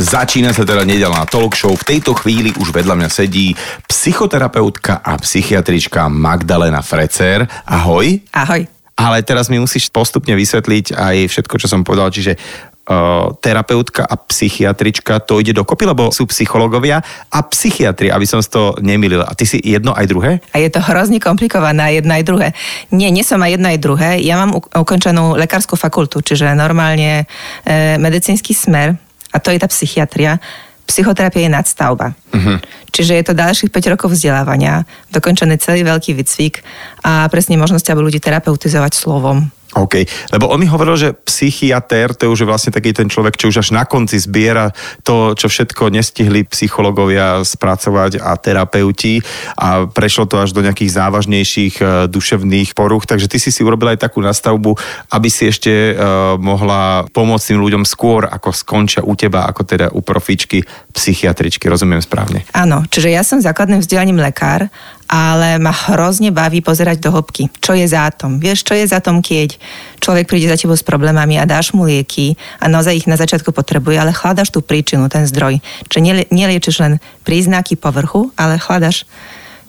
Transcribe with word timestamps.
Začína 0.00 0.56
sa 0.56 0.64
teda 0.64 0.80
nedelná 0.88 1.28
talk 1.28 1.52
show. 1.52 1.76
V 1.76 1.84
tejto 1.84 2.16
chvíli 2.16 2.56
už 2.56 2.72
vedľa 2.72 2.96
mňa 2.96 3.08
sedí 3.12 3.52
psychoterapeutka 3.84 5.04
a 5.04 5.20
psychiatrička 5.20 6.08
Magdalena 6.08 6.80
Frecer. 6.80 7.44
Ahoj. 7.68 8.16
Ahoj. 8.32 8.64
Ale 8.96 9.20
teraz 9.20 9.52
mi 9.52 9.60
musíš 9.60 9.92
postupne 9.92 10.32
vysvetliť 10.32 10.96
aj 10.96 11.16
všetko, 11.28 11.54
čo 11.60 11.68
som 11.68 11.84
povedal. 11.84 12.08
Čiže 12.08 12.32
uh, 12.32 13.36
terapeutka 13.44 14.08
a 14.08 14.16
psychiatrička, 14.16 15.20
to 15.20 15.36
ide 15.36 15.52
dokopy, 15.52 15.84
lebo 15.84 16.08
sú 16.08 16.24
psychológovia 16.32 17.04
a 17.28 17.44
psychiatri, 17.44 18.08
aby 18.08 18.24
som 18.24 18.40
to 18.40 18.80
nemýlil. 18.80 19.20
A 19.20 19.36
ty 19.36 19.44
si 19.44 19.60
jedno 19.60 19.92
aj 19.92 20.08
druhé? 20.08 20.40
A 20.56 20.64
je 20.64 20.72
to 20.72 20.80
hrozne 20.80 21.20
komplikované, 21.20 22.00
jedno 22.00 22.16
aj 22.16 22.24
druhé. 22.24 22.48
Nie, 22.88 23.12
nie 23.12 23.20
som 23.20 23.36
aj 23.44 23.52
jedno 23.52 23.68
aj 23.68 23.78
druhé. 23.84 24.10
Ja 24.24 24.40
mám 24.40 24.56
ukončenú 24.56 25.36
lekárskú 25.36 25.76
fakultu, 25.76 26.24
čiže 26.24 26.56
normálne 26.56 27.28
e, 27.68 28.00
medicínsky 28.00 28.56
smer 28.56 29.09
a 29.30 29.36
to 29.38 29.54
je 29.54 29.58
tá 29.58 29.68
psychiatria. 29.70 30.42
Psychoterapia 30.86 31.46
je 31.46 31.54
nadstavba. 31.54 32.18
Uh-huh. 32.34 32.58
Čiže 32.90 33.14
je 33.14 33.24
to 33.30 33.38
ďalších 33.38 33.70
5 33.70 33.94
rokov 33.94 34.10
vzdelávania, 34.10 34.82
dokončený 35.14 35.62
celý 35.62 35.86
veľký 35.86 36.18
výcvik 36.18 36.66
a 37.06 37.30
presne 37.30 37.54
možnosť, 37.54 37.94
aby 37.94 38.00
ľudí 38.02 38.18
terapeutizovať 38.18 38.92
slovom. 38.98 39.46
OK, 39.70 40.02
lebo 40.34 40.50
on 40.50 40.58
mi 40.58 40.66
hovoril, 40.66 40.98
že 40.98 41.14
psychiatér, 41.14 42.10
to 42.18 42.26
je 42.26 42.32
už 42.34 42.42
vlastne 42.42 42.74
taký 42.74 42.90
ten 42.90 43.06
človek, 43.06 43.38
čo 43.38 43.54
už 43.54 43.62
až 43.62 43.68
na 43.70 43.86
konci 43.86 44.18
zbiera 44.18 44.74
to, 45.06 45.38
čo 45.38 45.46
všetko 45.46 45.94
nestihli 45.94 46.42
psychológovia 46.50 47.46
spracovať 47.46 48.18
a 48.18 48.34
terapeuti 48.34 49.22
a 49.54 49.86
prešlo 49.86 50.26
to 50.26 50.42
až 50.42 50.50
do 50.50 50.66
nejakých 50.66 50.90
závažnejších 50.90 51.74
uh, 51.78 52.10
duševných 52.10 52.74
poruch, 52.74 53.06
takže 53.06 53.30
ty 53.30 53.38
si 53.38 53.54
si 53.54 53.62
urobil 53.62 53.94
aj 53.94 54.10
takú 54.10 54.18
nastavbu, 54.18 54.74
aby 55.14 55.28
si 55.30 55.46
ešte 55.46 55.94
uh, 55.94 56.34
mohla 56.34 57.06
pomôcť 57.14 57.54
tým 57.54 57.62
ľuďom 57.62 57.86
skôr, 57.86 58.26
ako 58.26 58.50
skončia 58.50 59.06
u 59.06 59.14
teba, 59.14 59.46
ako 59.46 59.62
teda 59.62 59.86
u 59.94 60.02
profičky 60.02 60.66
psychiatričky, 60.90 61.70
rozumiem 61.70 62.02
správne? 62.02 62.42
Áno, 62.50 62.82
čiže 62.90 63.14
ja 63.14 63.22
som 63.22 63.38
základným 63.38 63.78
vzdelaním 63.78 64.18
lekár 64.18 64.66
ale 65.10 65.58
ma 65.58 65.74
hrozne 65.74 66.30
baví 66.30 66.62
pozerať 66.62 67.02
do 67.02 67.10
hĺbky. 67.10 67.50
Čo 67.58 67.74
je 67.74 67.82
za 67.90 68.06
tom? 68.14 68.38
Vieš, 68.38 68.62
čo 68.62 68.78
je 68.78 68.86
za 68.86 69.02
tom, 69.02 69.18
keď 69.18 69.58
človek 69.98 70.30
príde 70.30 70.46
za 70.46 70.54
tebou 70.54 70.78
s 70.78 70.86
problémami 70.86 71.34
a 71.34 71.50
dáš 71.50 71.74
mu 71.74 71.82
lieky 71.82 72.38
a 72.62 72.70
naozaj 72.70 72.94
ich 72.94 73.10
na 73.10 73.18
začiatku 73.18 73.50
potrebuje, 73.50 73.98
ale 73.98 74.14
chladaš 74.14 74.54
tú 74.54 74.62
príčinu, 74.62 75.10
ten 75.10 75.26
zdroj. 75.26 75.58
Čiže 75.90 76.30
neliečiš 76.30 76.76
len 76.78 77.02
príznaky 77.26 77.74
povrchu, 77.74 78.30
ale 78.38 78.62
chladaš 78.62 79.02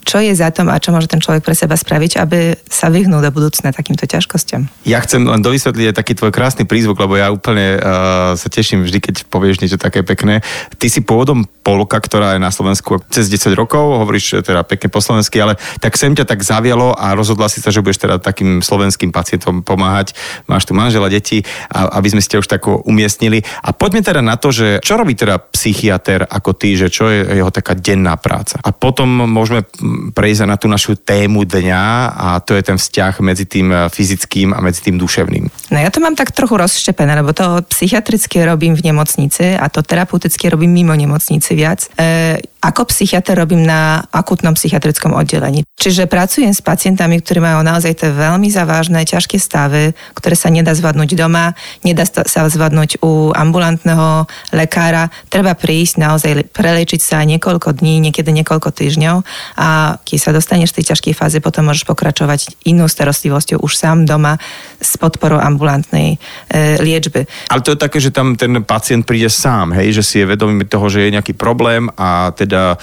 čo 0.03 0.19
je 0.19 0.33
za 0.33 0.49
tom 0.51 0.67
a 0.69 0.81
čo 0.81 0.91
môže 0.93 1.07
ten 1.07 1.21
človek 1.21 1.45
pre 1.45 1.55
seba 1.55 1.77
spraviť, 1.77 2.11
aby 2.21 2.57
sa 2.67 2.89
vyhnul 2.91 3.21
do 3.21 3.31
budúcna 3.31 3.71
takýmto 3.71 4.05
ťažkosťam. 4.05 4.67
Ja 4.87 4.99
chcem 5.01 5.23
len 5.23 5.41
dovysvetliť 5.41 5.93
aj 5.93 5.95
taký 5.95 6.13
tvoj 6.17 6.31
krásny 6.33 6.65
prízvuk, 6.65 6.99
lebo 6.99 7.15
ja 7.17 7.29
úplne 7.29 7.77
uh, 7.77 8.33
sa 8.35 8.47
teším 8.49 8.83
vždy, 8.83 8.99
keď 8.99 9.15
povieš 9.29 9.61
niečo 9.61 9.77
také 9.77 10.01
pekné. 10.01 10.41
Ty 10.75 10.87
si 10.89 11.05
pôvodom 11.05 11.45
Polka, 11.61 12.01
ktorá 12.01 12.33
je 12.35 12.41
na 12.41 12.49
Slovensku 12.49 13.05
cez 13.13 13.29
10 13.29 13.53
rokov, 13.53 14.01
hovoríš 14.01 14.41
teda 14.41 14.65
pekne 14.65 14.89
po 14.89 14.97
slovensky, 14.97 15.37
ale 15.37 15.61
tak 15.77 15.93
sem 15.93 16.17
ťa 16.17 16.25
tak 16.25 16.41
zavialo 16.41 16.97
a 16.97 17.13
rozhodla 17.13 17.45
si 17.47 17.61
sa, 17.61 17.69
že 17.69 17.85
budeš 17.85 18.01
teda 18.01 18.17
takým 18.17 18.65
slovenským 18.65 19.13
pacientom 19.13 19.61
pomáhať. 19.61 20.17
Máš 20.49 20.65
tu 20.65 20.73
manžela, 20.73 21.11
deti, 21.11 21.45
aby 21.69 22.07
sme 22.09 22.23
ste 22.23 22.41
už 22.41 22.49
tak 22.49 22.65
umiestnili. 22.65 23.45
A 23.61 23.77
poďme 23.77 24.01
teda 24.01 24.25
na 24.25 24.39
to, 24.41 24.49
že 24.49 24.81
čo 24.81 24.97
robí 24.97 25.13
teda 25.13 25.37
psychiatr 25.53 26.25
ako 26.25 26.57
ty, 26.57 26.73
že 26.73 26.89
čo 26.89 27.05
je 27.11 27.37
jeho 27.37 27.53
taká 27.53 27.77
denná 27.77 28.17
práca. 28.17 28.57
A 28.65 28.73
potom 28.73 29.29
môžeme 29.29 29.67
prejsť 30.11 30.47
na 30.47 30.57
tú 30.57 30.67
našu 30.67 30.97
tému 30.97 31.43
dňa 31.45 32.15
a 32.15 32.27
to 32.43 32.57
je 32.57 32.63
ten 32.63 32.77
vzťah 32.77 33.13
medzi 33.21 33.45
tým 33.45 33.67
eh, 33.71 33.89
fyzickým 33.91 34.55
a 34.55 34.59
medzi 34.59 34.89
tým 34.89 34.97
duševným. 34.97 35.45
No 35.71 35.79
ja 35.79 35.87
to 35.87 36.03
mám 36.03 36.19
tak 36.19 36.35
trochu 36.35 36.59
rozštepené, 36.59 37.15
lebo 37.15 37.31
to 37.31 37.63
psychiatrické 37.71 38.43
robím 38.43 38.75
v 38.75 38.91
nemocnici 38.91 39.55
a 39.55 39.71
to 39.71 39.79
terapeutické 39.79 40.51
robím 40.51 40.75
mimo 40.75 40.91
nemocnici 40.91 41.55
viac. 41.55 41.87
E, 41.95 42.43
ako 42.61 42.91
psychiatr 42.91 43.33
robím 43.33 43.65
na 43.65 44.05
akutnom 44.13 44.53
psychiatrickom 44.53 45.17
oddelení. 45.17 45.65
Čiže 45.81 46.05
pracujem 46.05 46.53
s 46.53 46.61
pacientami, 46.61 47.17
ktorí 47.17 47.41
majú 47.41 47.65
naozaj 47.65 47.97
tie 47.97 48.13
veľmi 48.13 48.53
závažné, 48.53 49.01
ťažké 49.01 49.41
stavy, 49.41 49.97
ktoré 50.13 50.37
sa 50.37 50.53
nedá 50.53 50.69
zvládnuť 50.77 51.09
doma, 51.17 51.57
nedá 51.81 52.05
sa 52.05 52.45
zvládnuť 52.45 53.01
u 53.01 53.33
ambulantného 53.33 54.29
lekára. 54.53 55.09
Treba 55.33 55.57
prísť 55.57 56.05
naozaj 56.05 56.53
preliečiť 56.53 57.01
sa 57.01 57.25
niekoľko 57.25 57.81
dní, 57.81 57.97
niekedy 57.97 58.29
niekoľko 58.29 58.69
týždňov 58.69 59.25
a 59.57 59.97
keď 60.05 60.19
sa 60.21 60.29
dostaneš 60.29 60.75
v 60.75 60.83
tej 60.83 60.93
ťažkej 60.93 61.13
fáze, 61.17 61.41
potom 61.41 61.65
môžeš 61.65 61.89
pokračovať 61.89 62.61
inou 62.69 62.85
starostlivosťou 62.85 63.57
už 63.57 63.73
sám 63.73 64.05
doma 64.05 64.37
s 64.77 65.01
podporou 65.01 65.41
ambulantnej 65.61 66.17
e, 66.49 66.81
liečby. 66.81 67.29
Ale 67.53 67.61
to 67.61 67.77
je 67.77 67.79
také, 67.79 68.01
že 68.01 68.09
tam 68.09 68.33
ten 68.33 68.65
pacient 68.65 69.05
príde 69.05 69.29
sám, 69.29 69.77
hej, 69.77 70.01
že 70.01 70.03
si 70.05 70.15
je 70.17 70.25
vedomý 70.25 70.65
toho, 70.65 70.89
že 70.89 71.05
je 71.05 71.13
nejaký 71.13 71.37
problém 71.37 71.85
a 71.93 72.33
teda 72.33 72.51
teda 72.51 72.75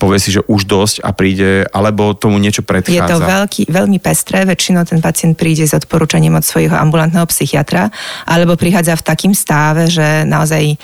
povie 0.00 0.18
si, 0.18 0.34
že 0.34 0.42
už 0.50 0.66
dosť 0.66 0.96
a 1.06 1.14
príde, 1.14 1.62
alebo 1.70 2.10
tomu 2.10 2.42
niečo 2.42 2.66
predchádza? 2.66 3.06
Je 3.06 3.06
to 3.06 3.22
veľký, 3.22 3.62
veľmi 3.70 4.02
pestré, 4.02 4.42
väčšinou 4.42 4.82
ten 4.82 4.98
pacient 4.98 5.38
príde 5.38 5.62
s 5.62 5.78
odporúčaním 5.78 6.34
od 6.34 6.42
svojho 6.42 6.74
ambulantného 6.74 7.22
psychiatra, 7.30 7.86
alebo 8.26 8.58
prichádza 8.58 8.98
v 8.98 9.06
takým 9.06 9.30
stave, 9.30 9.86
že 9.86 10.26
naozaj 10.26 10.74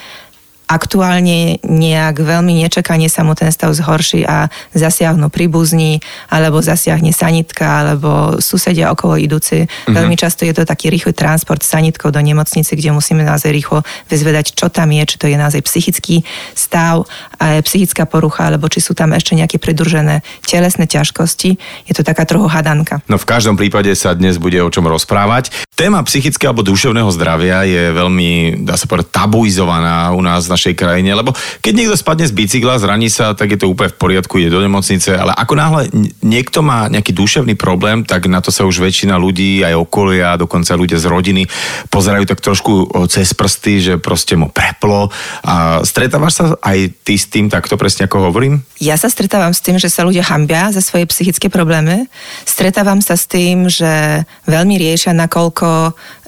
aktuálne 0.69 1.56
nejak 1.65 2.21
veľmi 2.21 2.61
nečakanie 2.69 3.09
sa 3.09 3.25
mu 3.25 3.33
ten 3.33 3.49
stav 3.49 3.73
zhorší 3.73 4.29
a 4.29 4.53
zasiahnu 4.77 5.33
príbuzní, 5.33 6.05
alebo 6.29 6.61
zasiahne 6.61 7.11
sanitka, 7.17 7.65
alebo 7.65 8.37
susedia 8.39 8.93
okolo 8.93 9.17
idúci. 9.17 9.65
Mm-hmm. 9.65 9.97
Veľmi 9.97 10.17
často 10.21 10.45
je 10.45 10.53
to 10.53 10.69
taký 10.69 10.93
rýchly 10.93 11.17
transport 11.17 11.65
sanitkou 11.65 12.12
do 12.12 12.21
nemocnice, 12.21 12.77
kde 12.77 12.93
musíme 12.93 13.25
naozaj 13.25 13.49
rýchlo 13.49 13.81
vyzvedať, 14.12 14.53
čo 14.53 14.69
tam 14.69 14.93
je, 14.93 15.03
či 15.09 15.17
to 15.17 15.25
je 15.25 15.41
naozaj 15.41 15.65
psychický 15.65 16.21
stav, 16.53 17.09
psychická 17.41 18.05
porucha, 18.05 18.53
alebo 18.53 18.69
či 18.69 18.85
sú 18.85 18.93
tam 18.93 19.17
ešte 19.17 19.33
nejaké 19.33 19.56
pridružené 19.56 20.21
telesné 20.45 20.85
ťažkosti. 20.85 21.56
Je 21.89 21.95
to 21.97 22.05
taká 22.05 22.29
trochu 22.29 22.45
hadanka. 22.45 23.00
No 23.09 23.17
v 23.17 23.25
každom 23.25 23.56
prípade 23.56 23.89
sa 23.97 24.12
dnes 24.12 24.37
bude 24.37 24.61
o 24.61 24.69
čom 24.69 24.85
rozprávať. 24.85 25.49
Téma 25.78 26.03
psychického 26.03 26.50
alebo 26.50 26.66
duševného 26.66 27.06
zdravia 27.15 27.62
je 27.62 27.94
veľmi, 27.94 28.66
dá 28.66 28.75
sa 28.75 28.91
povedať, 28.91 29.15
tabuizovaná 29.15 30.11
u 30.11 30.19
nás 30.19 30.50
na 30.50 30.59
našej 30.59 30.75
krajine, 30.75 31.15
lebo 31.15 31.31
keď 31.62 31.71
niekto 31.71 31.94
spadne 31.94 32.27
z 32.27 32.34
bicykla, 32.34 32.83
zraní 32.83 33.06
sa, 33.06 33.31
tak 33.31 33.55
je 33.55 33.62
to 33.62 33.71
úplne 33.71 33.94
v 33.94 33.99
poriadku, 34.03 34.43
ide 34.43 34.50
do 34.50 34.59
nemocnice, 34.59 35.15
ale 35.15 35.31
ako 35.38 35.55
náhle 35.55 35.87
niekto 36.19 36.67
má 36.67 36.91
nejaký 36.91 37.15
duševný 37.15 37.55
problém, 37.55 38.03
tak 38.03 38.27
na 38.27 38.43
to 38.43 38.50
sa 38.50 38.67
už 38.67 38.83
väčšina 38.83 39.15
ľudí, 39.22 39.62
aj 39.62 39.78
okolia, 39.78 40.34
dokonca 40.34 40.75
ľudia 40.75 40.99
z 40.99 41.06
rodiny 41.06 41.47
pozerajú 41.94 42.27
tak 42.27 42.43
trošku 42.43 42.91
cez 43.06 43.31
prsty, 43.31 43.75
že 43.78 43.94
proste 44.03 44.34
mu 44.34 44.50
preplo. 44.50 45.15
A 45.47 45.87
stretávaš 45.87 46.43
sa 46.43 46.44
aj 46.59 46.91
ty 47.06 47.15
s 47.15 47.31
tým 47.31 47.47
takto 47.47 47.78
presne 47.78 48.11
ako 48.11 48.34
hovorím? 48.34 48.67
Ja 48.83 48.99
sa 48.99 49.06
stretávam 49.06 49.55
s 49.55 49.62
tým, 49.62 49.78
že 49.78 49.87
sa 49.87 50.03
ľudia 50.03 50.27
hambia 50.27 50.75
za 50.75 50.83
svoje 50.83 51.06
psychické 51.06 51.47
problémy. 51.47 52.11
Stretávam 52.43 52.99
sa 52.99 53.15
s 53.15 53.31
tým, 53.31 53.71
že 53.71 54.27
veľmi 54.50 54.75
riešia, 54.75 55.15
nakoľko 55.15 55.68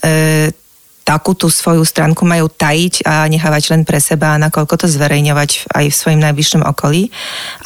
e, 0.01 0.53
takú 1.11 1.35
tú 1.35 1.51
svoju 1.51 1.83
stránku 1.83 2.23
majú 2.23 2.47
tajiť 2.47 3.03
a 3.03 3.27
nechávať 3.27 3.75
len 3.75 3.83
pre 3.83 3.99
seba, 3.99 4.39
nakoľko 4.39 4.79
to 4.79 4.87
zverejňovať 4.87 5.67
aj 5.75 5.85
v 5.91 5.99
svojim 5.99 6.23
najbližšom 6.23 6.63
okolí. 6.63 7.11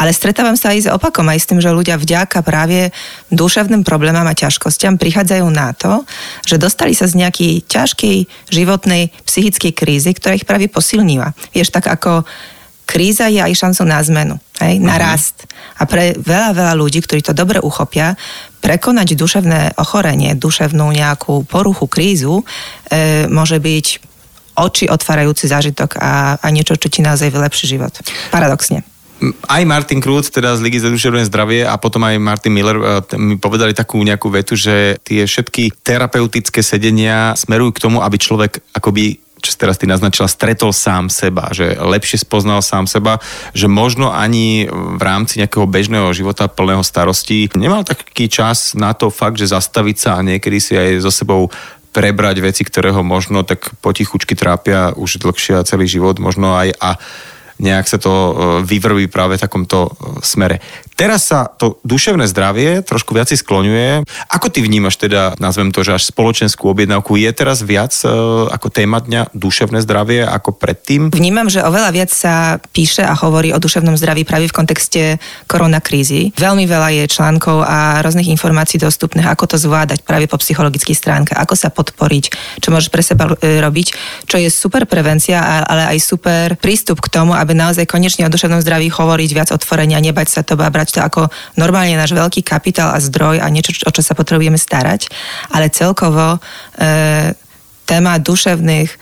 Ale 0.00 0.16
stretávam 0.16 0.56
sa 0.56 0.72
aj 0.72 0.80
s 0.80 0.88
opakom, 0.88 1.28
aj 1.28 1.44
s 1.44 1.48
tým, 1.52 1.60
že 1.60 1.68
ľudia 1.68 2.00
vďaka 2.00 2.40
práve 2.40 2.88
duševným 3.28 3.84
problémom 3.84 4.24
a 4.24 4.32
ťažkostiam 4.32 4.96
prichádzajú 4.96 5.46
na 5.52 5.76
to, 5.76 6.08
že 6.48 6.56
dostali 6.56 6.96
sa 6.96 7.04
z 7.04 7.20
nejakej 7.20 7.68
ťažkej 7.68 8.16
životnej 8.48 9.12
psychickej 9.28 9.72
krízy, 9.76 10.16
ktorá 10.16 10.40
ich 10.40 10.48
práve 10.48 10.72
posilnila. 10.72 11.36
Vieš, 11.52 11.68
tak 11.68 11.92
ako 11.92 12.24
kríza 12.84 13.28
je 13.32 13.40
aj 13.40 13.52
šancou 13.52 13.84
na 13.88 14.00
zmenu, 14.00 14.36
hej, 14.60 14.78
na 14.80 14.96
rast. 15.00 15.48
A 15.80 15.88
pre 15.88 16.14
veľa, 16.14 16.54
veľa 16.54 16.74
ľudí, 16.78 17.02
ktorí 17.02 17.24
to 17.24 17.36
dobre 17.36 17.58
uchopia, 17.58 18.14
prekonať 18.60 19.18
duševné 19.18 19.76
ochorenie, 19.76 20.36
duševnú 20.36 20.92
nejakú 20.94 21.44
poruchu, 21.44 21.88
krízu, 21.90 22.44
e, 22.88 23.24
môže 23.28 23.58
byť 23.60 23.86
oči 24.54 24.86
otvárajúci 24.86 25.50
zážitok 25.50 25.98
a, 25.98 26.38
a 26.38 26.46
niečo, 26.54 26.78
čo 26.78 26.86
ti 26.86 27.02
naozaj 27.02 27.34
vylepší 27.34 27.74
život. 27.74 27.92
Paradoxne 28.30 28.86
aj 29.48 29.62
Martin 29.64 30.02
Krúc, 30.02 30.28
teda 30.28 30.58
z 30.58 30.60
Ligy 30.60 30.78
za 30.82 30.90
duševné 30.90 31.24
zdravie 31.24 31.64
a 31.64 31.78
potom 31.80 32.02
aj 32.04 32.20
Martin 32.20 32.52
Miller 32.52 32.76
e, 32.76 32.84
mi 33.16 33.40
povedali 33.40 33.72
takú 33.72 34.02
nejakú 34.02 34.28
vetu, 34.28 34.58
že 34.58 35.00
tie 35.00 35.24
všetky 35.24 35.80
terapeutické 35.80 36.60
sedenia 36.60 37.32
smerujú 37.38 37.78
k 37.78 37.82
tomu, 37.88 38.04
aby 38.04 38.16
človek 38.20 38.60
akoby 38.74 39.23
čo 39.44 39.52
teraz 39.60 39.76
ty 39.76 39.84
naznačila, 39.84 40.24
stretol 40.24 40.72
sám 40.72 41.12
seba, 41.12 41.52
že 41.52 41.76
lepšie 41.76 42.24
spoznal 42.24 42.64
sám 42.64 42.88
seba, 42.88 43.20
že 43.52 43.68
možno 43.68 44.08
ani 44.08 44.64
v 44.72 45.02
rámci 45.04 45.44
nejakého 45.44 45.68
bežného 45.68 46.08
života 46.16 46.48
plného 46.48 46.80
starostí 46.80 47.52
nemal 47.52 47.84
taký 47.84 48.32
čas 48.32 48.72
na 48.72 48.96
to 48.96 49.12
fakt, 49.12 49.36
že 49.36 49.52
zastaviť 49.52 49.96
sa 50.00 50.10
a 50.16 50.24
niekedy 50.24 50.58
si 50.58 50.72
aj 50.72 51.04
so 51.04 51.12
sebou 51.12 51.52
prebrať 51.94 52.42
veci, 52.42 52.66
ktoré 52.66 52.90
ho 52.90 53.06
možno 53.06 53.46
tak 53.46 53.70
potichučky 53.78 54.34
trápia 54.34 54.90
už 54.98 55.22
dlhšie 55.22 55.54
a 55.54 55.66
celý 55.68 55.86
život, 55.86 56.18
možno 56.18 56.58
aj 56.58 56.74
a 56.82 56.98
nejak 57.62 57.86
sa 57.86 58.02
to 58.02 58.10
e, 58.10 58.32
vyvrví 58.66 59.06
práve 59.06 59.38
v 59.38 59.44
takomto 59.46 59.86
e, 59.86 59.90
smere. 60.26 60.58
Teraz 60.94 61.26
sa 61.26 61.50
to 61.50 61.82
duševné 61.82 62.30
zdravie 62.30 62.80
trošku 62.86 63.14
viac 63.14 63.26
skloňuje. 63.30 64.06
Ako 64.30 64.46
ty 64.46 64.62
vnímaš 64.62 65.00
teda, 65.00 65.34
nazvem 65.42 65.74
to, 65.74 65.82
že 65.82 65.98
až 65.98 66.02
spoločenskú 66.14 66.70
objednávku, 66.70 67.18
je 67.18 67.30
teraz 67.34 67.66
viac 67.66 67.90
uh, 68.06 68.46
ako 68.50 68.70
téma 68.70 69.02
dňa 69.02 69.34
duševné 69.34 69.82
zdravie 69.82 70.22
ako 70.22 70.54
predtým? 70.54 71.10
Vnímam, 71.10 71.50
že 71.50 71.66
oveľa 71.66 71.90
viac 71.90 72.10
sa 72.14 72.62
píše 72.70 73.02
a 73.02 73.14
hovorí 73.16 73.50
o 73.50 73.58
duševnom 73.58 73.98
zdraví 73.98 74.22
práve 74.22 74.46
v 74.46 74.54
kontexte 74.54 75.02
koronakrízy. 75.50 76.30
Veľmi 76.38 76.68
veľa 76.68 77.02
je 77.02 77.04
článkov 77.10 77.66
a 77.66 77.98
rôznych 78.04 78.30
informácií 78.30 78.78
dostupných, 78.78 79.26
ako 79.26 79.54
to 79.54 79.56
zvládať 79.58 80.06
práve 80.06 80.30
po 80.30 80.38
psychologických 80.38 80.98
stránkach, 80.98 81.38
ako 81.42 81.54
sa 81.58 81.74
podporiť, 81.74 82.24
čo 82.62 82.70
môžeš 82.70 82.90
pre 82.94 83.02
seba 83.02 83.34
e, 83.42 83.58
robiť, 83.58 83.86
čo 84.30 84.38
je 84.38 84.46
super 84.46 84.86
prevencia, 84.86 85.66
ale 85.66 85.90
aj 85.90 85.98
super 85.98 86.46
prístup 86.60 87.02
k 87.02 87.10
tomu, 87.10 87.34
aby 87.34 87.52
naozaj 87.52 87.90
konečne 87.90 88.26
o 88.26 88.32
duševnom 88.32 88.62
zdraví 88.62 88.86
hovoriť 88.88 89.30
viac 89.34 89.50
otvorenia, 89.50 89.98
nebať 89.98 90.28
sa 90.30 90.40
to 90.46 90.54
a 90.54 90.70
brať 90.84 90.92
to 90.92 91.00
ako 91.00 91.22
normálne 91.56 91.96
náš 91.96 92.12
veľký 92.12 92.44
kapitál 92.44 92.92
a 92.92 93.00
zdroj 93.00 93.40
a 93.40 93.48
niečo, 93.48 93.72
o 93.88 93.90
čo 93.90 94.04
sa 94.04 94.12
potrebujeme 94.12 94.60
starať. 94.60 95.08
Ale 95.56 95.72
celkovo 95.72 96.36
e, 96.36 96.38
téma 97.88 98.20
duševných 98.20 98.92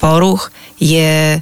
poruch 0.00 0.48
je 0.80 1.36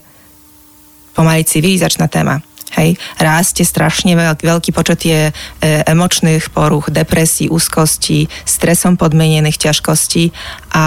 pomaly 1.15 1.47
civilizačná 1.47 2.11
téma. 2.11 2.43
Hej, 2.75 2.99
rástie 3.23 3.63
strašne 3.63 4.19
veľký, 4.19 4.51
veľký 4.51 4.71
počet 4.75 5.07
je 5.07 5.31
e, 5.31 5.33
emočných 5.87 6.51
poruch, 6.51 6.91
depresí, 6.91 7.47
úzkosti, 7.47 8.27
stresom 8.43 8.99
podmienených 8.99 9.71
ťažkostí 9.71 10.35
a 10.75 10.87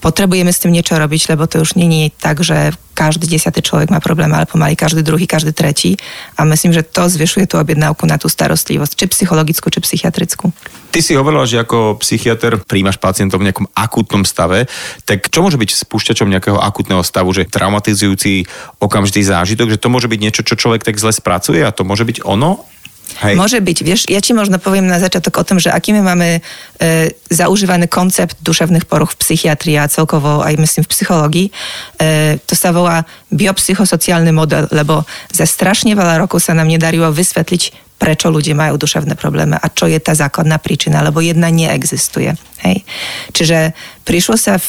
potrebujeme 0.00 0.50
s 0.50 0.60
tým 0.64 0.72
niečo 0.72 0.96
robiť, 0.96 1.36
lebo 1.36 1.44
to 1.46 1.60
už 1.60 1.76
je 1.76 2.10
tak, 2.16 2.40
že 2.40 2.72
každý 2.96 3.32
desiatý 3.32 3.64
človek 3.64 3.88
má 3.88 3.96
problém, 3.96 4.28
ale 4.28 4.44
pomaly 4.44 4.76
každý 4.76 5.00
druhý, 5.00 5.24
každý 5.24 5.56
tretí. 5.56 5.96
A 6.36 6.44
myslím, 6.44 6.76
že 6.76 6.84
to 6.84 7.08
zvyšuje 7.08 7.48
tú 7.48 7.56
objednávku 7.56 8.04
na 8.04 8.20
tú 8.20 8.28
starostlivosť, 8.28 8.92
či 8.92 9.04
psychologickú, 9.08 9.72
či 9.72 9.80
psychiatrickú. 9.80 10.52
Ty 10.92 11.00
si 11.00 11.16
hovorila, 11.16 11.48
že 11.48 11.62
ako 11.62 11.96
psychiatr 12.02 12.60
príjmaš 12.60 13.00
pacientov 13.00 13.40
v 13.40 13.48
nejakom 13.48 13.72
akútnom 13.72 14.26
stave, 14.28 14.68
tak 15.08 15.32
čo 15.32 15.40
môže 15.40 15.56
byť 15.56 15.70
spúšťačom 15.86 16.28
nejakého 16.28 16.58
akútneho 16.60 17.00
stavu, 17.00 17.32
že 17.32 17.48
traumatizujúci 17.48 18.44
okamžitý 18.82 19.22
zážitok, 19.24 19.72
že 19.72 19.80
to 19.80 19.88
môže 19.88 20.10
byť 20.10 20.20
niečo, 20.20 20.44
čo 20.44 20.58
človek 20.58 20.84
tak 20.84 21.00
zle 21.00 21.14
spracuje 21.14 21.64
a 21.64 21.72
to 21.72 21.88
môže 21.88 22.04
byť 22.04 22.26
ono? 22.26 22.68
Hej. 23.18 23.34
Môže 23.34 23.58
byť, 23.58 23.78
vieš, 23.82 24.00
ja 24.06 24.22
ti 24.22 24.30
možno 24.30 24.62
poviem 24.62 24.86
na 24.86 25.02
začiatok 25.02 25.42
o 25.42 25.44
tom, 25.44 25.58
že 25.58 25.68
aký 25.68 25.90
my 25.92 26.02
máme 26.06 26.28
e, 26.38 26.40
zaužívaný 27.28 27.90
koncept 27.90 28.38
duševných 28.40 28.86
poruch 28.86 29.12
v 29.18 29.20
psychiatrii 29.26 29.76
a 29.76 29.90
celkovo 29.90 30.40
aj 30.40 30.54
myslím 30.56 30.86
v 30.86 30.92
psychológii. 30.94 31.46
E, 31.50 31.52
to 32.46 32.54
sa 32.54 32.70
volá 32.70 33.02
biopsychosociálny 33.34 34.30
model, 34.30 34.70
lebo 34.70 35.02
za 35.34 35.44
strašne 35.44 35.92
veľa 35.92 36.22
rokov 36.22 36.40
sa 36.40 36.54
nám 36.54 36.70
nedarilo 36.70 37.10
vysvetliť, 37.10 37.96
prečo 38.00 38.32
ľudia 38.32 38.56
majú 38.56 38.80
duševné 38.80 39.12
problémy 39.18 39.60
a 39.60 39.66
čo 39.68 39.84
je 39.84 40.00
tá 40.00 40.16
základná 40.16 40.56
príčina, 40.56 41.04
lebo 41.04 41.20
jedna 41.20 41.52
neexistuje. 41.52 42.32
Hej. 42.64 42.86
Čiže 43.36 43.76
prišlo 44.08 44.40
sa 44.40 44.56
v 44.56 44.68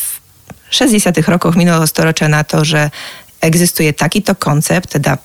60. 0.72 1.16
rokoch 1.28 1.56
minulého 1.56 1.88
storočia 1.88 2.28
na 2.28 2.44
to, 2.44 2.64
že 2.68 2.92
existuje 3.40 3.92
takýto 3.96 4.36
koncept, 4.36 4.96
teda 4.96 5.20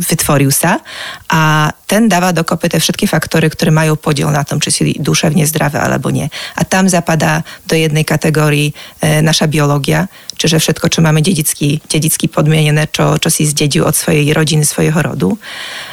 vytvoril 0.00 0.48
sa 0.48 0.80
a 1.28 1.68
ten 1.84 2.08
dáva 2.08 2.32
dokopy 2.32 2.72
tie 2.72 2.80
všetky 2.80 3.04
faktory, 3.04 3.52
ktoré 3.52 3.68
majú 3.68 4.00
podiel 4.00 4.32
na 4.32 4.40
tom, 4.46 4.56
či 4.56 4.70
si 4.72 4.82
duševne 4.96 5.44
zdravé 5.44 5.76
alebo 5.76 6.08
nie. 6.08 6.24
A 6.56 6.62
tam 6.64 6.88
zapadá 6.88 7.44
do 7.68 7.76
jednej 7.76 8.08
kategórii 8.08 8.72
e, 8.72 9.20
naša 9.20 9.50
biológia, 9.50 10.08
čiže 10.40 10.56
všetko, 10.56 10.88
čo 10.88 11.04
máme 11.04 11.20
dedicky, 11.20 11.84
dedicky 11.84 12.24
podmienené, 12.32 12.88
čo, 12.88 13.20
čo 13.20 13.28
si 13.28 13.44
zdedil 13.44 13.84
od 13.84 13.92
svojej 13.92 14.32
rodiny, 14.32 14.64
svojho 14.64 14.96
rodu. 14.96 15.36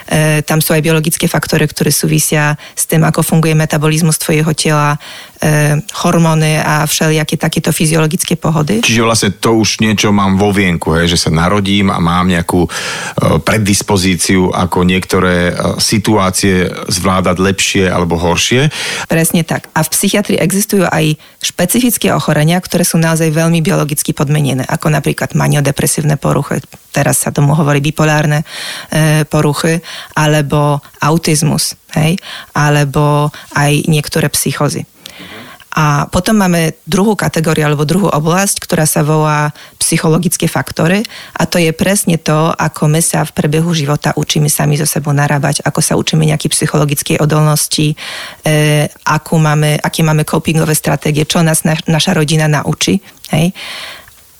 E, 0.07 0.39
tam 0.47 0.63
sú 0.63 0.71
aj 0.71 0.79
biologické 0.79 1.27
faktory, 1.27 1.67
ktoré 1.67 1.91
súvisia 1.91 2.55
s 2.71 2.87
tým, 2.87 3.03
ako 3.03 3.27
funguje 3.27 3.51
metabolizmus 3.59 4.15
tvojho 4.15 4.47
tela, 4.55 4.95
e, 5.43 5.75
hormóny 5.99 6.63
a 6.63 6.87
všelijaké 6.87 7.35
takéto 7.35 7.75
fyziologické 7.75 8.39
pohody. 8.39 8.79
Čiže 8.79 9.03
vlastne 9.03 9.35
to 9.35 9.59
už 9.59 9.83
niečo 9.83 10.15
mám 10.15 10.39
vo 10.39 10.55
vienku, 10.55 10.95
hej, 10.95 11.11
že 11.11 11.27
sa 11.27 11.29
narodím 11.29 11.91
a 11.91 11.99
mám 11.99 12.31
nejakú 12.31 12.63
e, 12.63 12.69
predispozíciu, 13.43 14.55
ako 14.55 14.87
niektoré 14.87 15.51
e, 15.51 15.53
situácie 15.83 16.71
zvládať 16.87 17.35
lepšie 17.43 17.83
alebo 17.91 18.15
horšie. 18.15 18.71
Presne 19.11 19.43
tak. 19.43 19.67
A 19.75 19.83
v 19.83 19.91
psychiatrii 19.91 20.39
existujú 20.39 20.87
aj 20.87 21.19
špecifické 21.43 22.15
ochorenia, 22.15 22.63
ktoré 22.63 22.87
sú 22.87 22.95
naozaj 22.95 23.27
veľmi 23.35 23.59
biologicky 23.59 24.15
podmenené 24.15 24.36
zmenené, 24.37 24.61
ako 24.69 24.93
napríklad 24.93 25.33
maniodepresívne 25.33 26.21
poruchy, 26.21 26.61
teraz 26.93 27.25
sa 27.25 27.33
tomu 27.33 27.57
hovorí 27.57 27.81
bipolárne 27.81 28.45
e, 28.93 29.25
poruchy, 29.25 29.81
alebo 30.13 30.77
autizmus, 31.01 31.73
hej, 31.97 32.21
alebo 32.53 33.33
aj 33.57 33.89
niektoré 33.89 34.29
psychozy. 34.29 34.85
A 35.77 36.09
potom 36.09 36.41
máme 36.41 36.73
druhú 36.89 37.13
kategóriu 37.13 37.69
alebo 37.69 37.85
druhú 37.85 38.09
oblasť, 38.09 38.65
ktorá 38.65 38.89
sa 38.89 39.05
volá 39.05 39.53
psychologické 39.77 40.49
faktory 40.49 41.05
a 41.37 41.45
to 41.45 41.61
je 41.61 41.69
presne 41.69 42.17
to, 42.17 42.49
ako 42.49 42.89
my 42.89 42.97
sa 42.97 43.21
v 43.21 43.37
prebehu 43.37 43.77
života 43.77 44.09
učíme 44.17 44.49
sami 44.49 44.73
so 44.73 44.89
sebou 44.89 45.13
narábať, 45.13 45.61
ako 45.61 45.77
sa 45.85 45.93
učíme 45.93 46.25
nejaké 46.25 46.49
psychologické 46.49 47.21
odolnosti, 47.21 47.93
e, 48.41 48.89
akú 49.05 49.37
máme, 49.37 49.77
aké 49.77 50.01
máme 50.01 50.25
copingové 50.25 50.73
stratégie, 50.73 51.29
čo 51.29 51.45
nás 51.45 51.61
na, 51.61 51.77
naša 51.85 52.17
rodina 52.17 52.49
naučí. 52.49 52.97
Hej. 53.29 53.53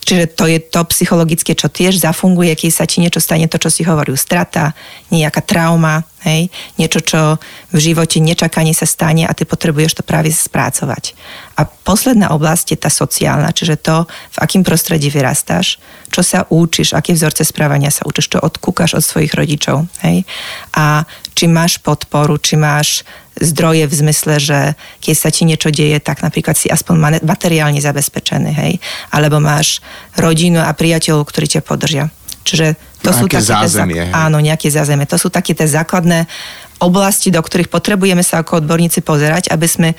Čiže 0.08 0.40
to 0.40 0.48
je 0.48 0.64
to 0.64 0.88
psychologické, 0.88 1.52
čo 1.52 1.68
tiež 1.68 2.00
zafunguje, 2.00 2.56
keď 2.56 2.72
sa 2.72 2.88
ti 2.88 3.04
niečo 3.04 3.20
stane, 3.20 3.52
to, 3.52 3.60
čo 3.60 3.68
si 3.68 3.84
hovoril, 3.84 4.16
strata, 4.16 4.72
nejaká 5.12 5.44
trauma, 5.44 6.08
hej, 6.24 6.48
niečo, 6.80 7.04
čo 7.04 7.36
v 7.76 7.78
živote 7.84 8.24
nečakane 8.24 8.72
sa 8.72 8.88
stane 8.88 9.28
a 9.28 9.36
ty 9.36 9.44
potrebuješ 9.44 10.00
to 10.00 10.04
práve 10.08 10.32
spracovať. 10.32 11.12
A 11.60 11.68
posledná 11.68 12.32
oblasť 12.32 12.72
je 12.72 12.80
tá 12.80 12.88
sociálna, 12.88 13.52
čiže 13.52 13.84
to, 13.84 14.08
v 14.08 14.38
akým 14.40 14.64
prostredí 14.64 15.12
vyrastáš, 15.12 15.76
čo 16.08 16.24
sa 16.24 16.48
učíš, 16.48 16.96
aké 16.96 17.12
vzorce 17.12 17.44
správania 17.44 17.92
sa 17.92 18.08
učíš, 18.08 18.32
čo 18.32 18.40
odkúkaš 18.40 18.96
od 18.96 19.04
svojich 19.04 19.36
rodičov, 19.36 19.92
hej, 20.08 20.24
a 20.72 21.04
či 21.36 21.52
máš 21.52 21.84
podporu, 21.84 22.40
či 22.40 22.56
máš 22.56 23.04
zdroje 23.38 23.86
v 23.86 23.94
zmysle, 23.94 24.34
že 24.42 24.60
keď 25.02 25.16
sa 25.16 25.30
ti 25.30 25.46
niečo 25.46 25.70
deje, 25.70 25.98
tak 26.02 26.26
napríklad 26.26 26.58
si 26.58 26.68
aspoň 26.68 27.22
materiálne 27.22 27.82
zabezpečený, 27.82 28.52
hej? 28.54 28.74
Alebo 29.14 29.38
máš 29.38 29.80
rodinu 30.18 30.62
a 30.62 30.74
priateľov, 30.74 31.26
ktorí 31.30 31.46
ťa 31.58 31.62
podržia. 31.62 32.10
Čiže 32.48 32.80
to 33.04 33.12
sú 33.12 33.28
také 33.28 33.44
zázemie, 33.44 34.08
zák- 34.08 34.16
áno, 34.16 34.40
nejaké 34.40 34.72
zázemie. 34.72 35.04
To 35.12 35.20
sú 35.20 35.28
také 35.28 35.52
tie 35.52 35.68
základné 35.68 36.32
oblasti, 36.80 37.28
do 37.28 37.44
ktorých 37.44 37.68
potrebujeme 37.68 38.24
sa 38.24 38.40
ako 38.40 38.64
odborníci 38.64 39.04
pozerať, 39.04 39.52
aby 39.52 39.68
sme 39.68 39.90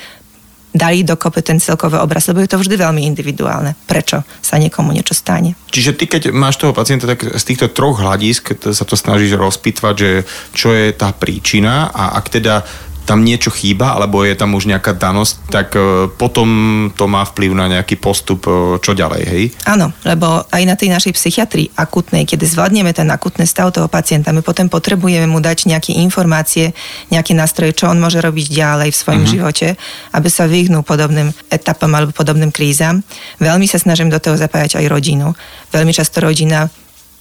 dali 0.68 1.00
dokopy 1.00 1.40
ten 1.40 1.58
celkový 1.58 1.96
obraz, 1.96 2.28
lebo 2.28 2.44
je 2.44 2.52
to 2.52 2.60
vždy 2.60 2.76
veľmi 2.76 3.00
individuálne. 3.08 3.72
Prečo 3.88 4.20
sa 4.44 4.60
niekomu 4.60 4.92
niečo 4.92 5.16
stane? 5.16 5.56
Čiže 5.72 5.96
ty, 5.96 6.04
keď 6.04 6.22
máš 6.28 6.60
toho 6.60 6.76
pacienta, 6.76 7.08
tak 7.08 7.24
z 7.24 7.44
týchto 7.44 7.72
troch 7.72 8.00
hľadisk 8.00 8.52
sa 8.60 8.84
to 8.84 8.94
snažíš 8.94 9.40
rozpitvať, 9.40 9.94
že 9.96 10.10
čo 10.52 10.76
je 10.76 10.92
tá 10.92 11.12
príčina 11.16 11.88
a 11.88 12.20
ak 12.20 12.26
teda 12.28 12.68
tam 13.08 13.24
niečo 13.24 13.48
chýba, 13.48 13.96
alebo 13.96 14.20
je 14.20 14.36
tam 14.36 14.52
už 14.52 14.68
nejaká 14.68 14.92
danosť, 14.92 15.34
tak 15.48 15.72
e, 15.72 16.12
potom 16.12 16.48
to 16.92 17.08
má 17.08 17.24
vplyv 17.24 17.56
na 17.56 17.64
nejaký 17.72 17.96
postup, 17.96 18.44
e, 18.44 18.76
čo 18.84 18.92
ďalej, 18.92 19.22
hej? 19.24 19.44
Áno, 19.64 19.96
lebo 20.04 20.44
aj 20.52 20.62
na 20.68 20.76
tej 20.76 20.92
našej 20.92 21.16
psychiatrii 21.16 21.72
akutnej, 21.72 22.28
keď 22.28 22.44
zvládneme 22.44 22.92
ten 22.92 23.08
akutný 23.08 23.48
stav 23.48 23.72
toho 23.72 23.88
pacienta, 23.88 24.36
my 24.36 24.44
potom 24.44 24.68
potrebujeme 24.68 25.24
mu 25.24 25.40
dať 25.40 25.72
nejaké 25.72 25.96
informácie, 25.96 26.76
nejaké 27.08 27.32
nástroje, 27.32 27.72
čo 27.72 27.88
on 27.88 27.96
môže 27.96 28.20
robiť 28.20 28.52
ďalej 28.52 28.92
v 28.92 29.00
svojom 29.00 29.24
uh-huh. 29.24 29.34
živote, 29.40 29.68
aby 30.12 30.28
sa 30.28 30.44
vyhnul 30.44 30.84
podobným 30.84 31.32
etapom 31.48 31.88
alebo 31.88 32.12
podobným 32.12 32.52
krízam. 32.52 33.00
Veľmi 33.40 33.64
sa 33.64 33.80
snažím 33.80 34.12
do 34.12 34.20
toho 34.20 34.36
zapájať 34.36 34.84
aj 34.84 34.86
rodinu. 34.92 35.32
Veľmi 35.72 35.96
často 35.96 36.20
rodina 36.20 36.68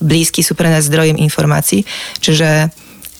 blízky 0.03 0.43
sú 0.43 0.53
pre 0.53 0.67
nás 0.67 0.85
zdrojem 0.85 1.17
informácií, 1.17 1.87
čiže 2.21 2.69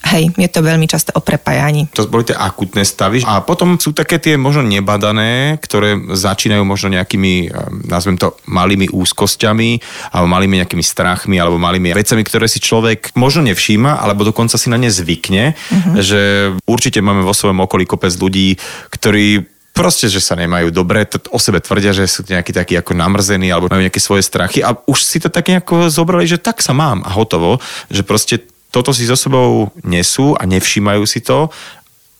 Hej, 0.08 0.32
je 0.40 0.48
to 0.48 0.64
veľmi 0.64 0.88
často 0.88 1.12
o 1.16 1.22
prepájaní. 1.22 1.92
To 1.92 2.08
boli 2.08 2.24
tie 2.24 2.38
akutné 2.38 2.88
stavy. 2.88 3.20
A 3.28 3.44
potom 3.44 3.76
sú 3.76 3.92
také 3.92 4.24
tie 4.24 4.40
možno 4.40 4.64
nebadané, 4.64 5.60
ktoré 5.60 6.00
začínajú 6.16 6.64
možno 6.64 6.96
nejakými, 6.96 7.34
eh, 7.48 7.52
nazvem 7.84 8.16
to, 8.16 8.32
malými 8.48 8.88
úzkosťami, 8.88 9.84
alebo 10.16 10.28
malými 10.32 10.64
nejakými 10.64 10.86
strachmi, 10.86 11.36
alebo 11.36 11.60
malými 11.60 11.92
vecami, 11.92 12.24
ktoré 12.24 12.48
si 12.48 12.64
človek 12.64 13.12
možno 13.20 13.44
nevšíma, 13.52 14.00
alebo 14.00 14.24
dokonca 14.24 14.56
si 14.56 14.72
na 14.72 14.80
ne 14.80 14.88
zvykne, 14.88 15.54
uh-huh. 15.54 16.00
že 16.00 16.22
určite 16.64 17.04
máme 17.04 17.28
vo 17.28 17.36
svojom 17.36 17.68
okolí 17.68 17.84
kopec 17.84 18.16
ľudí, 18.16 18.56
ktorí 18.88 19.44
proste, 19.78 20.10
že 20.10 20.18
sa 20.18 20.34
nemajú 20.34 20.74
dobre, 20.74 21.06
to 21.06 21.22
o 21.30 21.38
sebe 21.38 21.62
tvrdia, 21.62 21.94
že 21.94 22.10
sú 22.10 22.26
nejakí 22.26 22.50
takí 22.50 22.74
ako 22.74 22.98
namrzení 22.98 23.54
alebo 23.54 23.70
majú 23.70 23.86
nejaké 23.86 24.02
svoje 24.02 24.26
strachy 24.26 24.66
a 24.66 24.74
už 24.74 25.06
si 25.06 25.22
to 25.22 25.30
tak 25.30 25.46
nejako 25.46 25.94
zobrali, 25.94 26.26
že 26.26 26.42
tak 26.42 26.66
sa 26.66 26.74
mám 26.74 27.06
a 27.06 27.14
hotovo, 27.14 27.62
že 27.94 28.02
proste 28.02 28.42
toto 28.72 28.92
si 28.92 29.08
so 29.08 29.16
sebou 29.16 29.72
nesú 29.82 30.36
a 30.36 30.44
nevšímajú 30.44 31.04
si 31.08 31.24
to 31.24 31.50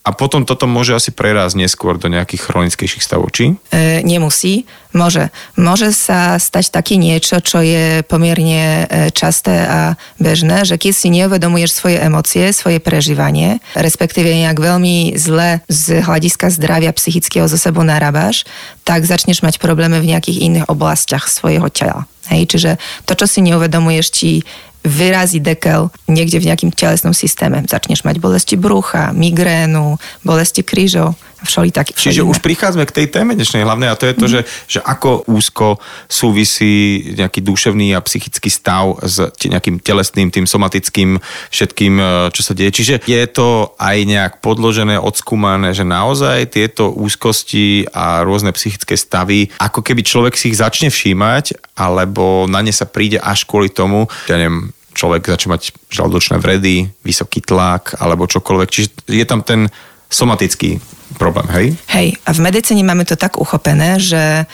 a 0.08 0.10
potom 0.16 0.48
toto 0.48 0.64
môže 0.64 0.96
asi 0.96 1.12
prerásť 1.12 1.60
neskôr 1.60 2.00
do 2.00 2.08
nejakých 2.08 2.48
chronickejších 2.48 3.04
stavov, 3.04 3.28
či? 3.28 3.60
E, 3.68 4.00
nemusí. 4.00 4.64
Môže. 4.96 5.28
Môže 5.52 5.92
sa 5.92 6.40
stať 6.40 6.72
také 6.72 6.96
niečo, 6.96 7.44
čo 7.44 7.60
je 7.60 8.00
pomerne 8.08 8.88
e, 8.88 9.12
časté 9.12 9.68
a 9.68 10.00
bežné, 10.16 10.64
že 10.64 10.80
keď 10.80 10.92
si 10.96 11.12
neuvedomuješ 11.12 11.70
svoje 11.76 12.00
emócie, 12.00 12.56
svoje 12.56 12.80
prežívanie, 12.80 13.60
respektíve 13.76 14.32
nejak 14.32 14.56
veľmi 14.56 15.12
zle 15.20 15.60
z 15.68 16.00
hľadiska 16.00 16.56
zdravia 16.56 16.96
psychického 16.96 17.44
zo 17.44 17.60
sebou 17.60 17.84
narábaš, 17.84 18.48
tak 18.88 19.04
začneš 19.04 19.44
mať 19.44 19.60
problémy 19.60 20.00
v 20.00 20.16
nejakých 20.16 20.40
iných 20.40 20.66
oblastiach 20.72 21.28
svojho 21.28 21.68
tela. 21.68 22.08
Hej, 22.32 22.48
čiže 22.48 22.70
to, 23.08 23.12
čo 23.16 23.24
si 23.28 23.40
neuvedomuješ, 23.40 24.06
ti 24.12 24.44
vyrazí 24.86 25.42
dekel 25.42 25.90
niekde 26.06 26.38
v 26.38 26.48
nejakým 26.52 26.70
telesnom 26.72 27.12
systéme. 27.12 27.62
Začneš 27.66 28.06
mať 28.06 28.22
bolesti 28.22 28.54
brucha, 28.54 29.10
migrénu, 29.14 29.98
bolesti 30.22 30.62
krížov 30.62 31.18
všeli 31.42 31.70
taký. 31.70 31.94
Čiže 31.94 32.26
už 32.26 32.42
prichádzame 32.42 32.84
k 32.88 32.96
tej 33.02 33.06
téme 33.14 33.32
dnešnej 33.38 33.62
hlavnej 33.62 33.90
a 33.90 33.98
to 33.98 34.10
je 34.10 34.14
to, 34.14 34.26
mm. 34.26 34.32
že, 34.32 34.40
že 34.66 34.80
ako 34.82 35.28
úzko 35.30 35.78
súvisí 36.10 37.04
nejaký 37.14 37.42
duševný 37.42 37.94
a 37.94 38.02
psychický 38.02 38.50
stav 38.50 38.98
s 39.06 39.22
nejakým 39.46 39.78
telesným, 39.78 40.34
tým 40.34 40.50
somatickým 40.50 41.22
všetkým, 41.54 41.94
e, 41.98 42.04
čo 42.34 42.42
sa 42.42 42.52
deje. 42.58 42.70
Čiže 42.82 42.94
je 43.06 43.22
to 43.30 43.74
aj 43.78 43.96
nejak 44.02 44.32
podložené, 44.42 44.98
odskúmané, 44.98 45.70
že 45.74 45.86
naozaj 45.86 46.50
tieto 46.50 46.90
úzkosti 46.90 47.86
a 47.94 48.26
rôzne 48.26 48.50
psychické 48.54 48.98
stavy, 48.98 49.50
ako 49.62 49.84
keby 49.84 50.02
človek 50.02 50.34
si 50.34 50.50
ich 50.50 50.58
začne 50.58 50.90
všímať, 50.90 51.76
alebo 51.78 52.50
na 52.50 52.64
ne 52.64 52.74
sa 52.74 52.88
príde 52.88 53.22
až 53.22 53.46
kvôli 53.46 53.70
tomu, 53.70 54.10
ja 54.26 54.34
neviem, 54.34 54.74
človek 54.98 55.30
začne 55.30 55.54
mať 55.54 55.62
žaldočné 55.94 56.42
vredy, 56.42 56.90
vysoký 57.06 57.38
tlak 57.46 57.94
alebo 58.02 58.26
čokoľvek. 58.26 58.68
Čiže 58.68 58.88
je 59.06 59.24
tam 59.28 59.46
ten 59.46 59.70
somatický 60.08 60.80
problém, 61.16 61.46
hej? 61.52 61.66
Hej, 61.92 62.08
a 62.24 62.30
v 62.32 62.40
medicíne 62.40 62.84
máme 62.84 63.04
to 63.04 63.16
tak 63.16 63.36
uchopené, 63.36 64.00
že 64.00 64.44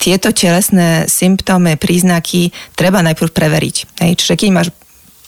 tieto 0.00 0.32
telesné 0.32 1.04
symptómy, 1.06 1.76
príznaky 1.76 2.50
treba 2.72 3.04
najprv 3.04 3.30
preveriť. 3.36 3.76
Hej? 4.00 4.12
Čiže 4.16 4.34
keď 4.40 4.48
máš 4.48 4.68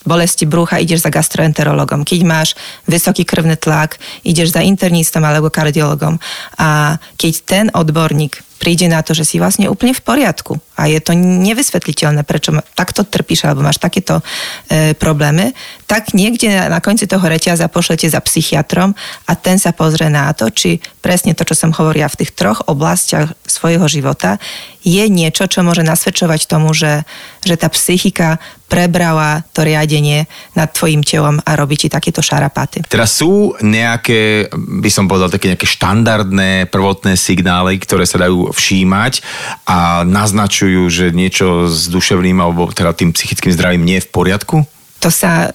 bolesti 0.03 0.49
brucha, 0.49 0.83
ideš 0.83 1.05
za 1.07 1.13
gastroenterologom. 1.13 2.03
Keď 2.03 2.21
máš 2.25 2.57
vysoký 2.89 3.23
krvný 3.23 3.55
tlak, 3.61 4.01
ideš 4.27 4.57
za 4.57 4.65
internistom 4.65 5.23
alebo 5.23 5.53
kardiologom. 5.53 6.19
A 6.59 6.99
keď 7.21 7.33
ten 7.45 7.67
odborník 7.71 8.41
príde 8.59 8.87
na 8.87 9.03
to, 9.03 9.17
že 9.17 9.27
si 9.27 9.37
vlastne 9.43 9.67
úplne 9.67 9.97
v 9.97 10.03
poriadku 10.03 10.61
a 10.77 10.89
je 10.89 10.99
to 10.99 11.13
nevysvetliteľné, 11.15 12.25
prečo 12.25 12.57
takto 12.75 13.05
trpíš 13.05 13.45
alebo 13.45 13.63
máš 13.63 13.79
takéto 13.79 14.25
e, 14.67 14.97
problémy, 14.97 15.53
tak 15.85 16.17
niekde 16.17 16.49
na, 16.49 16.81
konci 16.81 17.05
toho 17.05 17.23
reťaza 17.23 17.69
pošlete 17.69 18.09
za 18.09 18.19
psychiatrom 18.25 18.97
a 19.29 19.33
ten 19.37 19.61
sa 19.61 19.77
pozrie 19.77 20.09
na 20.09 20.33
to, 20.33 20.49
či 20.49 20.81
presne 21.05 21.37
to, 21.37 21.45
čo 21.45 21.55
som 21.55 21.77
hovorila 21.77 22.09
v 22.09 22.25
tých 22.25 22.33
troch 22.33 22.65
oblastiach 22.67 23.37
svojho 23.45 23.85
života, 23.87 24.41
je 24.83 25.07
niečo, 25.07 25.47
čo 25.47 25.63
môže 25.63 25.87
nasvedčovať 25.87 26.51
tomu, 26.51 26.75
že, 26.75 27.07
že 27.47 27.55
tá 27.55 27.71
psychika 27.71 28.43
prebrala 28.67 29.45
to 29.53 29.63
riadenie 29.63 30.25
nad 30.57 30.73
tvojim 30.73 31.05
telom 31.05 31.39
a 31.45 31.55
robí 31.55 31.77
ti 31.77 31.93
takéto 31.93 32.25
šarapaty. 32.25 32.89
Teraz 32.89 33.21
sú 33.21 33.53
nejaké, 33.61 34.49
by 34.57 34.91
som 34.91 35.05
povedal, 35.05 35.29
také 35.29 35.53
nejaké 35.53 35.69
štandardné 35.69 36.73
prvotné 36.73 37.21
signály, 37.21 37.77
ktoré 37.77 38.09
sa 38.09 38.25
dajú 38.25 38.49
všímať 38.53 39.25
a 39.67 40.05
naznačujú, 40.07 40.87
že 40.93 41.11
niečo 41.11 41.67
s 41.67 41.89
duševným 41.89 42.39
alebo 42.39 42.69
teda 42.71 42.93
tým 42.93 43.11
psychickým 43.11 43.53
zdravím 43.53 43.83
nie 43.83 43.97
je 43.99 44.07
v 44.07 44.13
poriadku? 44.13 44.57
To 45.03 45.11
sa 45.11 45.51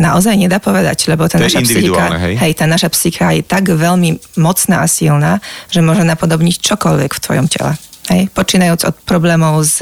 naozaj 0.00 0.36
nedá 0.36 0.56
povedať, 0.60 1.12
lebo 1.12 1.28
tá 1.28 1.36
naša 1.36 1.60
psychika, 1.60 2.16
hej? 2.16 2.34
hej, 2.40 2.52
tá 2.56 2.64
naša 2.64 2.88
psychika 2.92 3.36
je 3.36 3.44
tak 3.44 3.68
veľmi 3.68 4.16
mocná 4.40 4.84
a 4.84 4.88
silná, 4.88 5.44
že 5.68 5.84
môže 5.84 6.04
napodobniť 6.04 6.56
čokoľvek 6.60 7.10
v 7.12 7.20
tvojom 7.20 7.46
tele. 7.52 7.72
Hej, 8.10 8.26
počínajúc 8.34 8.90
od 8.90 8.96
problémov 9.06 9.62
s 9.62 9.78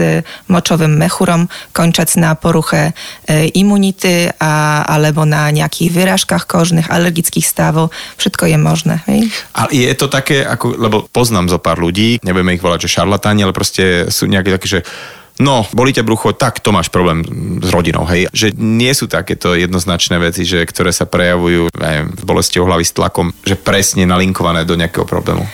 močovým 0.53 1.01
mechurom, 1.01 1.49
končac 1.73 2.13
na 2.21 2.37
poruche 2.37 2.93
e, 3.25 3.49
imunity 3.57 4.29
a, 4.37 4.85
alebo 4.85 5.25
na 5.25 5.49
nejakých 5.49 5.89
vyrážkach 5.89 6.45
kožných, 6.45 6.93
alergických 6.93 7.49
stavov, 7.49 7.89
všetko 8.21 8.53
je 8.53 8.59
možné. 8.61 9.01
Hej? 9.09 9.33
Ale 9.57 9.69
je 9.73 9.97
to 9.97 10.13
také, 10.13 10.45
ako, 10.45 10.77
lebo 10.77 11.09
poznám 11.09 11.49
zo 11.49 11.57
pár 11.57 11.81
ľudí, 11.81 12.21
nebudeme 12.21 12.53
ich 12.53 12.61
volať, 12.61 12.85
že 12.85 13.01
šarlatáni, 13.01 13.49
ale 13.49 13.57
proste 13.57 14.13
sú 14.13 14.29
nejaké 14.29 14.61
také, 14.61 14.69
že 14.69 14.81
no, 15.41 15.65
bolí 15.73 15.95
ťa 15.95 16.05
brucho, 16.05 16.35
tak 16.35 16.61
to 16.61 16.75
máš 16.75 16.91
problém 16.91 17.23
s 17.63 17.69
rodinou, 17.71 18.05
hej. 18.11 18.27
Že 18.35 18.59
nie 18.59 18.93
sú 18.93 19.07
takéto 19.07 19.55
jednoznačné 19.55 20.19
veci, 20.19 20.43
že, 20.45 20.67
ktoré 20.67 20.91
sa 20.93 21.07
prejavujú 21.07 21.71
aj 21.73 21.97
v 22.13 22.23
bolesti 22.27 22.59
hlavy 22.59 22.85
s 22.85 22.93
tlakom, 22.93 23.33
že 23.47 23.55
presne 23.57 24.05
nalinkované 24.05 24.67
do 24.67 24.77
nejakého 24.77 25.07
problému. 25.07 25.47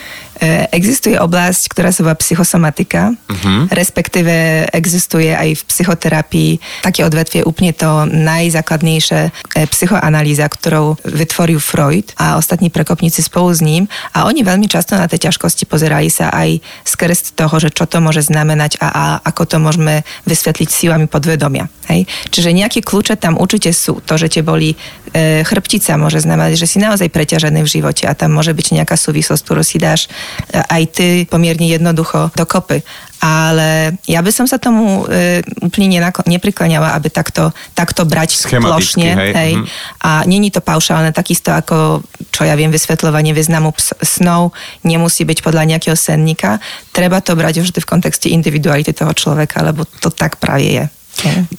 Existuje 0.71 1.15
oblasť, 1.15 1.71
ktorá 1.71 1.95
sa 1.95 2.03
volá 2.03 2.19
psychosomatika, 2.19 3.15
uh-huh. 3.15 3.71
respektíve 3.71 4.67
existuje 4.75 5.31
aj 5.31 5.55
v 5.55 5.61
psychoterapii 5.63 6.51
také 6.83 7.07
odvetvie 7.07 7.47
úplne 7.47 7.71
to 7.71 8.03
najzákladnejšie 8.09 9.31
psychoanalýza, 9.71 10.45
ktorou 10.51 10.99
vytvoril 11.07 11.63
Freud 11.63 12.11
a 12.19 12.35
ostatní 12.35 12.67
prekopníci 12.67 13.23
spolu 13.23 13.55
s 13.55 13.63
ním 13.63 13.87
a 14.11 14.27
oni 14.27 14.43
veľmi 14.43 14.67
často 14.67 14.99
na 14.99 15.07
tie 15.07 15.21
ťažkosti 15.21 15.63
pozerali 15.65 16.11
sa 16.11 16.29
aj 16.35 16.59
skrz 16.83 17.35
toho, 17.35 17.55
že 17.59 17.71
čo 17.71 17.87
to 17.87 18.03
môže 18.03 18.27
znamenať 18.27 18.77
a, 18.83 18.87
a 18.91 19.03
ako 19.23 19.43
to 19.47 19.57
môžeme 19.59 20.03
vysvetliť 20.27 20.69
silami 20.69 21.05
podvedomia. 21.07 21.71
Hej? 21.87 22.09
Čiže 22.29 22.55
nejaké 22.55 22.79
kľúče 22.81 23.15
tam 23.15 23.37
určite 23.37 23.71
sú. 23.71 24.01
To, 24.05 24.17
že 24.17 24.29
tie 24.29 24.43
boli 24.45 24.73
e, 25.13 25.41
chrbtica, 25.45 25.97
môže 25.97 26.21
znamenať, 26.21 26.57
že 26.59 26.67
si 26.69 26.77
naozaj 26.81 27.09
preťažený 27.09 27.61
v 27.63 27.69
živote 27.69 28.03
a 28.09 28.17
tam 28.17 28.33
môže 28.35 28.51
byť 28.51 28.81
nejaká 28.81 28.97
súvislosť, 28.97 29.41
ktorú 29.45 29.61
si 29.61 29.77
dáš 29.77 30.09
aj 30.51 30.83
ty 30.93 31.07
pomerne 31.25 31.67
jednoducho 31.67 32.31
dokopy. 32.35 32.81
Ale 33.25 33.97
ja 34.05 34.21
by 34.21 34.29
som 34.29 34.45
sa 34.45 34.61
tomu 34.61 35.07
e, 35.09 35.41
úplne 35.65 35.97
nenako- 35.97 36.27
neprikláňala, 36.29 36.93
aby 36.93 37.09
takto, 37.09 37.49
takto 37.73 38.05
brať 38.05 38.45
plošne. 38.61 39.09
Hej. 39.17 39.31
Hej. 39.33 39.51
Mm. 39.57 39.65
A 40.05 40.11
není 40.29 40.53
to 40.53 40.61
paušálne, 40.61 41.09
takisto 41.09 41.49
ako, 41.49 42.05
čo 42.29 42.45
ja 42.45 42.53
viem, 42.53 42.69
vysvetľovanie 42.69 43.33
významu 43.33 43.73
snov 44.03 44.53
nemusí 44.85 45.25
byť 45.25 45.41
podľa 45.41 45.63
nejakého 45.73 45.97
senníka. 45.97 46.61
Treba 46.93 47.17
to 47.17 47.33
brať 47.33 47.65
vždy 47.65 47.79
v 47.81 47.89
kontexte 47.89 48.27
individuality 48.29 48.93
toho 48.93 49.15
človeka, 49.15 49.65
lebo 49.65 49.89
to 50.03 50.13
tak 50.13 50.37
práve 50.37 50.69
je. 50.69 50.85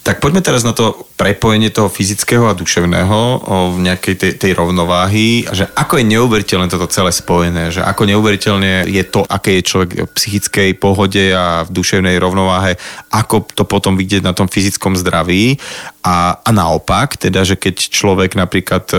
Tak 0.04 0.20
poďme 0.20 0.44
teraz 0.44 0.62
na 0.62 0.76
to 0.76 1.08
prepojenie 1.16 1.72
toho 1.72 1.88
fyzického 1.88 2.44
a 2.44 2.54
duševného 2.54 3.20
o 3.48 3.56
nejakej 3.80 4.14
tej, 4.14 4.32
tej 4.36 4.52
rovnováhy, 4.52 5.48
že 5.48 5.64
ako 5.72 5.96
je 5.96 6.10
neuveriteľné 6.12 6.68
toto 6.68 6.86
celé 6.92 7.08
spojené, 7.08 7.72
že 7.72 7.80
ako 7.80 8.04
neuveriteľne 8.04 8.84
je 8.84 9.04
to, 9.08 9.24
aké 9.24 9.58
je 9.58 9.68
človek 9.68 9.90
v 10.04 10.12
psychickej 10.12 10.70
pohode 10.76 11.32
a 11.32 11.64
v 11.64 11.72
duševnej 11.72 12.20
rovnováhe, 12.20 12.76
ako 13.10 13.48
to 13.56 13.64
potom 13.64 13.96
vidieť 13.96 14.20
na 14.20 14.36
tom 14.36 14.44
fyzickom 14.44 14.92
zdraví 14.94 15.56
a, 16.04 16.36
a 16.36 16.50
naopak, 16.52 17.16
teda, 17.16 17.48
že 17.48 17.56
keď 17.56 17.88
človek 17.88 18.36
napríklad 18.36 18.84
e, 18.92 18.98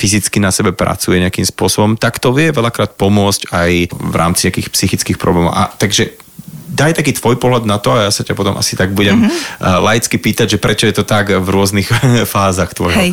fyzicky 0.00 0.40
na 0.40 0.48
sebe 0.48 0.76
pracuje 0.76 1.20
nejakým 1.20 1.44
spôsobom, 1.44 1.96
tak 1.96 2.20
to 2.20 2.32
vie 2.32 2.52
veľakrát 2.52 2.96
pomôcť 2.96 3.52
aj 3.52 3.72
v 3.92 4.14
rámci 4.16 4.48
nejakých 4.48 4.72
psychických 4.72 5.18
problémov. 5.20 5.52
A 5.52 5.68
takže 5.72 6.16
daj 6.70 7.02
taký 7.02 7.12
tvoj 7.18 7.36
pohľad 7.36 7.66
na 7.66 7.82
to 7.82 7.92
a 7.92 8.06
ja 8.06 8.10
sa 8.14 8.22
ťa 8.22 8.38
potom 8.38 8.54
asi 8.54 8.78
tak 8.78 8.94
budem 8.94 9.26
mm-hmm. 9.26 9.82
laicky 9.82 10.16
pýtať, 10.16 10.56
že 10.56 10.62
prečo 10.62 10.86
je 10.86 10.94
to 10.94 11.04
tak 11.04 11.34
v 11.34 11.48
rôznych 11.50 11.90
fázach 12.34 12.70
tvojho 12.72 13.10
hej, 13.10 13.12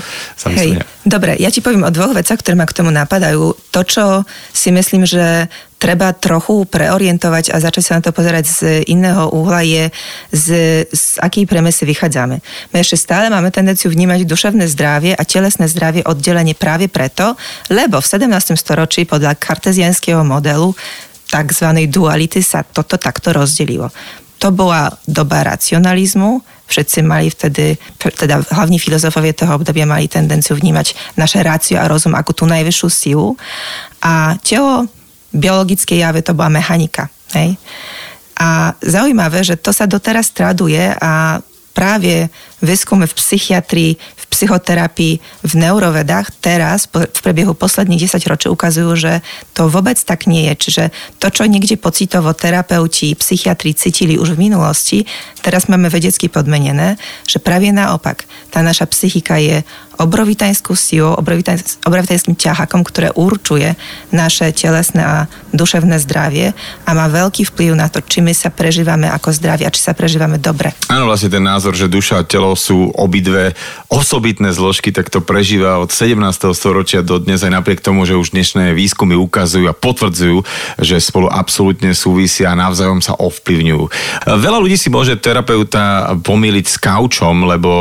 hej. 0.54 0.86
Dobre, 1.02 1.40
ja 1.42 1.50
ti 1.50 1.64
poviem 1.64 1.88
o 1.88 1.92
dvoch 1.92 2.14
veciach, 2.14 2.40
ktoré 2.44 2.54
ma 2.60 2.68
k 2.68 2.78
tomu 2.78 2.92
napadajú. 2.94 3.56
To, 3.74 3.82
čo 3.82 4.28
si 4.52 4.70
myslím, 4.76 5.08
že 5.08 5.48
treba 5.78 6.10
trochu 6.12 6.66
preorientovať 6.66 7.54
a 7.54 7.62
začať 7.62 7.84
sa 7.86 7.96
na 7.98 8.02
to 8.02 8.10
pozerať 8.10 8.46
z 8.50 8.60
iného 8.90 9.30
uhla 9.30 9.62
je, 9.62 9.94
z, 10.34 10.48
z 10.90 11.04
aký 11.22 11.46
premesy 11.46 11.86
vychádzame. 11.86 12.42
My 12.74 12.78
ešte 12.82 12.98
stále 12.98 13.30
máme 13.30 13.54
tendenciu 13.54 13.94
vnímať 13.94 14.26
duševné 14.26 14.66
zdravie 14.74 15.14
a 15.14 15.22
telesné 15.22 15.70
zdravie 15.70 16.02
oddelenie 16.02 16.58
práve 16.58 16.90
preto, 16.90 17.38
lebo 17.70 18.02
v 18.02 18.10
17. 18.10 18.58
storočí 18.58 19.06
podľa 19.06 19.38
kartezianského 19.38 20.26
modelu 20.26 20.74
tzv. 21.27 21.67
duality 21.91 22.39
sa 22.39 22.63
toto 22.63 22.96
takto 22.96 23.36
rozdelilo. 23.36 23.91
To 24.38 24.53
bola 24.53 24.93
doba 25.10 25.43
racionalizmu, 25.43 26.41
všetci 26.67 27.00
mali 27.01 27.31
vtedy, 27.31 27.79
teda 27.98 28.43
hlavní 28.53 28.77
filozofovia 28.77 29.34
toho 29.34 29.57
obdobia 29.57 29.88
mali 29.88 30.05
tendenciu 30.12 30.53
vnímať 30.53 31.17
naše 31.17 31.41
rácio 31.41 31.79
a 31.79 31.89
rozum 31.89 32.13
ako 32.13 32.31
tú 32.36 32.43
najvyššiu 32.46 32.89
silu 32.91 33.34
a 34.03 34.38
telo, 34.43 34.86
biologické 35.34 35.98
javy, 35.98 36.22
to 36.22 36.38
bola 36.38 36.53
mechanika. 36.53 37.10
Hej? 37.34 37.57
A 38.38 38.77
zaujímavé, 38.84 39.41
že 39.41 39.57
to 39.57 39.74
sa 39.74 39.89
doteraz 39.89 40.29
traduje 40.29 40.93
a 41.01 41.41
práve 41.74 42.29
výskumy 42.62 43.05
v 43.05 43.17
psychiatrii, 43.17 43.91
v 43.98 44.17
psychoterapii, 44.38 45.17
v 45.41 45.53
neurovedách 45.58 46.29
teraz 46.38 46.86
v 46.86 47.10
priebehu 47.10 47.58
posledných 47.58 48.06
10 48.06 48.22
ročí 48.29 48.48
ukazujú, 48.53 48.94
že 48.94 49.25
to 49.58 49.65
vôbec 49.65 49.98
tak 49.98 50.29
nie 50.29 50.46
je. 50.46 50.53
Čiže 50.53 50.84
to, 51.17 51.34
čo 51.34 51.50
niekde 51.50 51.74
pocitovo 51.82 52.29
terapeuti, 52.38 53.17
psychiatri 53.17 53.74
cítili 53.74 54.22
už 54.22 54.38
v 54.38 54.46
minulosti, 54.46 55.10
teraz 55.41 55.65
máme 55.65 55.89
vedecky 55.89 56.29
podmenené, 56.29 57.01
že 57.25 57.41
práve 57.41 57.74
naopak, 57.74 58.29
tá 58.53 58.62
naša 58.62 58.86
psychika 58.94 59.41
je 59.41 59.65
obrovitajskú 59.98 60.77
silu, 60.77 61.18
obrovitajským 61.18 62.38
ťahakom, 62.38 62.86
ktoré 62.86 63.10
určuje 63.18 63.74
naše 64.13 64.54
telesné 64.54 65.01
a 65.01 65.16
duševné 65.51 65.98
zdravie 66.06 66.54
a 66.86 66.89
má 66.94 67.10
veľký 67.10 67.50
vplyv 67.50 67.74
na 67.74 67.89
to, 67.89 68.00
či 68.06 68.22
my 68.22 68.32
sa 68.32 68.54
prežívame 68.54 69.10
ako 69.10 69.34
zdraví 69.34 69.66
a 69.66 69.74
či 69.74 69.82
sa 69.82 69.98
prežívame 69.98 70.38
dobre. 70.38 70.74
Áno, 70.88 71.10
vlastne 71.10 71.34
ten 71.34 71.42
názor, 71.42 71.74
že 71.74 71.89
duša 71.89 72.22
a 72.22 72.27
telo 72.27 72.54
sú 72.54 72.94
obidve 72.94 73.58
osobitné 73.89 74.54
zložky, 74.54 74.94
tak 74.94 75.10
to 75.10 75.20
prežíva 75.20 75.82
od 75.82 75.89
17. 75.89 76.13
storočia 76.54 77.01
do 77.01 77.18
dnes 77.18 77.42
aj 77.42 77.58
napriek 77.58 77.82
tomu, 77.82 78.06
že 78.06 78.13
už 78.13 78.38
dnešné 78.38 78.77
výskumy 78.77 79.18
ukazujú 79.18 79.66
a 79.66 79.74
potvrdzujú, 79.74 80.46
že 80.77 81.01
spolu 81.01 81.25
absolútne 81.25 81.98
súvisia 81.98 82.54
a 82.54 82.60
navzájom 82.60 83.01
sa 83.01 83.18
ovplyvňujú. 83.18 83.84
Veľa 84.30 84.60
ľudí 84.62 84.77
si 84.77 84.94
môže 84.94 85.18
terapeuta 85.18 86.13
pomýliť 86.22 86.66
s 86.70 86.77
kaučom, 86.77 87.50
lebo 87.50 87.72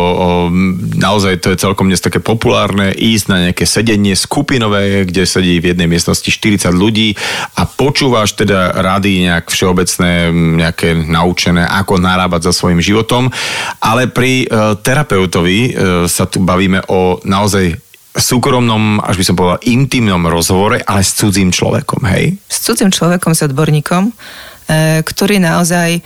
naozaj 0.96 1.44
to 1.44 1.52
je 1.52 1.60
celkom 1.60 1.92
dnes 1.92 2.00
také 2.06 2.22
populárne 2.22 2.94
ísť 2.94 3.24
na 3.26 3.38
nejaké 3.50 3.66
sedenie 3.66 4.14
skupinové, 4.14 5.02
kde 5.02 5.26
sedí 5.26 5.58
v 5.58 5.74
jednej 5.74 5.90
miestnosti 5.90 6.30
40 6.30 6.70
ľudí 6.70 7.18
a 7.58 7.66
počúvaš 7.66 8.38
teda 8.38 8.78
rady 8.78 9.26
nejak 9.26 9.50
všeobecné, 9.50 10.30
nejaké 10.30 10.94
naučené, 10.94 11.66
ako 11.66 11.98
narábať 11.98 12.48
za 12.48 12.52
svojim 12.54 12.78
životom. 12.78 13.28
Ale 13.82 14.06
pri 14.06 14.46
e, 14.46 14.76
terapeutovi 14.78 15.58
e, 15.58 15.70
sa 16.06 16.30
tu 16.30 16.38
bavíme 16.46 16.86
o 16.86 17.18
naozaj 17.26 17.74
súkromnom, 18.16 19.02
až 19.04 19.20
by 19.20 19.24
som 19.28 19.36
povedal, 19.36 19.60
intimnom 19.68 20.24
rozhovore, 20.24 20.80
ale 20.80 21.04
s 21.04 21.12
cudzím 21.20 21.52
človekom, 21.52 22.00
hej? 22.08 22.40
S 22.48 22.64
cudzím 22.64 22.88
človekom, 22.88 23.36
s 23.36 23.44
odborníkom, 23.44 24.08
e, 24.68 25.00
ktorý 25.02 25.40
naozaj 25.40 25.90
e, 25.98 26.00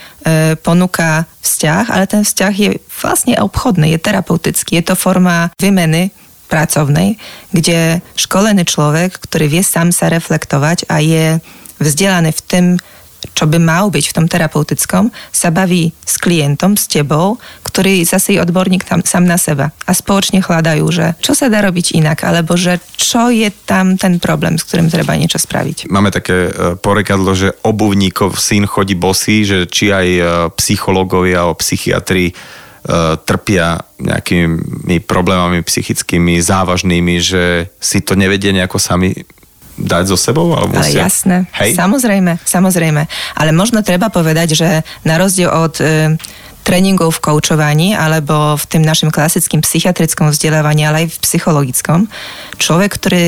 ponúka 0.61 1.27
vzťah, 1.41 1.91
ale 1.91 2.05
ten 2.07 2.23
vzťah 2.23 2.55
je 2.55 2.71
vlastne 3.01 3.35
obchodný, 3.41 3.97
je 3.97 4.01
terapeutický. 4.01 4.81
Je 4.81 4.85
to 4.87 4.95
forma 4.97 5.51
výmeny 5.59 6.13
pracovnej, 6.51 7.15
kde 7.55 8.03
školený 8.19 8.67
človek, 8.67 9.23
ktorý 9.23 9.47
vie 9.47 9.63
sám 9.63 9.95
sa 9.95 10.11
reflektovať 10.11 10.91
a 10.91 10.99
je 10.99 11.39
vzdelaný 11.79 12.35
v 12.35 12.43
tom, 12.45 12.67
čo 13.37 13.45
by 13.47 13.57
mal 13.63 13.89
byť 13.89 14.05
v 14.11 14.17
tom 14.17 14.27
terapeutickom, 14.27 15.15
sa 15.31 15.49
baví 15.55 15.95
s 16.03 16.19
klientom, 16.19 16.75
s 16.75 16.91
tebou, 16.91 17.39
ktorý 17.71 18.03
zase 18.03 18.35
je 18.35 18.43
odborník 18.43 18.83
tam 18.83 19.07
sám 19.07 19.31
na 19.31 19.39
seba. 19.39 19.71
A 19.87 19.95
spoločne 19.95 20.43
hľadajú, 20.43 20.85
že 20.91 21.15
čo 21.23 21.39
sa 21.39 21.47
dá 21.47 21.63
robiť 21.63 21.95
inak, 21.95 22.27
alebo 22.27 22.59
že 22.59 22.83
čo 22.99 23.31
je 23.31 23.47
tam 23.65 23.95
ten 23.95 24.19
problém, 24.19 24.59
s 24.59 24.67
ktorým 24.67 24.91
treba 24.91 25.15
niečo 25.15 25.39
spraviť. 25.39 25.87
Máme 25.87 26.11
také 26.11 26.51
e, 26.51 26.75
porekadlo, 26.75 27.31
že 27.39 27.55
obuvníkov 27.63 28.35
syn 28.35 28.67
chodí 28.67 28.99
bosý, 28.99 29.47
že 29.47 29.71
či 29.71 29.95
aj 29.95 30.09
e, 30.11 30.23
psychológovia 30.59 31.47
alebo 31.47 31.63
psychiatri 31.63 32.31
e, 32.31 32.35
trpia 33.23 33.87
nejakými 34.03 34.99
problémami 35.07 35.63
psychickými, 35.63 36.43
závažnými, 36.43 37.15
že 37.23 37.71
si 37.79 38.03
to 38.03 38.19
nevedie 38.19 38.51
nejako 38.51 38.83
sami 38.83 39.15
dať 39.81 40.05
so 40.13 40.17
sebou? 40.21 40.53
Alebo 40.53 40.77
Ale 40.77 40.93
musia... 40.93 41.09
jasné, 41.09 41.37
Hej? 41.57 41.73
samozrejme, 41.75 42.37
samozrejme. 42.45 43.03
Ale 43.41 43.51
možno 43.57 43.81
treba 43.81 44.13
povedať, 44.13 44.49
že 44.53 44.69
na 45.09 45.17
rozdiel 45.17 45.49
od 45.49 45.75
e, 45.81 46.17
tréningov 46.63 47.19
v 47.19 47.23
koučovaní 47.31 47.97
alebo 47.97 48.57
v 48.57 48.65
tým 48.69 48.83
našim 48.85 49.11
klasickým 49.13 49.61
psychiatrickom 49.65 50.31
vzdelávaní, 50.31 50.87
ale 50.87 51.07
aj 51.07 51.17
v 51.17 51.21
psychologickom, 51.25 52.07
človek, 52.61 52.91
ktorý 52.97 53.25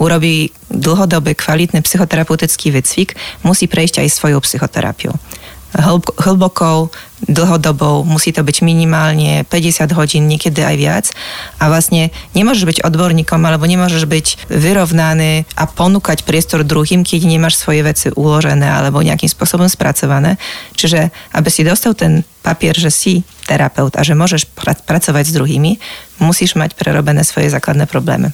urobí 0.00 0.48
dlhodobý 0.72 1.36
kvalitný 1.36 1.84
psychoterapeutický 1.84 2.72
výcvik, 2.72 3.14
musí 3.44 3.68
prejsť 3.68 4.00
aj 4.00 4.08
svojou 4.08 4.40
psychoterapiu 4.40 5.12
hlbokou, 6.20 6.90
dlhodobou, 7.20 8.02
musí 8.02 8.32
to 8.32 8.40
byť 8.40 8.64
minimálne 8.64 9.44
50 9.44 9.92
hodín, 9.92 10.24
niekedy 10.24 10.64
aj 10.64 10.76
viac. 10.80 11.06
A 11.60 11.68
vlastne 11.68 12.08
nemôžeš 12.32 12.64
byť 12.64 12.78
odborníkom 12.82 13.38
alebo 13.44 13.68
nemôžeš 13.68 14.08
byť 14.08 14.26
vyrovnaný 14.48 15.44
a 15.54 15.64
ponúkať 15.68 16.24
priestor 16.24 16.64
druhým, 16.64 17.04
keď 17.04 17.28
nemáš 17.28 17.60
svoje 17.60 17.84
veci 17.84 18.08
uložené 18.08 18.66
alebo 18.66 19.04
nejakým 19.04 19.28
spôsobom 19.28 19.68
spracované. 19.68 20.40
Čiže 20.74 21.12
aby 21.36 21.48
si 21.52 21.62
dostal 21.62 21.92
ten 21.92 22.24
papier, 22.40 22.72
že 22.72 22.88
si 22.88 23.12
terapeut 23.44 23.92
a 23.98 24.02
že 24.02 24.16
môžeš 24.16 24.48
pr- 24.56 24.80
pracovať 24.80 25.24
s 25.28 25.36
druhými, 25.36 25.76
musíš 26.20 26.54
mať 26.54 26.76
prerobené 26.76 27.24
svoje 27.24 27.50
základné 27.50 27.88
problémy. 27.88 28.30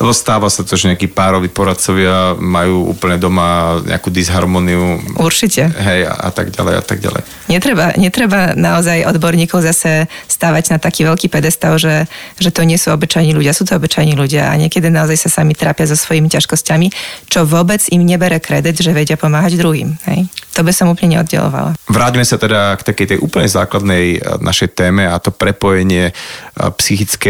Lebo 0.00 0.16
stáva 0.16 0.48
sa 0.48 0.64
to, 0.64 0.80
že 0.80 0.88
nejakí 0.88 1.12
pároví 1.12 1.52
poradcovia 1.52 2.32
majú 2.40 2.88
úplne 2.88 3.20
doma 3.20 3.80
nejakú 3.84 4.08
disharmoniu. 4.08 4.96
Určite. 5.20 5.68
Hej, 5.68 6.08
a, 6.08 6.28
a 6.28 6.30
tak 6.32 6.52
ďalej, 6.56 6.74
a 6.80 6.82
tak 6.84 6.98
ďalej. 7.04 7.22
Netreba, 7.52 7.92
netreba 8.00 8.40
naozaj 8.56 9.04
odborníkov 9.04 9.60
zase 9.60 10.08
stávať 10.24 10.72
na 10.72 10.78
taký 10.80 11.04
veľký 11.04 11.28
pedestal, 11.28 11.76
že, 11.76 12.08
že 12.40 12.48
to 12.48 12.64
nie 12.64 12.80
sú 12.80 12.96
obyčajní 12.96 13.36
ľudia, 13.36 13.52
sú 13.52 13.68
to 13.68 13.76
obyčajní 13.76 14.16
ľudia 14.16 14.48
a 14.48 14.56
niekedy 14.56 14.88
naozaj 14.88 15.28
sa 15.28 15.42
sami 15.42 15.52
trápia 15.52 15.84
so 15.84 15.96
svojimi 15.96 16.32
ťažkosťami, 16.32 16.88
čo 17.28 17.44
vôbec 17.44 17.84
im 17.92 18.00
nebere 18.00 18.40
kredit, 18.40 18.80
že 18.80 18.96
vedia 18.96 19.20
pomáhať 19.20 19.60
druhým. 19.60 20.00
Hej? 20.08 20.32
To 20.56 20.66
by 20.66 20.72
som 20.74 20.90
úplne 20.90 21.20
neoddelovala. 21.20 21.78
Vráťme 21.86 22.26
sa 22.26 22.40
teda 22.40 22.74
k 22.80 22.82
takej 22.82 23.06
tej 23.14 23.18
úplne 23.22 23.46
základnej 23.46 24.18
e, 24.18 24.18
našej 24.42 24.74
téme 24.74 25.06
a 25.06 25.16
to 25.22 25.30
prepojenie 25.30 26.10
e, 26.10 26.12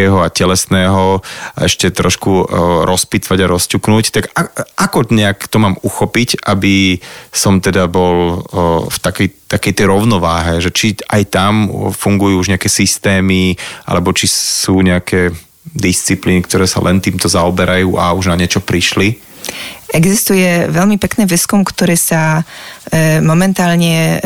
psychického 0.01 0.17
a 0.25 0.33
telesného 0.33 1.21
ešte 1.61 1.93
trošku 1.93 2.33
e, 2.33 2.45
rozpitvať 2.89 3.39
a 3.45 3.51
rozťuknúť. 3.53 4.05
Tak 4.11 4.25
ako 4.81 5.13
nejak 5.13 5.45
to 5.53 5.61
mám 5.61 5.77
uchopiť, 5.85 6.41
aby 6.49 6.97
som 7.29 7.61
teda 7.61 7.87
bol 7.91 8.41
v 8.89 8.99
takej, 9.01 9.29
takej 9.51 9.73
tej 9.77 9.87
rovnováhe, 9.87 10.63
že 10.65 10.73
či 10.73 10.97
aj 11.05 11.23
tam 11.29 11.69
fungujú 11.93 12.41
už 12.41 12.51
nejaké 12.57 12.73
systémy, 12.73 13.57
alebo 13.85 14.13
či 14.17 14.27
sú 14.31 14.81
nejaké 14.81 15.35
disciplíny, 15.71 16.43
ktoré 16.43 16.65
sa 16.65 16.81
len 16.81 16.99
týmto 16.99 17.29
zaoberajú 17.29 18.01
a 18.01 18.17
už 18.17 18.33
na 18.33 18.37
niečo 18.41 18.65
prišli? 18.65 19.30
Existuje 19.91 20.71
veľmi 20.71 21.03
pekný 21.03 21.27
výskum, 21.27 21.67
ktorý 21.67 21.99
sa 21.99 22.43
e, 22.95 23.19
momentálne 23.19 23.95
e, 23.95 24.17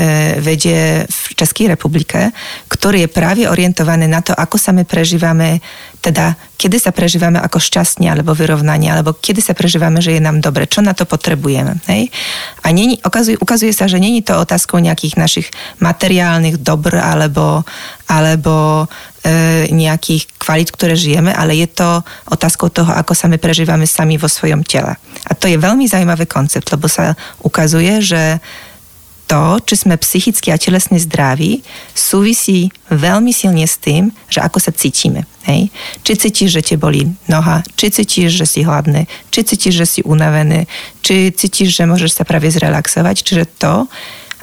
vedie 0.44 1.08
v 1.08 1.20
Českej 1.32 1.72
republike, 1.72 2.37
ktorý 2.68 3.08
je 3.08 3.14
práve 3.14 3.48
orientovaný 3.48 4.04
na 4.04 4.20
to, 4.20 4.37
ako 4.37 4.60
sa 4.60 4.76
my 4.76 4.84
prežívame, 4.84 5.64
teda 6.04 6.37
kedy 6.60 6.76
sa 6.76 6.92
prežívame 6.92 7.40
ako 7.40 7.56
šťastne 7.56 8.12
alebo 8.12 8.37
vyrovnanie, 8.37 8.92
alebo 8.92 9.16
kedy 9.16 9.40
sa 9.40 9.56
prežívame, 9.56 10.04
že 10.04 10.12
je 10.12 10.20
nám 10.20 10.44
dobre, 10.44 10.68
čo 10.68 10.84
na 10.84 10.92
to 10.92 11.08
potrebujeme. 11.08 11.80
Hej? 11.88 12.12
A 12.60 12.68
nie, 12.68 13.00
ukazuje, 13.00 13.40
ukazuje 13.40 13.72
sa, 13.72 13.88
že 13.88 13.96
není 13.96 14.20
to 14.20 14.37
otázkou 14.37 14.84
nejakých 14.84 15.16
našich 15.16 15.48
materiálnych 15.80 16.60
dobr 16.60 17.00
alebo, 17.00 17.64
alebo 18.04 18.84
nejakých 19.72 20.28
kvalit, 20.37 20.68
ktoré 20.68 20.92
žijeme, 20.92 21.32
ale 21.32 21.56
je 21.56 21.68
to 21.72 22.04
otázkou 22.28 22.68
toho, 22.68 22.92
ako 22.92 23.16
sa 23.16 23.24
my 23.24 23.40
prežívame 23.40 23.88
sami 23.88 24.20
vo 24.20 24.28
svojom 24.28 24.60
tele. 24.60 25.00
A 25.24 25.32
to 25.32 25.48
je 25.48 25.56
veľmi 25.56 25.88
zaujímavý 25.88 26.28
koncept, 26.28 26.68
lebo 26.68 26.84
sa 26.92 27.16
ukazuje, 27.40 28.04
že 28.04 28.38
to, 29.24 29.56
či 29.64 29.74
sme 29.80 29.96
psychicky 29.96 30.52
a 30.52 30.60
telesne 30.60 31.00
zdraví, 31.00 31.64
súvisí 31.96 32.68
veľmi 32.92 33.32
silne 33.32 33.64
s 33.64 33.80
tým, 33.80 34.12
že 34.28 34.44
ako 34.44 34.60
sa 34.60 34.68
cítime. 34.68 35.24
Hej? 35.48 35.72
Či 36.04 36.12
cítiš, 36.28 36.60
že 36.60 36.62
te 36.62 36.76
boli 36.76 37.08
noha, 37.24 37.64
či 37.76 37.88
cítiš, 37.88 38.37
že 38.37 38.44
si 38.44 38.60
hladný, 38.60 39.08
či 39.32 39.40
cítiš, 39.40 39.74
že 39.80 39.87
si 39.88 40.00
unavený, 40.04 40.68
či 41.00 41.32
cítiš, 41.32 41.72
že 41.72 41.88
môžeš 41.88 42.20
sa 42.20 42.28
práve 42.28 42.52
zrelaxovať. 42.52 43.16
Čiže 43.24 43.44
to, 43.56 43.88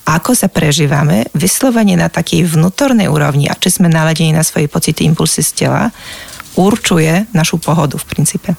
ako 0.06 0.34
sa 0.34 0.50
prežívame, 0.50 1.30
vyslovene 1.38 1.94
na 1.96 2.10
takej 2.10 2.48
vnútornej 2.50 3.08
úrovni 3.08 3.48
a 3.48 3.56
či 3.56 3.70
sme 3.70 3.88
naladení 3.88 4.34
na 4.34 4.42
svoje 4.42 4.66
pocity, 4.66 5.06
impulsy 5.06 5.46
z 5.46 5.66
tela, 5.66 5.94
určuje 6.58 7.32
našu 7.32 7.62
pohodu 7.62 7.96
v 7.96 8.06
princípe 8.10 8.52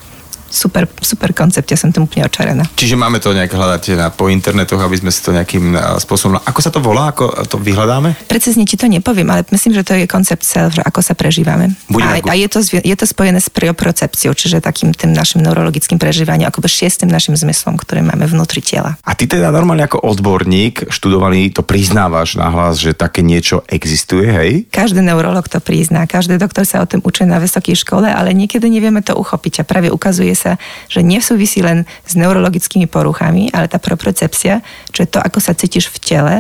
super, 0.53 0.85
super 1.01 1.33
koncept, 1.33 1.73
ja 1.73 1.81
som 1.81 1.89
tým 1.89 2.05
úplne 2.05 2.29
očarená. 2.29 2.69
Čiže 2.77 3.01
máme 3.01 3.19
to 3.19 3.33
nejak 3.33 3.49
hľadať 3.49 3.97
na, 3.97 4.07
po 4.13 4.29
internetoch, 4.29 4.79
aby 4.79 5.01
sme 5.01 5.09
si 5.09 5.25
to 5.25 5.33
nejakým 5.33 5.73
spôsobom... 6.05 6.37
Ako 6.45 6.61
sa 6.61 6.69
to 6.69 6.85
volá? 6.85 7.17
Ako 7.17 7.49
to 7.49 7.57
vyhľadáme? 7.57 8.29
Precízne 8.29 8.69
ti 8.69 8.77
to 8.77 8.85
nepoviem, 8.85 9.33
ale 9.33 9.49
myslím, 9.49 9.73
že 9.73 9.83
to 9.83 9.97
je 9.97 10.05
koncept 10.05 10.45
self, 10.45 10.77
že 10.77 10.85
ako 10.85 11.01
sa 11.01 11.17
prežívame. 11.17 11.73
a, 11.97 12.21
a 12.21 12.35
je, 12.37 12.49
to, 12.53 12.61
je 12.63 12.97
to 12.97 13.07
spojené 13.09 13.41
s 13.41 13.49
prioprocepciou, 13.49 14.37
čiže 14.37 14.61
takým 14.61 14.93
tým 14.93 15.17
našim 15.17 15.41
neurologickým 15.41 15.97
prežívaním, 15.97 16.53
ako 16.53 16.69
šiestým 16.69 17.09
našim 17.09 17.39
zmyslom, 17.39 17.79
ktoré 17.79 18.03
máme 18.03 18.27
vnútri 18.27 18.59
tela. 18.59 18.99
A 19.07 19.15
ty 19.15 19.31
teda 19.31 19.55
normálne 19.55 19.87
ako 19.87 20.03
odborník 20.03 20.91
študovaný 20.91 21.55
to 21.55 21.63
priznávaš 21.63 22.35
nahlas, 22.35 22.83
že 22.83 22.93
také 22.93 23.23
niečo 23.23 23.63
existuje, 23.71 24.27
hej? 24.27 24.51
Každý 24.75 24.99
neurolog 24.99 25.47
to 25.47 25.63
prizná, 25.63 26.05
každý 26.11 26.37
doktor 26.37 26.67
sa 26.67 26.83
o 26.83 26.89
tom 26.91 27.01
učí 27.07 27.23
na 27.23 27.39
vysokej 27.39 27.79
škole, 27.87 28.11
ale 28.11 28.35
niekedy 28.35 28.67
nevieme 28.67 29.01
to 29.01 29.15
uchopiť 29.15 29.63
a 29.63 29.69
práve 29.69 29.89
ukazuje 29.95 30.35
sa, 30.35 30.42
že 30.91 31.01
nesúvisí 31.01 31.63
len 31.63 31.87
s 32.07 32.19
neurologickými 32.19 32.91
poruchami, 32.91 33.51
ale 33.55 33.71
tá 33.71 33.79
propriocepcia, 33.79 34.63
čo 34.91 35.07
je 35.07 35.09
to, 35.09 35.19
ako 35.23 35.39
sa 35.39 35.55
cítiš 35.55 35.89
v 35.93 35.99
tele, 36.03 36.37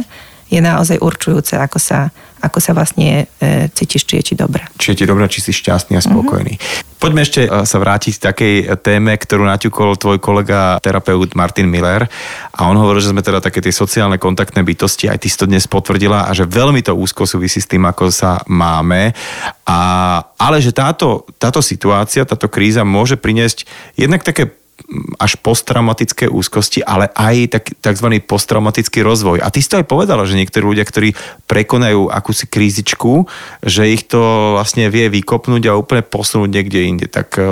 je 0.53 0.61
naozaj 0.61 1.01
určujúce, 1.01 1.57
ako 1.57 1.81
sa, 1.81 2.13
ako 2.45 2.61
sa 2.61 2.77
vlastne 2.77 3.25
e, 3.41 3.73
cítiš, 3.73 4.05
či 4.05 4.21
je 4.21 4.25
ti 4.29 4.35
dobre. 4.37 4.61
Či 4.77 4.93
je 4.93 4.97
ti 5.01 5.05
dobre, 5.09 5.25
či 5.33 5.41
si 5.41 5.57
šťastný 5.57 5.97
a 5.97 6.05
spokojný. 6.05 6.61
Mm-hmm. 6.61 7.01
Poďme 7.01 7.25
ešte 7.25 7.49
e, 7.49 7.65
sa 7.65 7.77
vrátiť 7.81 8.13
k 8.21 8.25
takej 8.29 8.55
téme, 8.85 9.17
ktorú 9.17 9.49
naťukol 9.49 9.97
tvoj 9.97 10.21
kolega 10.21 10.77
terapeut 10.85 11.33
Martin 11.33 11.73
Miller 11.73 12.05
a 12.53 12.69
on 12.69 12.77
hovoril, 12.77 13.01
že 13.01 13.17
sme 13.17 13.25
teda 13.25 13.41
také 13.41 13.65
tie 13.65 13.73
sociálne 13.73 14.21
kontaktné 14.21 14.61
bytosti, 14.61 15.09
aj 15.09 15.25
ty 15.25 15.33
si 15.33 15.41
to 15.41 15.49
dnes 15.49 15.65
potvrdila 15.65 16.29
a 16.29 16.31
že 16.37 16.45
veľmi 16.45 16.85
to 16.85 16.93
úzko 16.93 17.25
súvisí 17.25 17.65
s 17.65 17.71
tým, 17.71 17.89
ako 17.89 18.13
sa 18.13 18.45
máme. 18.45 19.17
A, 19.65 19.81
ale 20.37 20.61
že 20.61 20.77
táto, 20.77 21.25
táto 21.41 21.65
situácia, 21.65 22.29
táto 22.29 22.53
kríza 22.53 22.85
môže 22.85 23.17
priniesť 23.17 23.65
jednak 23.97 24.21
také 24.21 24.62
až 25.17 25.39
posttraumatické 25.39 26.27
úzkosti, 26.29 26.83
ale 26.83 27.09
aj 27.15 27.37
tak, 27.55 27.65
tzv. 27.79 28.09
posttraumatický 28.25 29.01
rozvoj. 29.01 29.41
A 29.41 29.49
ty 29.49 29.63
si 29.63 29.71
to 29.71 29.79
aj 29.79 29.87
povedala, 29.87 30.27
že 30.27 30.37
niektorí 30.37 30.65
ľudia, 30.65 30.85
ktorí 30.85 31.15
prekonajú 31.47 32.11
akúsi 32.11 32.51
krízičku, 32.51 33.29
že 33.63 33.89
ich 33.89 34.09
to 34.09 34.21
vlastne 34.59 34.91
vie 34.91 35.09
vykopnúť 35.09 35.63
a 35.71 35.79
úplne 35.79 36.03
posunúť 36.03 36.51
niekde 36.51 36.81
inde. 36.83 37.07
Tak 37.07 37.39
e, 37.39 37.43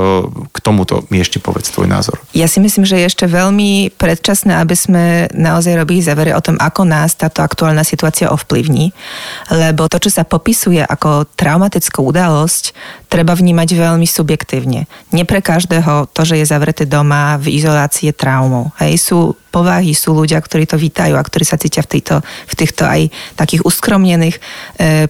k 0.51 0.59
tomuto 0.61 1.07
mi 1.09 1.23
ešte 1.23 1.39
povedz 1.39 1.71
tvoj 1.71 1.87
názor. 1.87 2.19
Ja 2.35 2.51
si 2.51 2.59
myslím, 2.59 2.85
že 2.85 2.99
je 2.99 3.09
ešte 3.09 3.31
veľmi 3.31 3.95
predčasné, 3.95 4.59
aby 4.59 4.75
sme 4.77 5.05
naozaj 5.33 5.79
robili 5.79 6.03
závere 6.03 6.35
o 6.35 6.43
tom, 6.43 6.59
ako 6.59 6.83
nás 6.85 7.15
táto 7.15 7.41
aktuálna 7.41 7.87
situácia 7.87 8.29
ovplyvní. 8.33 8.93
Lebo 9.55 9.87
to, 9.87 10.03
čo 10.03 10.11
sa 10.11 10.27
popisuje 10.27 10.83
ako 10.83 11.31
traumatická 11.39 12.03
udalosť, 12.03 12.75
treba 13.11 13.35
vnímať 13.35 13.69
veľmi 13.75 14.07
subjektívne. 14.07 14.87
Nie 15.11 15.25
pre 15.27 15.43
každého 15.43 16.11
to, 16.15 16.23
že 16.23 16.39
je 16.43 16.47
zavreté 16.47 16.87
doma 17.11 17.43
v 17.43 17.59
izolácii 17.59 18.15
traumou. 18.15 18.71
Hej, 18.79 19.03
sú 19.03 19.35
povahy, 19.51 19.91
sú 19.99 20.15
ľudia, 20.15 20.39
ktorí 20.39 20.63
to 20.63 20.79
vítajú 20.79 21.19
a 21.19 21.27
ktorí 21.27 21.43
sa 21.43 21.59
cítia 21.59 21.83
v 21.83 21.99
týchto, 21.99 22.23
v 22.23 22.55
týchto 22.55 22.87
aj 22.87 23.11
takých 23.35 23.67
uskromnených 23.67 24.39
e, 24.39 24.41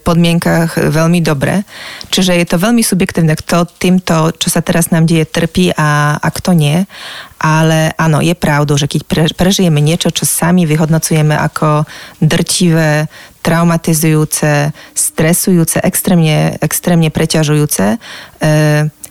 podmienkach 0.01 0.81
veľmi 0.81 1.21
dobre. 1.21 1.69
Čiže 2.09 2.41
je 2.41 2.47
to 2.49 2.57
veľmi 2.57 2.81
subjektívne, 2.81 3.37
kto 3.37 3.69
týmto, 3.69 4.33
čo 4.41 4.49
sa 4.49 4.65
teraz 4.65 4.89
nám 4.89 5.05
deje, 5.05 5.29
trpí 5.29 5.77
a, 5.77 6.17
a 6.17 6.29
kto 6.33 6.57
nie. 6.57 6.89
Ale 7.37 7.93
áno, 8.01 8.25
je 8.25 8.33
pravdou, 8.33 8.81
že 8.81 8.89
keď 8.89 9.05
prežijeme 9.37 9.85
niečo, 9.85 10.09
čo 10.09 10.25
sami 10.25 10.65
vyhodnocujeme 10.65 11.37
ako 11.37 11.85
drtivé, 12.25 13.13
traumatizujúce, 13.45 14.73
stresujúce, 14.97 15.85
extrémne, 15.85 16.57
extrémne 16.65 17.13
preťažujúce, 17.13 17.97
e, 17.97 17.99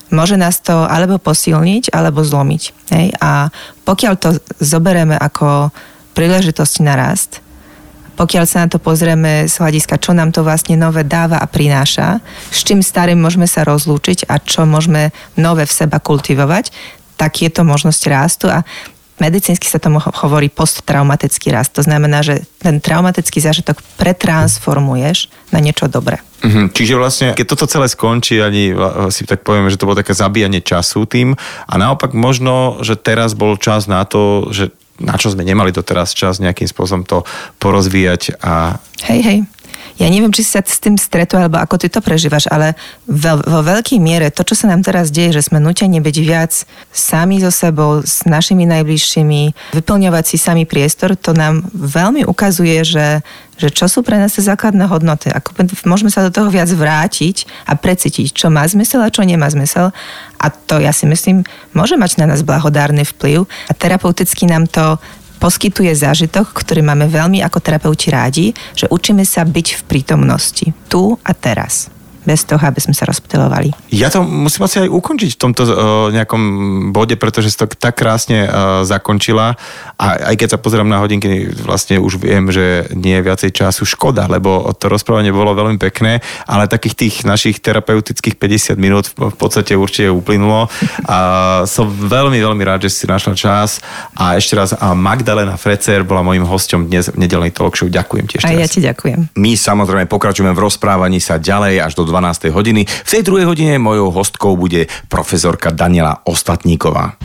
môže 0.10 0.36
nás 0.38 0.62
to 0.62 0.86
alebo 0.86 1.22
posilniť, 1.22 1.94
alebo 1.94 2.26
zlomiť. 2.26 2.64
Hej? 2.94 3.08
A 3.22 3.54
pokiaľ 3.86 4.14
to 4.18 4.30
zoberieme 4.62 5.18
ako 5.18 5.74
príležitosť 6.14 6.76
na 6.84 6.94
rast, 6.98 7.42
pokiaľ 8.20 8.44
sa 8.44 8.68
na 8.68 8.68
to 8.68 8.84
pozrieme 8.84 9.48
z 9.48 9.56
hľadiska, 9.56 10.04
čo 10.04 10.12
nám 10.12 10.36
to 10.36 10.44
vlastne 10.44 10.76
nové 10.76 11.08
dáva 11.08 11.40
a 11.40 11.48
prináša, 11.48 12.20
s 12.52 12.68
čím 12.68 12.84
starým 12.84 13.16
môžeme 13.16 13.48
sa 13.48 13.64
rozlúčiť 13.64 14.28
a 14.28 14.44
čo 14.44 14.68
môžeme 14.68 15.16
nové 15.40 15.64
v 15.64 15.72
seba 15.72 16.04
kultivovať, 16.04 16.76
tak 17.16 17.40
je 17.40 17.48
to 17.48 17.64
možnosť 17.64 18.02
rastu 18.12 18.52
a 18.52 18.68
medicínsky 19.20 19.68
sa 19.68 19.80
tomu 19.80 20.00
hovorí 20.00 20.48
posttraumatický 20.48 21.52
rast. 21.52 21.76
To 21.76 21.84
znamená, 21.84 22.24
že 22.24 22.44
ten 22.60 22.80
traumatický 22.80 23.40
zážitok 23.40 23.80
pretransformuješ 24.00 25.32
na 25.54 25.60
niečo 25.60 25.92
dobré. 25.92 26.24
Mm-hmm. 26.40 26.66
Čiže 26.72 26.94
vlastne, 26.96 27.28
keď 27.36 27.46
toto 27.52 27.68
celé 27.68 27.92
skončí, 27.92 28.40
ani 28.40 28.72
si 29.12 29.28
tak 29.28 29.44
povieme, 29.44 29.68
že 29.68 29.76
to 29.76 29.88
bolo 29.92 30.00
také 30.00 30.16
zabíjanie 30.16 30.64
času 30.64 31.04
tým 31.04 31.36
a 31.68 31.74
naopak 31.76 32.16
možno, 32.16 32.80
že 32.80 32.96
teraz 32.96 33.36
bol 33.36 33.60
čas 33.60 33.92
na 33.92 34.08
to, 34.08 34.48
že 34.56 34.72
na 35.00 35.16
čo 35.16 35.32
sme 35.32 35.48
nemali 35.48 35.72
doteraz 35.72 36.12
čas 36.12 36.44
nejakým 36.44 36.68
spôsobom 36.68 37.08
to 37.08 37.24
porozvíjať 37.60 38.40
a... 38.44 38.84
Hej, 39.08 39.20
hej. 39.24 39.38
Ja 40.00 40.08
neviem, 40.08 40.32
či 40.32 40.48
sa 40.48 40.64
s 40.64 40.80
tým 40.80 40.96
stretol, 40.96 41.44
alebo 41.44 41.60
ako 41.60 41.76
ty 41.76 41.92
to 41.92 42.00
prežívaš, 42.00 42.48
ale 42.48 42.80
vo, 43.04 43.36
vo 43.44 43.60
veľkej 43.60 44.00
miere 44.00 44.32
to, 44.32 44.48
čo 44.48 44.56
sa 44.56 44.72
nám 44.72 44.80
teraz 44.80 45.12
deje, 45.12 45.36
že 45.36 45.52
sme 45.52 45.60
nutení 45.60 46.00
byť 46.00 46.18
viac 46.24 46.56
sami 46.88 47.44
so 47.44 47.52
sebou, 47.52 48.00
s 48.00 48.24
našimi 48.24 48.64
najbližšími, 48.64 49.76
vyplňovať 49.76 50.24
si 50.24 50.38
sami 50.40 50.64
priestor, 50.64 51.20
to 51.20 51.36
nám 51.36 51.68
veľmi 51.76 52.24
ukazuje, 52.24 52.80
že, 52.88 53.20
že 53.60 53.68
čo 53.76 53.92
sú 53.92 54.00
pre 54.00 54.16
nás 54.16 54.40
tie 54.40 54.48
základné 54.48 54.88
hodnoty. 54.88 55.36
Ako 55.36 55.52
môžeme 55.84 56.08
sa 56.08 56.24
do 56.24 56.32
toho 56.32 56.48
viac 56.48 56.72
vrátiť 56.72 57.68
a 57.68 57.76
precítiť, 57.76 58.32
čo 58.32 58.48
má 58.48 58.64
zmysel 58.64 59.04
a 59.04 59.12
čo 59.12 59.28
nemá 59.28 59.52
zmysel. 59.52 59.92
A 60.40 60.48
to 60.48 60.80
ja 60.80 60.96
si 60.96 61.04
myslím, 61.12 61.44
môže 61.76 62.00
mať 62.00 62.24
na 62.24 62.32
nás 62.32 62.48
blahodárny 62.48 63.04
vplyv 63.04 63.44
a 63.68 63.72
terapeuticky 63.76 64.48
nám 64.48 64.72
to 64.72 64.96
poskytuje 65.40 65.96
zážitok, 65.96 66.52
ktorý 66.52 66.84
máme 66.84 67.08
veľmi 67.08 67.40
ako 67.42 67.58
terapeuti 67.64 68.12
rádi, 68.12 68.52
že 68.76 68.92
učíme 68.92 69.24
sa 69.24 69.48
byť 69.48 69.68
v 69.80 69.82
prítomnosti, 69.88 70.66
tu 70.92 71.16
a 71.24 71.32
teraz 71.32 71.99
bez 72.30 72.46
toho, 72.46 72.62
aby 72.62 72.78
sme 72.78 72.94
sa 72.94 73.10
rozptilovali. 73.10 73.74
Ja 73.90 74.14
to 74.14 74.22
musím 74.22 74.70
asi 74.70 74.86
aj 74.86 74.90
ukončiť 74.94 75.34
v 75.34 75.42
tomto 75.42 75.62
uh, 75.66 75.74
nejakom 76.14 76.44
bode, 76.94 77.18
pretože 77.18 77.50
si 77.50 77.58
to 77.58 77.66
tak 77.66 77.98
krásne 77.98 78.46
uh, 78.46 78.86
zakončila 78.86 79.58
a 79.98 80.06
aj 80.30 80.36
keď 80.38 80.48
sa 80.54 80.62
pozerám 80.62 80.86
na 80.86 81.02
hodinky, 81.02 81.50
vlastne 81.66 81.98
už 81.98 82.22
viem, 82.22 82.54
že 82.54 82.86
nie 82.94 83.18
je 83.18 83.26
viacej 83.26 83.50
času 83.50 83.90
škoda, 83.90 84.30
lebo 84.30 84.70
to 84.78 84.86
rozprávanie 84.86 85.34
bolo 85.34 85.58
veľmi 85.58 85.82
pekné, 85.82 86.22
ale 86.46 86.70
takých 86.70 86.96
tých 86.96 87.16
našich 87.26 87.58
terapeutických 87.66 88.38
50 88.38 88.78
minút 88.78 89.10
v 89.10 89.34
podstate 89.34 89.74
určite 89.74 90.14
uplynulo 90.14 90.70
a 91.10 91.18
som 91.66 91.90
veľmi, 91.90 92.38
veľmi 92.38 92.62
rád, 92.62 92.86
že 92.86 92.94
si 92.94 93.06
našla 93.10 93.34
čas 93.34 93.82
a 94.14 94.38
ešte 94.38 94.54
raz 94.54 94.78
a 94.78 94.94
Magdalena 94.94 95.58
Frecer 95.58 96.06
bola 96.06 96.22
mojim 96.22 96.46
hosťom 96.46 96.86
dnes 96.86 97.10
v 97.10 97.26
nedelnej 97.26 97.50
talk 97.50 97.74
show. 97.74 97.90
Ďakujem 97.90 98.26
ti 98.30 98.34
ešte 98.38 98.54
A 98.54 98.60
ja 98.60 98.68
ti 98.70 98.80
ďakujem. 98.84 99.34
My 99.34 99.58
samozrejme 99.58 100.06
pokračujeme 100.06 100.54
v 100.54 100.60
rozprávaní 100.62 101.18
sa 101.18 101.40
ďalej 101.40 101.82
až 101.82 101.98
do 101.98 102.04
12. 102.20 102.52
hodiny. 102.52 102.84
V 102.84 103.10
tej 103.10 103.24
druhej 103.24 103.48
hodine 103.48 103.80
mojou 103.80 104.12
hostkou 104.12 104.60
bude 104.60 104.92
profesorka 105.08 105.72
Daniela 105.72 106.20
Ostatníková. 106.28 107.16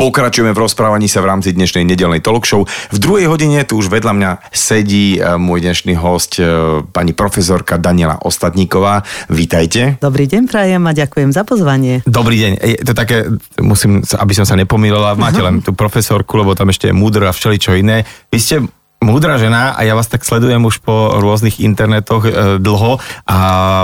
Pokračujeme 0.00 0.56
v 0.56 0.64
rozprávaní 0.64 1.12
sa 1.12 1.20
v 1.20 1.28
rámci 1.28 1.52
dnešnej 1.52 1.84
nedelnej 1.84 2.24
talk 2.24 2.48
show. 2.48 2.64
V 2.88 2.96
druhej 2.96 3.28
hodine 3.28 3.60
tu 3.68 3.76
už 3.76 3.92
vedľa 3.92 4.16
mňa 4.16 4.30
sedí 4.48 5.20
e, 5.20 5.36
môj 5.36 5.60
dnešný 5.60 5.92
host, 5.92 6.40
e, 6.40 6.80
pani 6.88 7.12
profesorka 7.12 7.76
Daniela 7.76 8.16
Ostatníková. 8.24 9.04
Vítajte. 9.28 10.00
Dobrý 10.00 10.24
deň, 10.24 10.48
prajem 10.48 10.80
a 10.88 10.96
ďakujem 10.96 11.36
za 11.36 11.44
pozvanie. 11.44 12.00
Dobrý 12.08 12.36
deň. 12.40 12.52
Je 12.80 12.86
to 12.88 12.96
také, 12.96 13.28
musím, 13.60 14.00
aby 14.00 14.32
som 14.32 14.48
sa 14.48 14.56
nepomýlila, 14.56 15.20
máte 15.20 15.44
len 15.52 15.60
tú 15.60 15.76
profesorku, 15.76 16.32
lebo 16.40 16.56
tam 16.56 16.72
ešte 16.72 16.88
je 16.88 16.96
múdro 16.96 17.28
a 17.28 17.36
všeličo 17.36 17.76
iné. 17.76 18.08
Vy 18.32 18.38
ste 18.40 18.56
múdra 19.00 19.40
žena 19.40 19.72
a 19.74 19.80
ja 19.82 19.96
vás 19.96 20.06
tak 20.06 20.22
sledujem 20.22 20.60
už 20.64 20.84
po 20.84 21.18
rôznych 21.18 21.60
internetoch 21.60 22.22
e, 22.24 22.32
dlho 22.60 23.00
a 23.26 23.38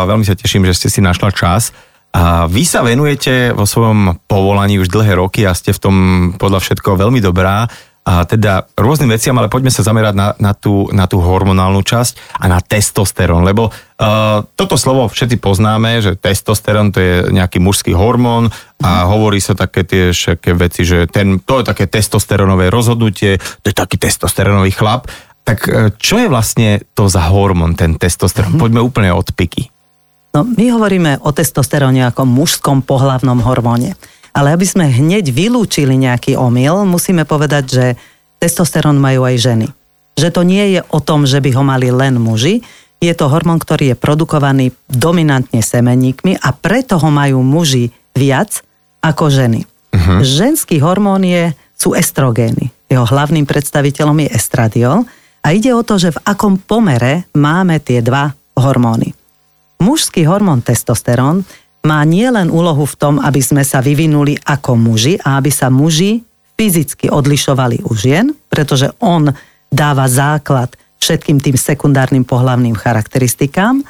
veľmi 0.05 0.25
sa 0.29 0.37
teším, 0.37 0.69
že 0.69 0.77
ste 0.77 0.89
si 0.93 1.01
našla 1.01 1.33
čas. 1.33 1.73
A 2.17 2.49
vy 2.49 2.65
sa 2.65 2.81
venujete 2.81 3.53
vo 3.53 3.69
svojom 3.69 4.25
povolaní 4.25 4.81
už 4.81 4.89
dlhé 4.89 5.21
roky 5.21 5.45
a 5.45 5.53
ste 5.53 5.77
v 5.77 5.83
tom 5.83 5.97
podľa 6.41 6.65
všetkoho 6.65 6.97
veľmi 6.97 7.21
dobrá 7.21 7.69
a 8.07 8.23
teda 8.23 8.71
rôznym 8.79 9.11
veciam, 9.11 9.35
ale 9.35 9.51
poďme 9.51 9.75
sa 9.75 9.83
zamerať 9.83 10.15
na, 10.15 10.29
na, 10.39 10.55
tú, 10.55 10.87
na 10.95 11.11
tú 11.11 11.19
hormonálnu 11.19 11.83
časť 11.83 12.39
a 12.39 12.47
na 12.47 12.63
testosterón, 12.63 13.43
lebo 13.43 13.75
uh, 13.75 14.47
toto 14.55 14.79
slovo 14.79 15.11
všetci 15.11 15.43
poznáme, 15.43 15.99
že 15.99 16.15
testosterón 16.15 16.95
to 16.95 17.03
je 17.03 17.15
nejaký 17.35 17.59
mužský 17.59 17.99
hormón 17.99 18.55
a 18.79 19.11
hovorí 19.11 19.43
sa 19.43 19.59
také 19.59 19.83
tie 19.83 20.15
všetké 20.15 20.55
veci, 20.55 20.87
že 20.87 21.11
ten, 21.11 21.43
to 21.43 21.59
je 21.59 21.65
také 21.67 21.91
testosterónové 21.91 22.71
rozhodnutie, 22.71 23.43
to 23.43 23.67
je 23.67 23.75
taký 23.75 23.99
testosterónový 23.99 24.71
chlap. 24.71 25.11
Tak 25.43 25.59
uh, 25.67 25.91
čo 25.99 26.23
je 26.23 26.31
vlastne 26.31 26.87
to 26.95 27.11
za 27.11 27.27
hormón, 27.27 27.75
ten 27.75 27.99
testosterón? 27.99 28.55
Mm-hmm. 28.55 28.63
Poďme 28.63 28.87
úplne 28.87 29.11
od 29.11 29.27
piky. 29.35 29.75
No, 30.31 30.45
my 30.45 30.69
hovoríme 30.69 31.25
o 31.25 31.33
testosteróne 31.33 32.13
ako 32.13 32.29
mužskom 32.29 32.85
pohlavnom 32.85 33.41
hormóne. 33.41 33.99
Ale 34.37 34.53
aby 34.53 34.69
sme 34.69 34.85
hneď 34.85 35.33
vylúčili 35.33 35.97
nejaký 35.97 36.37
omyl, 36.37 36.85
musíme 36.85 37.25
povedať, 37.25 37.65
že 37.65 37.85
testosterón 38.37 39.01
majú 39.01 39.25
aj 39.25 39.37
ženy. 39.41 39.69
Že 40.21 40.29
to 40.29 40.43
nie 40.45 40.77
je 40.77 40.81
o 40.93 41.01
tom, 41.01 41.25
že 41.25 41.41
by 41.41 41.51
ho 41.57 41.65
mali 41.65 41.89
len 41.89 42.21
muži, 42.21 42.61
je 43.01 43.13
to 43.13 43.29
hormón, 43.29 43.61
ktorý 43.61 43.93
je 43.93 43.97
produkovaný 43.97 44.73
dominantne 44.89 45.61
semeníkmi 45.61 46.41
a 46.41 46.49
preto 46.57 46.97
ho 46.97 47.11
majú 47.13 47.45
muži 47.45 47.93
viac 48.17 48.65
ako 49.05 49.29
ženy. 49.29 49.69
Uh-huh. 49.93 50.25
Ženský 50.25 50.81
hormón 50.81 51.25
je, 51.25 51.53
sú 51.77 51.93
estrogény. 51.93 52.73
Jeho 52.89 53.05
hlavným 53.05 53.45
predstaviteľom 53.45 54.25
je 54.25 54.29
estradiol 54.33 55.05
a 55.45 55.47
ide 55.53 55.77
o 55.77 55.85
to, 55.85 56.01
že 56.01 56.17
v 56.17 56.23
akom 56.25 56.57
pomere 56.57 57.29
máme 57.37 57.77
tie 57.85 58.01
dva 58.01 58.33
hormóny. 58.57 59.13
Mužský 59.77 60.25
hormón 60.25 60.65
testosterón 60.65 61.45
má 61.87 62.03
nielen 62.03 62.51
úlohu 62.51 62.83
v 62.83 62.99
tom, 62.99 63.15
aby 63.23 63.39
sme 63.39 63.63
sa 63.63 63.79
vyvinuli 63.79 64.35
ako 64.43 64.75
muži 64.75 65.15
a 65.23 65.39
aby 65.39 65.55
sa 65.55 65.71
muži 65.71 66.27
fyzicky 66.59 67.07
odlišovali 67.07 67.87
u 67.87 67.95
žien, 67.95 68.35
pretože 68.51 68.91
on 68.99 69.31
dáva 69.71 70.11
základ 70.11 70.75
všetkým 70.99 71.39
tým 71.39 71.55
sekundárnym 71.55 72.27
pohlavným 72.27 72.75
charakteristikám, 72.75 73.87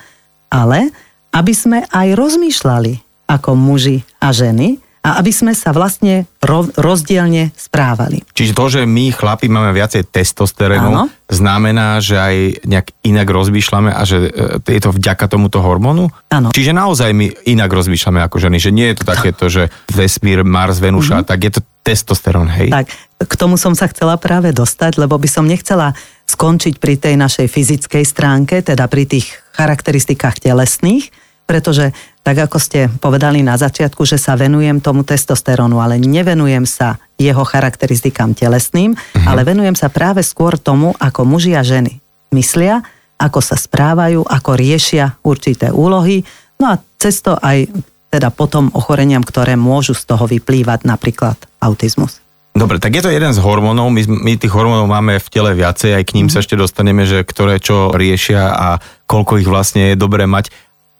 ale 0.52 0.92
aby 1.32 1.52
sme 1.56 1.78
aj 1.88 2.12
rozmýšľali 2.12 2.92
ako 3.26 3.56
muži 3.56 4.04
a 4.20 4.30
ženy 4.30 4.78
a 5.06 5.22
aby 5.22 5.30
sme 5.30 5.54
sa 5.54 5.70
vlastne 5.70 6.26
ro- 6.42 6.66
rozdielne 6.74 7.54
správali. 7.54 8.26
Čiže 8.34 8.52
to, 8.58 8.66
že 8.66 8.80
my 8.82 9.14
chlapi 9.14 9.46
máme 9.46 9.70
viacej 9.70 10.10
testosterónu, 10.10 10.90
Áno. 10.90 11.02
znamená, 11.30 12.02
že 12.02 12.18
aj 12.18 12.66
nejak 12.66 12.90
inak 13.06 13.28
rozmýšľame 13.30 13.94
a 13.94 14.02
že 14.02 14.34
e, 14.34 14.66
je 14.66 14.80
to 14.82 14.90
vďaka 14.90 15.30
tomuto 15.30 15.62
hormónu? 15.62 16.10
Áno. 16.34 16.50
Čiže 16.50 16.74
naozaj 16.74 17.14
my 17.14 17.30
inak 17.46 17.70
rozmýšľame 17.70 18.18
ako 18.26 18.42
ženy, 18.42 18.58
že 18.58 18.74
nie 18.74 18.90
je 18.90 18.96
to 18.98 19.04
takéto, 19.06 19.46
že 19.46 19.70
vesmír, 19.94 20.42
Mars, 20.42 20.82
Venuša, 20.82 21.22
tak 21.22 21.38
je 21.46 21.52
to 21.54 21.60
testosterón, 21.86 22.50
hej? 22.50 22.74
Tak, 22.74 22.90
k 23.30 23.34
tomu 23.38 23.54
som 23.54 23.78
sa 23.78 23.86
chcela 23.86 24.18
práve 24.18 24.50
dostať, 24.50 24.98
lebo 24.98 25.14
by 25.22 25.30
som 25.30 25.46
nechcela 25.46 25.94
skončiť 26.26 26.82
pri 26.82 26.98
tej 26.98 27.14
našej 27.14 27.46
fyzickej 27.46 28.02
stránke, 28.02 28.58
teda 28.58 28.90
pri 28.90 29.06
tých 29.06 29.30
charakteristikách 29.54 30.42
telesných, 30.42 31.14
pretože 31.46 31.94
tak 32.26 32.50
ako 32.50 32.58
ste 32.58 32.90
povedali 32.98 33.46
na 33.46 33.54
začiatku, 33.54 34.02
že 34.02 34.18
sa 34.18 34.34
venujem 34.34 34.82
tomu 34.82 35.06
testosterónu, 35.06 35.78
ale 35.78 36.02
nevenujem 36.02 36.66
sa 36.66 36.98
jeho 37.14 37.46
charakteristikám 37.46 38.34
telesným, 38.34 38.98
uh-huh. 38.98 39.30
ale 39.30 39.46
venujem 39.46 39.78
sa 39.78 39.86
práve 39.86 40.26
skôr 40.26 40.58
tomu, 40.58 40.90
ako 40.98 41.22
muži 41.22 41.54
a 41.54 41.62
ženy 41.62 42.02
myslia, 42.34 42.82
ako 43.14 43.38
sa 43.38 43.54
správajú, 43.54 44.26
ako 44.26 44.58
riešia 44.58 45.14
určité 45.22 45.70
úlohy, 45.70 46.26
no 46.58 46.74
a 46.74 46.82
cesto 46.98 47.38
aj 47.38 47.70
teda 48.10 48.34
potom 48.34 48.74
ochoreniam, 48.74 49.22
ktoré 49.22 49.54
môžu 49.54 49.94
z 49.94 50.02
toho 50.10 50.26
vyplývať, 50.26 50.82
napríklad 50.82 51.38
autizmus. 51.62 52.26
Dobre, 52.56 52.80
tak 52.80 52.96
je 52.96 53.04
to 53.04 53.12
jeden 53.12 53.36
z 53.36 53.38
hormónov, 53.44 53.92
my, 53.92 54.02
my 54.08 54.32
tých 54.40 54.48
hormónov 54.48 54.88
máme 54.88 55.20
v 55.20 55.28
tele 55.28 55.52
viacej, 55.52 55.92
aj 55.92 56.04
k 56.08 56.14
ním 56.16 56.32
sa 56.32 56.40
ešte 56.40 56.56
dostaneme, 56.56 57.04
že 57.04 57.20
ktoré 57.20 57.60
čo 57.60 57.92
riešia 57.92 58.48
a 58.48 58.68
koľko 59.04 59.44
ich 59.44 59.48
vlastne 59.48 59.92
je 59.92 60.00
dobré 60.00 60.24
mať. 60.24 60.48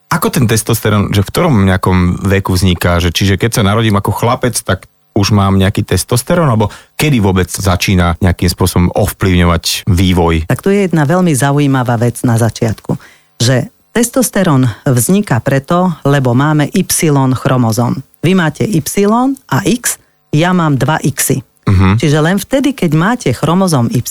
Ako 0.07 0.31
ten 0.31 0.47
testosterón, 0.47 1.11
že 1.11 1.27
v 1.27 1.31
ktorom 1.31 1.66
nejakom 1.66 2.23
veku 2.23 2.55
vzniká, 2.55 3.03
že 3.03 3.11
čiže 3.11 3.35
keď 3.35 3.59
sa 3.59 3.66
narodím 3.66 3.99
ako 3.99 4.14
chlapec, 4.14 4.55
tak 4.62 4.87
už 5.16 5.33
mám 5.33 5.57
nejaký 5.57 5.83
testosterón, 5.83 6.53
alebo 6.53 6.69
kedy 6.95 7.25
vôbec 7.25 7.49
začína 7.49 8.21
nejakým 8.21 8.53
spôsobom 8.53 8.92
ovplyvňovať 8.92 9.88
vývoj? 9.88 10.47
Tak 10.47 10.61
tu 10.61 10.69
je 10.69 10.87
jedna 10.87 11.09
veľmi 11.09 11.33
zaujímavá 11.33 11.97
vec 11.97 12.21
na 12.23 12.37
začiatku, 12.37 13.01
že 13.40 13.73
testosterón 13.97 14.69
vzniká 14.85 15.40
preto, 15.40 15.88
lebo 16.05 16.37
máme 16.37 16.69
Y 16.69 17.09
chromozom. 17.33 17.97
Vy 18.21 18.37
máte 18.37 18.69
Y 18.69 19.09
a 19.49 19.59
X, 19.64 19.97
ja 20.37 20.53
mám 20.53 20.77
dva 20.77 21.01
X. 21.01 21.40
Uh-huh. 21.66 21.97
Čiže 21.99 22.19
len 22.21 22.37
vtedy, 22.37 22.77
keď 22.77 22.90
máte 22.95 23.29
chromozom 23.33 23.88
Y, 23.88 24.05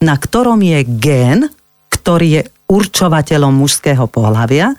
na 0.00 0.14
ktorom 0.16 0.58
je 0.64 0.80
gén, 0.98 1.52
ktorý 1.92 2.40
je 2.40 2.42
určovateľom 2.72 3.52
mužského 3.52 4.08
pohľavia, 4.08 4.72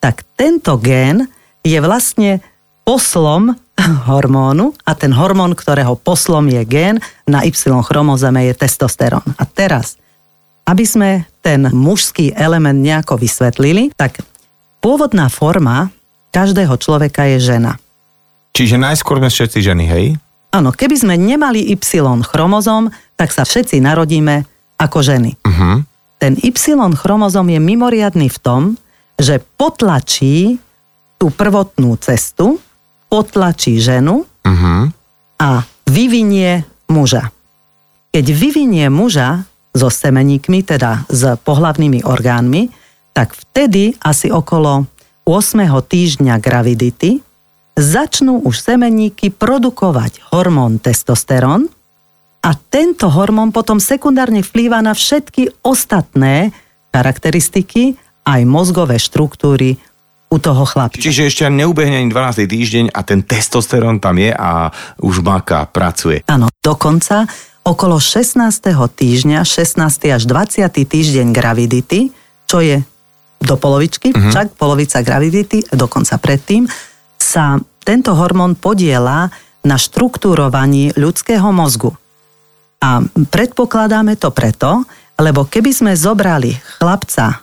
tak 0.00 0.22
tento 0.36 0.76
gén 0.78 1.26
je 1.66 1.78
vlastne 1.82 2.40
poslom 2.86 3.56
hormónu 4.08 4.72
a 4.88 4.96
ten 4.96 5.12
hormón, 5.12 5.52
ktorého 5.52 5.98
poslom 6.00 6.48
je 6.48 6.62
gén 6.64 6.96
na 7.28 7.44
Y 7.44 7.52
chromozome 7.84 8.48
je 8.48 8.54
testosterón. 8.56 9.24
A 9.36 9.44
teraz, 9.44 10.00
aby 10.64 10.84
sme 10.86 11.10
ten 11.44 11.68
mužský 11.68 12.32
element 12.32 12.80
nejako 12.80 13.20
vysvetlili, 13.20 13.92
tak 13.94 14.22
pôvodná 14.80 15.28
forma 15.28 15.92
každého 16.32 16.76
človeka 16.80 17.28
je 17.36 17.38
žena. 17.42 17.76
Čiže 18.56 18.80
najskôr 18.80 19.20
sme 19.20 19.28
všetci 19.28 19.58
ženy, 19.60 19.84
hej? 19.84 20.04
Áno, 20.56 20.72
keby 20.72 20.96
sme 20.96 21.14
nemali 21.20 21.68
Y 21.68 21.76
chromozom, 22.24 22.88
tak 23.20 23.28
sa 23.28 23.44
všetci 23.44 23.76
narodíme 23.84 24.48
ako 24.80 25.04
ženy. 25.04 25.36
Uh-huh. 25.44 25.84
Ten 26.16 26.40
Y 26.40 26.56
chromozom 26.96 27.44
je 27.52 27.60
mimoriadný 27.60 28.32
v 28.32 28.38
tom, 28.40 28.62
že 29.16 29.40
potlačí 29.56 30.60
tú 31.16 31.32
prvotnú 31.32 31.96
cestu, 32.00 32.60
potlačí 33.08 33.80
ženu 33.80 34.24
Uh-huh. 34.46 34.86
a 35.42 35.66
vyvinie 35.90 36.62
muža. 36.86 37.34
Keď 38.14 38.26
vyvinie 38.30 38.86
muža 38.86 39.42
so 39.74 39.90
semeníkmi, 39.90 40.62
teda 40.62 41.02
s 41.10 41.34
pohlavnými 41.42 42.06
orgánmi, 42.06 42.70
tak 43.10 43.34
vtedy 43.34 43.98
asi 43.98 44.30
okolo 44.30 44.86
8. 45.26 45.66
týždňa 45.66 46.38
gravidity 46.38 47.18
začnú 47.74 48.46
už 48.46 48.54
semeníky 48.54 49.34
produkovať 49.34 50.30
hormón 50.30 50.78
testosterón 50.78 51.66
a 52.46 52.54
tento 52.54 53.10
hormón 53.10 53.50
potom 53.50 53.82
sekundárne 53.82 54.46
vplýva 54.46 54.78
na 54.78 54.94
všetky 54.94 55.66
ostatné 55.66 56.54
charakteristiky 56.94 57.98
aj 58.26 58.40
mozgové 58.42 58.98
štruktúry 58.98 59.78
u 60.26 60.36
toho 60.42 60.66
chlapca. 60.66 60.98
Čiže 60.98 61.30
ešte 61.30 61.46
neubehne 61.46 62.02
ani 62.02 62.10
12. 62.10 62.50
týždeň 62.50 62.84
a 62.90 63.00
ten 63.06 63.22
testosterón 63.22 64.02
tam 64.02 64.18
je 64.18 64.34
a 64.34 64.74
už 64.98 65.22
maká, 65.22 65.70
pracuje. 65.70 66.26
Áno, 66.26 66.50
dokonca 66.58 67.30
okolo 67.62 68.02
16. 68.02 68.42
týždňa, 68.74 69.46
16. 69.46 69.78
až 70.10 70.22
20. 70.26 70.66
týždeň 70.66 71.26
gravidity, 71.30 72.10
čo 72.46 72.58
je 72.58 72.82
do 73.42 73.54
polovičky, 73.54 74.10
uh-huh. 74.10 74.30
však 74.34 74.58
polovica 74.58 75.02
gravidity, 75.02 75.62
dokonca 75.70 76.18
predtým, 76.18 76.66
sa 77.18 77.58
tento 77.86 78.14
hormón 78.18 78.58
podiela 78.58 79.30
na 79.66 79.76
štruktúrovaní 79.78 80.94
ľudského 80.94 81.50
mozgu. 81.50 81.94
A 82.82 83.02
predpokladáme 83.02 84.14
to 84.14 84.30
preto, 84.30 84.86
lebo 85.18 85.46
keby 85.46 85.70
sme 85.74 85.92
zobrali 85.98 86.54
chlapca, 86.78 87.34
e, 87.34 87.36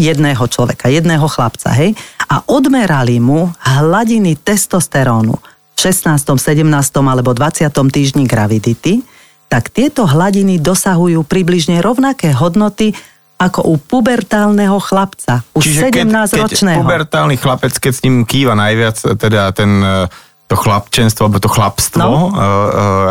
jedného 0.00 0.40
človeka, 0.48 0.88
jedného 0.88 1.28
chlapca, 1.28 1.76
hej, 1.76 1.92
a 2.32 2.40
odmerali 2.48 3.20
mu 3.20 3.52
hladiny 3.60 4.40
testosterónu 4.40 5.36
v 5.36 5.78
16., 5.78 6.16
17. 6.40 6.64
alebo 7.04 7.36
20. 7.36 7.68
týždni 7.68 8.24
gravidity, 8.24 9.04
tak 9.52 9.68
tieto 9.68 10.08
hladiny 10.08 10.62
dosahujú 10.62 11.26
približne 11.26 11.84
rovnaké 11.84 12.32
hodnoty 12.32 12.96
ako 13.40 13.72
u 13.72 13.74
pubertálneho 13.80 14.76
chlapca, 14.84 15.40
u 15.56 15.64
Čiže 15.64 15.88
keď, 15.88 15.92
keď 15.92 16.06
17-ročného. 16.06 16.80
pubertálny 16.84 17.36
chlapec, 17.40 17.72
keď 17.72 17.92
s 17.96 18.00
ním 18.04 18.28
kýva 18.28 18.52
najviac, 18.52 19.00
teda 19.16 19.48
ten 19.56 19.80
e, 19.80 20.12
to 20.50 20.58
chlapčenstvo, 20.58 21.22
alebo 21.24 21.38
to 21.38 21.46
chlapstvo, 21.46 22.02
No. 22.02 22.10
uh, 22.26 22.34
uh, 22.34 22.38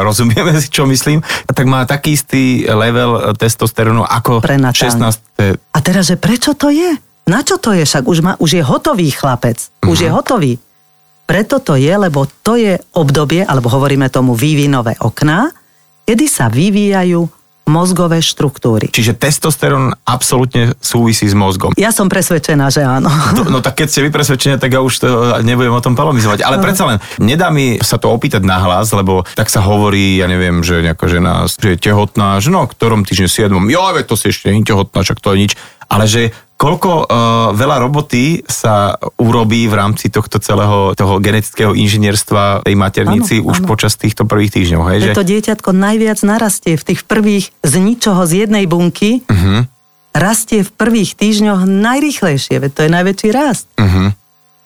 rozumieme 0.04 0.52
si, 0.56 0.67
čo 0.67 0.84
myslím, 0.84 1.23
tak 1.47 1.63
má 1.63 1.84
taký 1.84 2.13
istý 2.13 2.43
level 2.65 3.32
testosterónu 3.34 4.04
ako 4.04 4.43
Prenatálny. 4.43 5.15
16. 5.39 5.56
A 5.71 5.80
teraz, 5.80 6.06
že 6.06 6.19
prečo 6.19 6.52
to 6.52 6.67
je? 6.67 6.99
Na 7.25 7.39
čo 7.39 7.56
to 7.56 7.71
je? 7.71 7.82
Však 7.82 8.04
už, 8.04 8.17
má, 8.19 8.34
už 8.36 8.60
je 8.60 8.62
hotový 8.62 9.08
chlapec. 9.10 9.71
Už 9.82 9.97
Mhm. 9.97 10.04
je 10.04 10.10
hotový. 10.12 10.54
Preto 11.23 11.62
to 11.62 11.78
je, 11.78 11.93
lebo 11.93 12.25
to 12.41 12.58
je 12.58 12.73
obdobie, 12.91 13.39
alebo 13.41 13.69
hovoríme 13.69 14.10
tomu 14.10 14.34
vývinové 14.34 14.97
okná, 14.97 15.54
kedy 16.04 16.25
sa 16.25 16.49
vyvíjajú 16.49 17.21
mozgové 17.69 18.19
štruktúry. 18.19 18.89
Čiže 18.89 19.15
testosterón 19.15 19.93
absolútne 20.03 20.73
súvisí 20.82 21.29
s 21.29 21.38
mozgom. 21.38 21.77
Ja 21.77 21.93
som 21.93 22.10
presvedčená, 22.10 22.73
že 22.73 22.82
áno. 22.82 23.08
No, 23.38 23.45
no 23.45 23.60
tak 23.62 23.86
keď 23.86 23.88
ste 23.88 24.01
vy 24.03 24.10
presvedčení, 24.10 24.58
tak 24.58 24.73
ja 24.73 24.82
už 24.82 24.93
to 24.99 25.08
nebudem 25.45 25.71
o 25.71 25.79
tom 25.79 25.93
polemizovať. 25.93 26.41
Ale 26.41 26.58
predsa 26.58 26.89
len, 26.89 26.97
nedá 27.21 27.53
mi 27.53 27.77
sa 27.79 28.01
to 28.01 28.10
opýtať 28.10 28.41
na 28.41 28.58
hlas, 28.58 28.89
lebo 28.91 29.21
tak 29.38 29.53
sa 29.53 29.62
hovorí, 29.62 30.17
ja 30.17 30.25
neviem, 30.25 30.65
že 30.65 30.82
nejaká 30.82 31.05
žena 31.05 31.45
že 31.45 31.75
je 31.75 31.79
tehotná, 31.79 32.41
že 32.41 32.49
no, 32.49 32.65
ktorom 32.65 33.05
týždni 33.05 33.29
7. 33.29 33.53
Jo, 33.69 33.93
to 34.01 34.15
si 34.17 34.34
ešte 34.34 34.49
nie 34.49 34.65
tehotná, 34.65 35.05
však 35.05 35.21
to 35.21 35.38
je 35.38 35.38
nič. 35.45 35.53
Ale 35.89 36.05
že 36.10 36.34
koľko 36.60 36.89
uh, 36.91 37.06
veľa 37.56 37.80
roboty 37.80 38.43
sa 38.43 39.00
urobí 39.15 39.63
v 39.72 39.80
rámci 39.80 40.12
tohto 40.12 40.43
celého 40.43 40.91
toho 40.91 41.24
genetického 41.24 41.72
inžinierstva 41.72 42.67
tej 42.67 42.76
maternici 42.76 43.39
Áno, 43.39 43.56
už 43.56 43.63
áno. 43.63 43.67
počas 43.72 43.95
týchto 43.95 44.28
prvých 44.28 44.52
týždňov. 44.60 44.82
Hej, 44.91 44.98
že... 45.00 45.08
Že 45.15 45.19
to 45.24 45.30
dieťatko 45.32 45.69
najviac 45.72 46.19
narastie 46.28 46.76
v 46.76 46.84
tých 46.84 47.08
prvých 47.08 47.56
z 47.63 47.74
ničoho 47.80 48.28
z 48.28 48.45
jednej 48.45 48.67
bunky, 48.67 49.24
Uh-huh, 49.24 49.63
rastie 50.12 50.67
v 50.67 50.72
prvých 50.76 51.15
týždňoch 51.15 51.63
najrychlejšie, 51.63 52.60
veď 52.60 52.72
to 52.76 52.82
je 52.84 52.89
najväčší 52.91 53.30
rast. 53.32 53.72
uh-huh. 53.80 54.12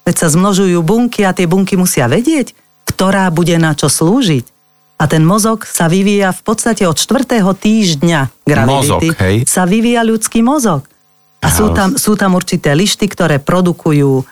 Veď 0.04 0.16
sa 0.18 0.28
zmnožujú 0.34 0.82
bunky 0.82 1.22
a 1.24 1.32
tie 1.32 1.46
bunky 1.46 1.78
musia 1.78 2.10
vedieť, 2.10 2.58
ktorá 2.90 3.30
bude 3.30 3.54
na 3.62 3.78
čo 3.78 3.88
slúžiť. 3.88 4.50
A 4.98 5.06
ten 5.06 5.22
mozog 5.28 5.68
sa 5.68 5.92
vyvíja 5.92 6.32
v 6.32 6.42
podstate 6.42 6.88
od 6.88 6.96
4. 6.96 7.44
týždňa 7.44 8.48
gravidity. 8.48 9.08
Mozog, 9.12 9.20
hej? 9.20 9.36
Sa 9.44 9.68
vyvíja 9.68 10.02
ľudský 10.08 10.40
mozog. 10.40 10.88
A 11.44 11.48
sú 11.52 11.76
tam, 11.76 12.00
sú 12.00 12.16
tam 12.16 12.40
určité 12.40 12.72
lišty, 12.72 13.12
ktoré 13.12 13.38
produkujú 13.44 14.24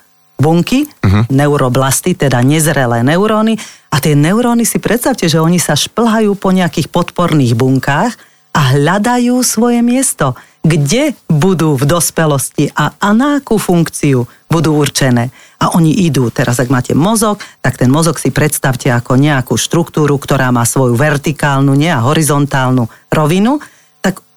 bunky, 0.42 0.90
uh-huh. 0.90 1.30
neuroblasty, 1.30 2.18
teda 2.18 2.42
nezrelé 2.42 3.06
neuróny. 3.06 3.62
A 3.94 4.02
tie 4.02 4.18
neuróny 4.18 4.66
si 4.66 4.82
predstavte, 4.82 5.30
že 5.30 5.38
oni 5.38 5.62
sa 5.62 5.78
šplhajú 5.78 6.34
po 6.34 6.50
nejakých 6.50 6.90
podporných 6.90 7.54
bunkách 7.54 8.18
a 8.52 8.62
hľadajú 8.76 9.40
svoje 9.46 9.80
miesto, 9.86 10.36
kde 10.66 11.16
budú 11.32 11.78
v 11.80 11.88
dospelosti 11.88 12.74
a, 12.76 12.94
a 12.98 13.10
na 13.16 13.40
akú 13.40 13.56
funkciu 13.56 14.28
budú 14.52 14.76
určené. 14.76 15.32
A 15.62 15.78
oni 15.78 15.94
idú. 15.94 16.28
Teraz, 16.34 16.60
ak 16.60 16.74
máte 16.74 16.92
mozog, 16.98 17.40
tak 17.62 17.78
ten 17.78 17.88
mozog 17.88 18.18
si 18.18 18.34
predstavte 18.34 18.92
ako 18.92 19.16
nejakú 19.16 19.56
štruktúru, 19.56 20.18
ktorá 20.18 20.50
má 20.52 20.66
svoju 20.68 20.98
vertikálnu, 20.98 21.72
nie 21.78 21.90
a 21.90 22.04
horizontálnu 22.04 22.90
rovinu, 23.14 23.62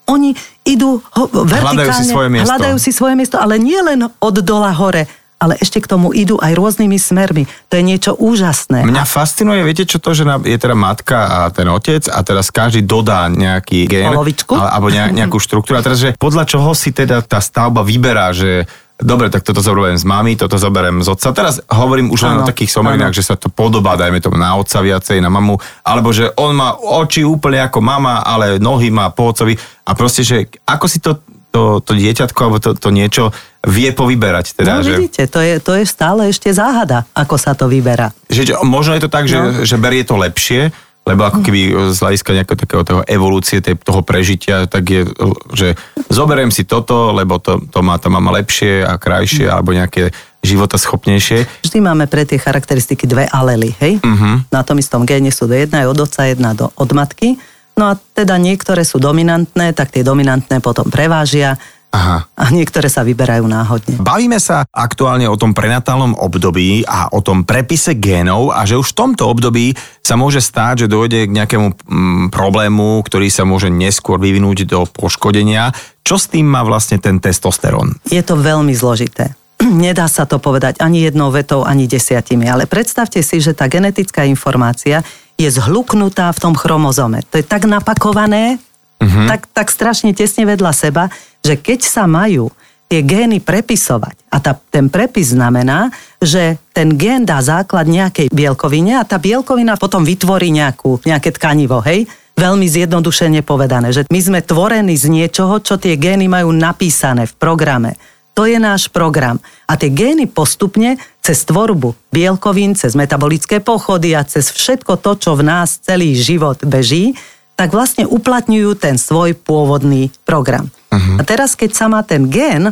oni 0.05 0.37
idú 0.69 1.01
ho, 1.01 1.25
vertikálne, 1.33 1.97
si 1.97 2.05
svoje 2.13 2.29
miesto. 2.29 2.49
hľadajú 2.51 2.77
si 2.77 2.91
svoje 2.93 3.15
miesto, 3.17 3.37
ale 3.41 3.57
nie 3.57 3.81
len 3.81 4.05
od 4.05 4.37
dola 4.45 4.73
hore, 4.77 5.09
ale 5.41 5.61
ešte 5.61 5.81
k 5.85 5.91
tomu 5.91 6.13
idú 6.17 6.41
aj 6.41 6.57
rôznymi 6.57 6.97
smermi. 6.97 7.45
To 7.69 7.77
je 7.77 7.85
niečo 7.85 8.13
úžasné. 8.17 8.85
Mňa 8.85 9.05
fascinuje, 9.05 9.61
viete 9.61 9.85
čo 9.85 10.01
to, 10.01 10.17
že 10.17 10.25
je 10.25 10.57
teda 10.57 10.73
matka 10.73 11.29
a 11.29 11.39
ten 11.53 11.69
otec 11.69 12.09
a 12.09 12.25
teraz 12.25 12.49
každý 12.49 12.85
dodá 12.85 13.29
nejaký 13.29 13.85
gen. 13.85 14.09
Polovičku. 14.15 14.57
Alebo 14.57 14.89
nejakú 14.89 15.37
štruktúru. 15.37 15.77
A 15.77 15.85
teraz, 15.85 16.01
že 16.01 16.17
podľa 16.17 16.49
čoho 16.49 16.73
si 16.73 16.97
teda 16.97 17.21
tá 17.21 17.45
stavba 17.45 17.85
vyberá, 17.85 18.33
že 18.33 18.65
dobre, 19.01 19.27
tak 19.31 19.43
toto 19.43 19.59
zoberiem 19.59 19.99
z 19.99 20.07
mami, 20.07 20.39
toto 20.39 20.55
zoberiem 20.55 21.03
z 21.03 21.11
otca. 21.11 21.35
Teraz 21.35 21.59
hovorím 21.67 22.15
už 22.15 22.21
len 22.27 22.37
o 22.43 22.49
takých 22.49 22.71
somarinách, 22.71 23.15
že 23.15 23.27
sa 23.27 23.35
to 23.35 23.51
podobá, 23.51 23.99
dajme 23.99 24.23
tomu 24.23 24.39
na 24.39 24.55
otca 24.55 24.79
viacej, 24.79 25.19
na 25.19 25.31
mamu, 25.31 25.59
alebo 25.83 26.15
že 26.15 26.31
on 26.39 26.55
má 26.55 26.79
oči 26.79 27.27
úplne 27.27 27.59
ako 27.63 27.83
mama, 27.83 28.23
ale 28.23 28.63
nohy 28.63 28.95
má 28.95 29.11
po 29.11 29.35
otcovi. 29.35 29.59
A 29.85 29.99
proste, 29.99 30.23
že 30.23 30.47
ako 30.63 30.87
si 30.87 30.99
to 31.03 31.19
to, 31.55 31.79
to 31.87 31.95
dieťatko 31.95 32.41
alebo 32.43 32.59
to, 32.59 32.75
to 32.75 32.91
niečo 32.91 33.31
vie 33.63 33.95
povyberať. 33.95 34.59
Teda, 34.59 34.83
no 34.83 34.83
že... 34.83 34.99
vidíte, 34.99 35.31
to 35.31 35.39
je, 35.39 35.63
to 35.63 35.79
je 35.79 35.87
stále 35.87 36.27
ešte 36.27 36.51
záhada, 36.51 37.07
ako 37.15 37.39
sa 37.39 37.55
to 37.55 37.71
vyberá. 37.71 38.11
Že, 38.27 38.59
možno 38.67 38.99
je 38.99 39.07
to 39.07 39.11
tak, 39.11 39.31
no. 39.31 39.31
že, 39.31 39.39
že 39.63 39.77
berie 39.79 40.03
to 40.03 40.19
lepšie, 40.19 40.75
lebo 41.05 41.29
ako 41.29 41.45
keby 41.45 41.93
z 41.93 41.99
hľadiska 42.01 42.33
nejakého 42.33 42.59
takého 42.59 42.83
toho 42.83 43.01
evolúcie, 43.05 43.61
toho 43.61 44.01
prežitia, 44.01 44.65
tak 44.65 44.89
je, 44.89 45.05
že 45.53 45.77
zoberiem 46.09 46.49
si 46.49 46.65
toto, 46.65 47.13
lebo 47.13 47.37
to, 47.37 47.61
to 47.69 47.85
má 47.85 48.01
to 48.01 48.09
mama 48.09 48.33
lepšie 48.41 48.81
a 48.81 48.97
krajšie, 48.97 49.45
alebo 49.45 49.77
nejaké 49.77 50.17
života 50.41 50.81
schopnejšie. 50.81 51.65
Vždy 51.65 51.79
máme 51.85 52.09
pre 52.09 52.25
tie 52.25 52.41
charakteristiky 52.41 53.05
dve 53.05 53.29
alely, 53.29 53.77
hej? 53.85 54.01
Uh-huh. 54.01 54.45
Na 54.49 54.65
tom 54.65 54.81
istom 54.81 55.05
géne 55.05 55.29
sú 55.29 55.45
do 55.45 55.57
jedna 55.57 55.85
je 55.85 55.93
od 55.93 55.99
otca, 56.01 56.25
jedna 56.25 56.57
do, 56.57 56.73
od 56.73 56.91
matky. 56.97 57.37
No 57.75 57.91
a 57.91 57.99
teda 57.99 58.39
niektoré 58.39 58.87
sú 58.87 59.03
dominantné, 59.03 59.75
tak 59.75 59.91
tie 59.91 60.07
dominantné 60.07 60.63
potom 60.65 60.89
prevážia 60.89 61.59
Aha. 61.95 62.27
A 62.35 62.51
niektoré 62.51 62.91
sa 62.91 63.07
vyberajú 63.07 63.47
náhodne. 63.47 64.03
Bavíme 64.03 64.43
sa 64.43 64.67
aktuálne 64.75 65.31
o 65.31 65.39
tom 65.39 65.55
prenatálnom 65.55 66.19
období 66.19 66.83
a 66.83 67.07
o 67.15 67.23
tom 67.23 67.47
prepise 67.47 67.95
génov 67.95 68.51
a 68.51 68.67
že 68.67 68.75
už 68.75 68.91
v 68.91 68.99
tomto 68.99 69.31
období 69.31 69.79
sa 70.03 70.19
môže 70.19 70.43
stáť, 70.43 70.85
že 70.85 70.91
dojde 70.91 71.31
k 71.31 71.37
nejakému 71.39 71.69
mm, 71.71 72.25
problému, 72.35 72.99
ktorý 73.07 73.31
sa 73.31 73.47
môže 73.47 73.71
neskôr 73.71 74.19
vyvinúť 74.19 74.67
do 74.67 74.83
poškodenia. 74.91 75.71
Čo 76.03 76.19
s 76.19 76.27
tým 76.27 76.51
má 76.51 76.67
vlastne 76.67 76.99
ten 76.99 77.23
testosterón? 77.23 77.95
Je 78.11 78.21
to 78.27 78.35
veľmi 78.35 78.75
zložité. 78.75 79.39
Nedá 79.63 80.11
sa 80.11 80.27
to 80.27 80.43
povedať 80.43 80.83
ani 80.83 81.07
jednou 81.07 81.31
vetou, 81.31 81.63
ani 81.63 81.87
desiatimi, 81.87 82.51
ale 82.51 82.67
predstavte 82.67 83.23
si, 83.23 83.39
že 83.39 83.55
tá 83.55 83.71
genetická 83.71 84.27
informácia 84.27 85.07
je 85.39 85.47
zhluknutá 85.47 86.35
v 86.35 86.43
tom 86.43 86.55
chromozome. 86.59 87.23
To 87.31 87.39
je 87.39 87.47
tak 87.47 87.71
napakované, 87.71 88.59
uh-huh. 88.99 89.27
tak, 89.31 89.47
tak 89.51 89.67
strašne 89.71 90.11
tesne 90.11 90.47
vedľa 90.47 90.73
seba, 90.75 91.07
že 91.45 91.61
keď 91.61 91.81
sa 91.85 92.09
majú 92.09 92.49
tie 92.89 93.05
gény 93.05 93.41
prepisovať, 93.41 94.17
a 94.33 94.41
tá, 94.41 94.57
ten 94.57 94.89
prepis 94.89 95.33
znamená, 95.33 95.93
že 96.19 96.57
ten 96.73 96.97
gén 96.97 97.23
dá 97.23 97.41
základ 97.45 97.85
nejakej 97.89 98.33
bielkovine 98.33 98.99
a 99.01 99.07
tá 99.07 99.21
bielkovina 99.21 99.79
potom 99.79 100.03
vytvorí 100.03 100.51
nejakú, 100.51 101.01
nejaké 101.05 101.33
tkanivo, 101.37 101.85
hej? 101.85 102.09
Veľmi 102.35 102.67
zjednodušene 102.67 103.47
povedané, 103.47 103.95
že 103.95 104.03
my 104.11 104.21
sme 104.21 104.41
tvorení 104.43 104.99
z 104.99 105.07
niečoho, 105.07 105.63
čo 105.63 105.79
tie 105.79 105.95
gény 105.95 106.27
majú 106.27 106.51
napísané 106.51 107.31
v 107.31 107.35
programe. 107.39 107.95
To 108.35 108.51
je 108.51 108.59
náš 108.59 108.91
program. 108.91 109.39
A 109.71 109.79
tie 109.79 109.95
gény 109.95 110.27
postupne 110.27 110.99
cez 111.23 111.47
tvorbu 111.47 111.95
bielkovín, 112.11 112.75
cez 112.75 112.99
metabolické 112.99 113.63
pochody 113.63 114.19
a 114.19 114.27
cez 114.27 114.51
všetko 114.51 114.99
to, 114.99 115.15
čo 115.15 115.39
v 115.39 115.47
nás 115.47 115.79
celý 115.79 116.19
život 116.19 116.59
beží, 116.67 117.15
tak 117.55 117.71
vlastne 117.71 118.03
uplatňujú 118.03 118.71
ten 118.75 118.99
svoj 118.99 119.39
pôvodný 119.39 120.11
program. 120.27 120.67
Uh-huh. 120.95 121.19
A 121.19 121.23
teraz, 121.27 121.59
keď 121.59 121.71
sa 121.75 121.87
má 121.91 122.07
ten 122.07 122.31
gén 122.31 122.71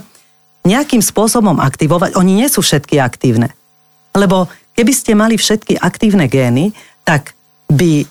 nejakým 0.62 1.02
spôsobom 1.02 1.58
aktivovať, 1.58 2.14
oni 2.14 2.38
nie 2.38 2.48
sú 2.48 2.62
všetky 2.62 3.02
aktívne. 3.02 3.50
Lebo 4.14 4.46
keby 4.78 4.92
ste 4.94 5.18
mali 5.18 5.34
všetky 5.34 5.78
aktívne 5.82 6.30
gény, 6.30 6.70
tak 7.02 7.34
by 7.66 8.06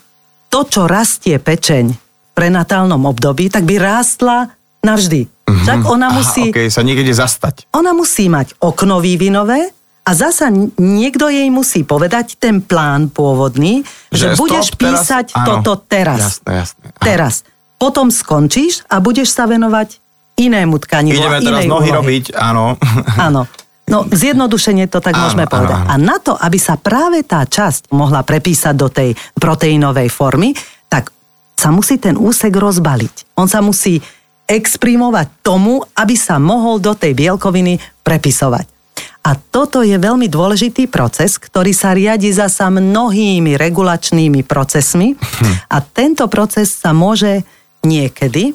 to, 0.51 0.59
čo 0.67 0.83
rastie 0.89 1.39
pečeň 1.39 1.85
v 1.95 2.31
prenatálnom 2.35 2.99
období, 3.07 3.47
tak 3.47 3.63
by 3.63 3.79
rástla 3.79 4.51
navždy. 4.83 5.31
Mm-hmm. 5.31 5.67
Tak 5.67 5.79
ona 5.87 6.07
musí... 6.11 6.51
Aha, 6.51 6.55
okay, 6.55 6.67
sa 6.67 6.83
niekde 6.83 7.11
zastať. 7.15 7.71
Ona 7.71 7.95
musí 7.95 8.27
mať 8.27 8.59
okno 8.59 8.99
vývinové 8.99 9.71
a 10.01 10.11
zasa 10.17 10.49
niekto 10.81 11.29
jej 11.29 11.47
musí 11.53 11.85
povedať 11.85 12.35
ten 12.41 12.59
plán 12.59 13.13
pôvodný, 13.13 13.85
že, 14.09 14.33
že 14.33 14.41
budeš 14.41 14.73
stop, 14.73 14.79
písať 14.81 15.25
teraz, 15.31 15.45
toto 15.45 15.71
teraz. 15.85 16.19
Jasné, 16.19 16.51
jasné. 16.65 16.85
Teraz. 16.99 17.35
Potom 17.81 18.13
skončíš 18.13 18.85
a 18.85 19.01
budeš 19.01 19.33
sa 19.33 19.49
venovať 19.49 19.97
inému 20.37 20.77
tkanivu 20.77 21.17
Ideme 21.17 21.41
teraz 21.41 21.65
nohy 21.65 21.89
úlohy. 21.89 21.97
robiť, 21.97 22.25
áno. 22.37 22.77
Áno. 23.27 23.49
No, 23.89 24.07
zjednodušenie 24.07 24.87
to 24.87 25.03
tak 25.03 25.17
áno, 25.17 25.27
môžeme 25.27 25.49
povedať. 25.49 25.83
Áno, 25.83 25.89
áno. 25.89 25.91
A 25.91 25.95
na 25.99 26.17
to, 26.21 26.37
aby 26.37 26.55
sa 26.55 26.79
práve 26.79 27.27
tá 27.27 27.43
časť 27.43 27.91
mohla 27.91 28.23
prepísať 28.23 28.75
do 28.77 28.87
tej 28.87 29.17
proteínovej 29.35 30.07
formy, 30.07 30.55
tak 30.87 31.11
sa 31.59 31.75
musí 31.75 31.99
ten 31.99 32.15
úsek 32.15 32.55
rozbaliť. 32.55 33.35
On 33.35 33.51
sa 33.51 33.59
musí 33.59 33.99
exprimovať 34.47 35.43
tomu, 35.43 35.83
aby 35.97 36.15
sa 36.15 36.39
mohol 36.39 36.79
do 36.79 36.95
tej 36.95 37.11
bielkoviny 37.17 37.83
prepisovať. 38.05 38.69
A 39.21 39.37
toto 39.37 39.85
je 39.85 39.93
veľmi 40.01 40.25
dôležitý 40.25 40.89
proces, 40.89 41.37
ktorý 41.37 41.75
sa 41.75 41.93
riadi 41.93 42.33
zasa 42.33 42.73
mnohými 42.73 43.53
regulačnými 43.53 44.41
procesmi 44.47 45.13
hm. 45.13 45.69
a 45.69 45.77
tento 45.83 46.25
proces 46.31 46.73
sa 46.73 46.95
môže 46.95 47.43
niekedy 47.85 48.53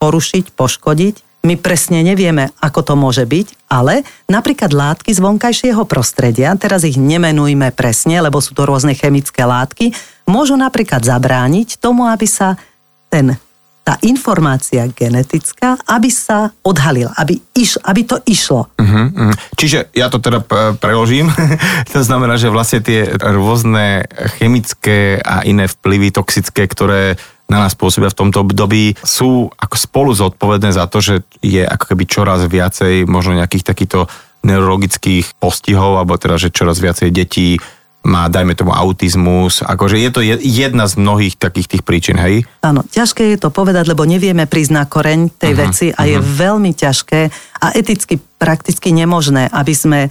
porušiť, 0.00 0.56
poškodiť. 0.56 1.14
My 1.40 1.56
presne 1.56 2.04
nevieme, 2.04 2.52
ako 2.60 2.80
to 2.84 2.94
môže 3.00 3.24
byť, 3.24 3.72
ale 3.72 4.04
napríklad 4.28 4.76
látky 4.76 5.08
z 5.08 5.24
vonkajšieho 5.24 5.88
prostredia, 5.88 6.52
teraz 6.60 6.84
ich 6.84 7.00
nemenujme 7.00 7.72
presne, 7.72 8.20
lebo 8.20 8.44
sú 8.44 8.52
to 8.52 8.68
rôzne 8.68 8.92
chemické 8.92 9.48
látky, 9.48 9.96
môžu 10.28 10.60
napríklad 10.60 11.00
zabrániť 11.00 11.80
tomu, 11.80 12.04
aby 12.04 12.28
sa 12.28 12.60
ten 13.08 13.40
tá 13.80 13.96
informácia 14.04 14.84
genetická, 14.92 15.80
aby 15.88 16.12
sa 16.12 16.52
odhalila, 16.60 17.16
aby, 17.16 17.40
iš, 17.56 17.80
aby 17.80 18.04
to 18.04 18.20
išlo. 18.28 18.68
Uh-huh, 18.76 19.08
uh-huh. 19.08 19.34
Čiže 19.56 19.90
ja 19.96 20.12
to 20.12 20.20
teda 20.20 20.44
preložím. 20.76 21.32
to 21.94 22.04
znamená, 22.04 22.36
že 22.36 22.52
vlastne 22.52 22.84
tie 22.84 23.08
rôzne 23.18 24.04
chemické 24.36 25.18
a 25.24 25.42
iné 25.48 25.64
vplyvy 25.66 26.12
toxické, 26.12 26.68
ktoré 26.68 27.16
na 27.50 27.66
nás 27.66 27.74
pôsobia 27.74 28.14
v 28.14 28.18
tomto 28.22 28.46
období, 28.46 28.94
sú 29.02 29.50
ako 29.58 29.76
spolu 29.76 30.10
zodpovedné 30.14 30.70
za 30.70 30.86
to, 30.86 31.02
že 31.02 31.14
je 31.42 31.66
ako 31.66 31.84
keby 31.92 32.04
čoraz 32.06 32.46
viacej 32.46 33.10
možno 33.10 33.34
nejakých 33.34 33.66
takýchto 33.66 34.06
neurologických 34.46 35.36
postihov, 35.36 35.98
alebo 36.00 36.16
teda, 36.16 36.38
že 36.38 36.54
čoraz 36.54 36.78
viacej 36.78 37.10
detí 37.10 37.58
má, 38.00 38.32
dajme 38.32 38.56
tomu, 38.56 38.72
autizmus. 38.72 39.60
Akože 39.60 40.00
je 40.00 40.10
to 40.10 40.20
jedna 40.40 40.88
z 40.88 40.96
mnohých 40.96 41.36
takých 41.36 41.76
tých 41.76 41.82
príčin, 41.84 42.16
hej? 42.16 42.48
Áno, 42.64 42.80
ťažké 42.80 43.36
je 43.36 43.38
to 43.38 43.52
povedať, 43.52 43.92
lebo 43.92 44.08
nevieme 44.08 44.48
prísť 44.48 44.72
na 44.72 44.84
koreň 44.88 45.36
tej 45.36 45.52
uh-huh, 45.52 45.62
veci 45.68 45.86
a 45.92 46.00
uh-huh. 46.00 46.12
je 46.16 46.18
mhm. 46.18 46.24
veľmi 46.24 46.72
ťažké 46.72 47.20
a 47.60 47.66
eticky 47.76 48.16
prakticky 48.40 48.88
nemožné, 48.96 49.52
aby 49.52 49.76
sme, 49.76 50.08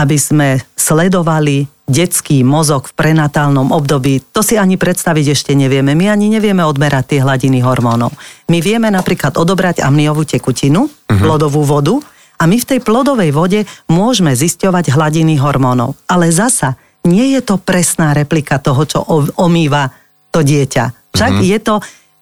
aby 0.00 0.16
sme 0.16 0.48
sledovali 0.72 1.68
detský 1.84 2.40
mozog 2.46 2.88
v 2.88 2.96
prenatálnom 2.96 3.74
období, 3.74 4.22
to 4.32 4.40
si 4.40 4.56
ani 4.56 4.80
predstaviť 4.80 5.26
ešte 5.34 5.52
nevieme. 5.52 5.92
My 5.92 6.14
ani 6.14 6.32
nevieme 6.32 6.64
odmerať 6.64 7.16
tie 7.16 7.20
hladiny 7.20 7.60
hormónov. 7.60 8.14
My 8.48 8.62
vieme 8.62 8.88
napríklad 8.88 9.36
odobrať 9.36 9.82
amniovú 9.84 10.24
tekutinu, 10.24 10.86
uh-huh. 10.86 11.20
plodovú 11.20 11.66
vodu 11.66 11.98
a 12.40 12.48
my 12.48 12.56
v 12.56 12.68
tej 12.72 12.80
plodovej 12.80 13.34
vode 13.36 13.60
môžeme 13.90 14.32
zisťovať 14.32 14.96
hladiny 14.96 15.36
hormónov. 15.36 15.98
Ale 16.08 16.32
zasa 16.32 16.78
nie 17.04 17.36
je 17.36 17.40
to 17.44 17.60
presná 17.60 18.16
replika 18.16 18.56
toho, 18.62 18.82
čo 18.88 18.98
omýva 19.36 19.92
to 20.30 20.40
dieťa. 20.40 21.12
Však 21.12 21.32
mm-hmm. 21.36 21.50
je 21.52 21.58
to 21.60 21.74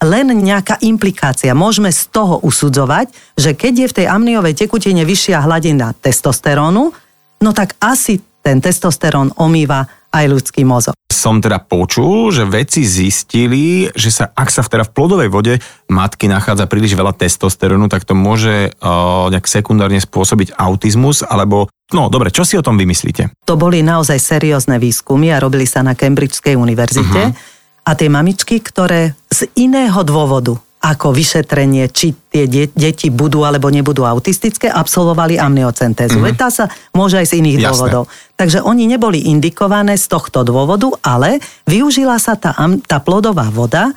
len 0.06 0.30
nejaká 0.30 0.78
implikácia. 0.86 1.58
Môžeme 1.58 1.90
z 1.90 2.06
toho 2.08 2.38
usudzovať, 2.46 3.10
že 3.34 3.58
keď 3.58 3.72
je 3.74 3.86
v 3.90 3.96
tej 4.02 4.06
amniovej 4.06 4.54
tekutine 4.54 5.02
vyššia 5.02 5.42
hladina 5.42 5.90
testosterónu, 5.98 6.94
no 7.42 7.50
tak 7.54 7.78
asi 7.82 8.20
ten 8.42 8.62
testosterón 8.62 9.34
omýva 9.36 9.84
aj 10.08 10.24
ľudský 10.24 10.64
mozog. 10.64 10.96
Som 11.12 11.42
teda 11.42 11.60
počul, 11.60 12.30
že 12.30 12.46
vedci 12.48 12.86
zistili, 12.86 13.90
že 13.92 14.08
sa, 14.08 14.30
ak 14.32 14.48
sa 14.48 14.64
v, 14.64 14.70
teda 14.72 14.84
v 14.88 14.94
plodovej 14.94 15.28
vode 15.28 15.54
matky 15.90 16.30
nachádza 16.30 16.70
príliš 16.70 16.94
veľa 16.94 17.12
testosterónu, 17.12 17.90
tak 17.90 18.06
to 18.08 18.14
môže 18.16 18.72
uh, 18.72 19.28
nejak 19.28 19.44
sekundárne 19.44 20.00
spôsobiť 20.00 20.56
autizmus, 20.56 21.26
alebo 21.26 21.68
No 21.88 22.12
dobre, 22.12 22.28
čo 22.28 22.44
si 22.44 22.52
o 22.52 22.60
tom 22.60 22.76
vymyslíte? 22.76 23.32
To 23.48 23.56
boli 23.56 23.80
naozaj 23.80 24.20
seriózne 24.20 24.76
výskumy 24.76 25.32
a 25.32 25.40
robili 25.40 25.64
sa 25.64 25.80
na 25.80 25.96
Cambridgeskej 25.96 26.52
univerzite. 26.52 27.32
Uh-huh. 27.32 27.88
A 27.88 27.96
tie 27.96 28.12
mamičky, 28.12 28.60
ktoré 28.60 29.16
z 29.32 29.48
iného 29.56 29.96
dôvodu 30.04 30.60
ako 30.88 31.12
vyšetrenie, 31.12 31.92
či 31.92 32.16
tie 32.32 32.48
de- 32.48 32.72
deti 32.72 33.12
budú 33.12 33.44
alebo 33.44 33.68
nebudú 33.68 34.08
autistické, 34.08 34.72
absolvovali 34.72 35.36
amniocentézu. 35.36 36.16
Mm-hmm. 36.16 36.40
Tá 36.40 36.48
sa 36.48 36.64
môže 36.96 37.20
aj 37.20 37.28
z 37.28 37.44
iných 37.44 37.60
Jasné. 37.60 37.68
dôvodov. 37.68 38.02
Takže 38.40 38.64
oni 38.64 38.88
neboli 38.88 39.28
indikované 39.28 40.00
z 40.00 40.08
tohto 40.08 40.48
dôvodu, 40.48 40.88
ale 41.04 41.44
využila 41.68 42.16
sa 42.16 42.40
tá, 42.40 42.56
tá 42.88 43.04
plodová 43.04 43.52
voda 43.52 43.92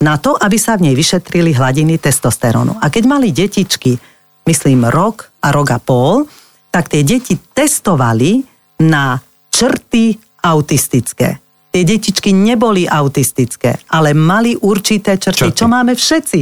na 0.00 0.16
to, 0.16 0.32
aby 0.32 0.56
sa 0.56 0.80
v 0.80 0.88
nej 0.88 0.94
vyšetrili 0.96 1.52
hladiny 1.52 2.00
testosterónu. 2.00 2.80
A 2.80 2.88
keď 2.88 3.04
mali 3.04 3.36
detičky, 3.36 4.00
myslím 4.48 4.88
rok 4.88 5.28
a 5.44 5.52
rok 5.52 5.76
a 5.76 5.78
pol, 5.78 6.24
tak 6.72 6.88
tie 6.88 7.04
deti 7.04 7.36
testovali 7.36 8.40
na 8.80 9.20
črty 9.52 10.16
autistické. 10.40 11.36
Tie 11.70 11.82
detičky 11.86 12.34
neboli 12.34 12.84
autistické, 12.84 13.78
ale 13.94 14.10
mali 14.10 14.58
určité 14.58 15.14
črty, 15.14 15.54
Črty. 15.54 15.58
čo 15.58 15.66
máme 15.70 15.94
všetci. 15.94 16.40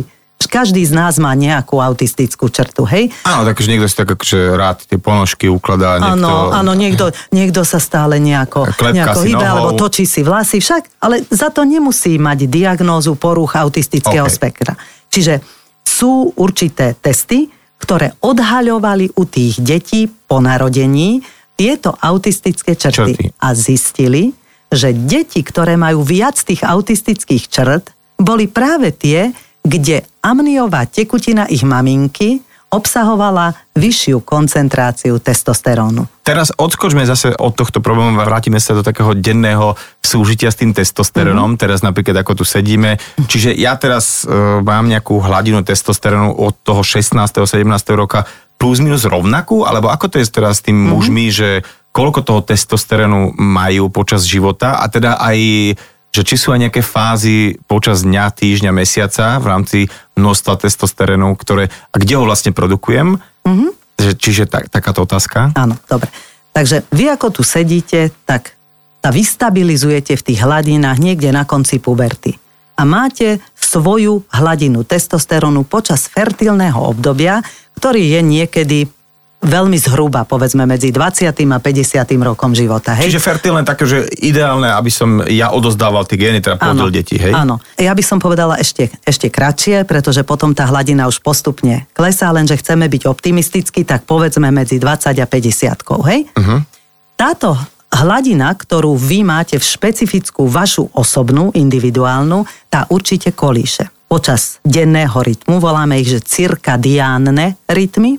Každý 0.49 0.81
z 0.81 0.97
nás 0.97 1.21
má 1.21 1.37
nejakú 1.37 1.77
autistickú 1.77 2.49
črtu, 2.49 2.89
hej? 2.89 3.13
Áno, 3.29 3.45
takže 3.45 3.69
niekto 3.69 3.85
si 3.85 3.99
tak 4.01 4.09
akože 4.17 4.57
rád 4.57 4.81
tie 4.87 4.97
ponožky 4.97 5.45
ukladá. 5.45 6.01
Niekto... 6.01 6.25
Áno, 6.25 6.33
áno, 6.55 6.73
niekto, 6.73 7.13
niekto 7.37 7.67
sa 7.69 7.77
stále 7.77 8.17
nejako, 8.17 8.73
Klepka 8.73 8.97
nejako 8.97 9.21
hýbe, 9.29 9.45
nohou. 9.45 9.51
alebo 9.51 9.69
točí 9.77 10.09
si 10.09 10.25
vlasy, 10.25 10.65
však, 10.65 11.05
ale 11.05 11.21
za 11.29 11.53
to 11.53 11.69
nemusí 11.69 12.17
mať 12.17 12.49
diagnózu 12.49 13.19
poruch 13.21 13.59
autistického 13.61 14.25
OK. 14.25 14.33
spektra. 14.33 14.73
Čiže 15.13 15.45
sú 15.85 16.33
určité 16.39 16.97
testy, 16.97 17.51
ktoré 17.77 18.17
odhaľovali 18.25 19.21
u 19.21 19.29
tých 19.29 19.61
detí 19.61 20.09
po 20.09 20.41
narodení 20.41 21.21
tieto 21.59 21.93
autistické 21.99 22.79
črty, 22.79 23.19
Črty. 23.19 23.25
a 23.43 23.49
zistili, 23.53 24.31
že 24.69 24.93
deti, 24.93 25.41
ktoré 25.41 25.81
majú 25.81 26.05
viac 26.05 26.37
tých 26.41 26.65
autistických 26.65 27.45
črt, 27.49 27.85
boli 28.21 28.51
práve 28.51 28.93
tie, 28.93 29.33
kde 29.65 30.05
amniová 30.21 30.85
tekutina 30.89 31.49
ich 31.49 31.65
maminky 31.65 32.43
obsahovala 32.69 33.57
vyššiu 33.73 34.21
koncentráciu 34.21 35.17
testosterónu. 35.17 36.05
Teraz 36.21 36.53
odskočme 36.53 37.01
zase 37.09 37.33
od 37.33 37.57
tohto 37.57 37.81
problému 37.81 38.21
a 38.21 38.29
vrátime 38.29 38.61
sa 38.61 38.77
do 38.77 38.85
takého 38.85 39.17
denného 39.17 39.73
súžitia 40.05 40.53
s 40.53 40.61
tým 40.61 40.77
testosterónom. 40.77 41.57
Mm-hmm. 41.57 41.65
Teraz 41.65 41.81
napríklad 41.81 42.21
ako 42.21 42.41
tu 42.41 42.45
sedíme. 42.45 43.01
Čiže 43.17 43.57
ja 43.57 43.73
teraz 43.81 44.29
uh, 44.29 44.61
mám 44.61 44.85
nejakú 44.85 45.17
hladinu 45.17 45.65
testosterónu 45.65 46.37
od 46.37 46.53
toho 46.61 46.85
16. 46.85 47.17
17. 47.17 47.65
roka 47.97 48.29
plus 48.61 48.85
minus 48.85 49.09
rovnakú? 49.09 49.65
Alebo 49.65 49.89
ako 49.89 50.13
to 50.13 50.17
je 50.21 50.29
teraz 50.29 50.61
s 50.61 50.69
tým 50.69 50.77
mm-hmm. 50.77 50.93
mužmi, 50.93 51.25
že 51.33 51.65
koľko 51.99 52.23
toho 52.23 52.41
testosterónu 52.47 53.35
majú 53.35 53.91
počas 53.91 54.23
života 54.23 54.79
a 54.79 54.87
teda 54.87 55.19
aj 55.19 55.39
že 56.09 56.25
či 56.25 56.41
sú 56.41 56.57
aj 56.57 56.67
nejaké 56.67 56.81
fázy 56.81 57.61
počas 57.69 58.01
dňa, 58.01 58.33
týždňa, 58.33 58.73
mesiaca 58.73 59.37
v 59.39 59.45
rámci 59.45 59.79
množstva 60.17 60.57
testosterónu, 60.57 61.37
ktoré, 61.37 61.69
a 61.69 61.97
kde 62.01 62.17
ho 62.17 62.25
vlastne 62.25 62.51
produkujem? 62.57 63.21
Mm-hmm. 63.45 63.71
Že, 64.01 64.13
čiže 64.17 64.45
tak, 64.49 64.73
takáto 64.73 65.05
otázka. 65.05 65.53
Áno, 65.53 65.77
dobre. 65.85 66.09
Takže 66.57 66.89
vy 66.91 67.13
ako 67.13 67.39
tu 67.39 67.43
sedíte, 67.45 68.09
tak 68.25 68.57
sa 69.05 69.13
vystabilizujete 69.13 70.17
v 70.17 70.27
tých 70.33 70.43
hladinách 70.43 70.99
niekde 70.99 71.29
na 71.29 71.45
konci 71.45 71.77
puberty. 71.79 72.35
A 72.81 72.83
máte 72.89 73.45
svoju 73.55 74.25
hladinu 74.33 74.89
testosterónu 74.89 75.69
počas 75.69 76.09
fertilného 76.09 76.79
obdobia, 76.79 77.45
ktorý 77.77 78.17
je 78.17 78.21
niekedy 78.25 78.79
veľmi 79.39 79.79
zhruba, 79.79 80.27
povedzme 80.27 80.67
medzi 80.67 80.91
20. 80.91 81.31
a 81.31 81.59
50. 81.63 82.27
rokom 82.27 82.53
života. 82.59 82.99
Hej? 82.99 83.15
Čiže 83.15 83.23
fertilné 83.23 83.63
také, 83.63 83.87
že 83.87 84.11
ideálne, 84.19 84.67
aby 84.75 84.91
som 84.91 85.23
ja 85.31 85.55
odozdával 85.55 86.03
tie 86.11 86.19
gény, 86.19 86.43
teda 86.43 86.59
plodil 86.59 86.91
deti, 86.91 87.15
hej? 87.15 87.31
Áno. 87.31 87.63
Ja 87.79 87.95
by 87.95 88.03
som 88.03 88.19
povedala 88.19 88.59
ešte, 88.59 88.91
ešte 89.07 89.31
kratšie, 89.31 89.87
pretože 89.87 90.27
potom 90.27 90.53
tá 90.59 90.67
hladina 90.67 91.07
už 91.07 91.23
postupne 91.23 91.87
klesá, 91.95 92.35
lenže 92.35 92.59
chceme 92.59 92.91
byť 92.91 93.03
optimistickí, 93.07 93.87
tak 93.87 94.05
povedzme 94.11 94.51
medzi 94.51 94.83
20 94.83 95.15
a 95.23 95.27
50, 95.27 95.87
hej? 96.11 96.21
Uh-huh. 96.35 96.59
Táto 97.15 97.55
hladina, 97.95 98.53
ktorú 98.53 98.99
vy 98.99 99.25
máte 99.25 99.57
v 99.57 99.65
špecifickú 99.65 100.51
vašu 100.51 100.91
osobnú, 100.93 101.55
individuálnu, 101.55 102.45
tá 102.69 102.85
určite 102.93 103.33
kolíše. 103.33 103.89
Počas 104.09 104.61
denného 104.65 105.21
rytmu, 105.21 105.61
voláme 105.61 106.01
ich, 106.01 106.09
že 106.09 106.25
cirkadiánne 106.25 107.61
rytmy, 107.69 108.17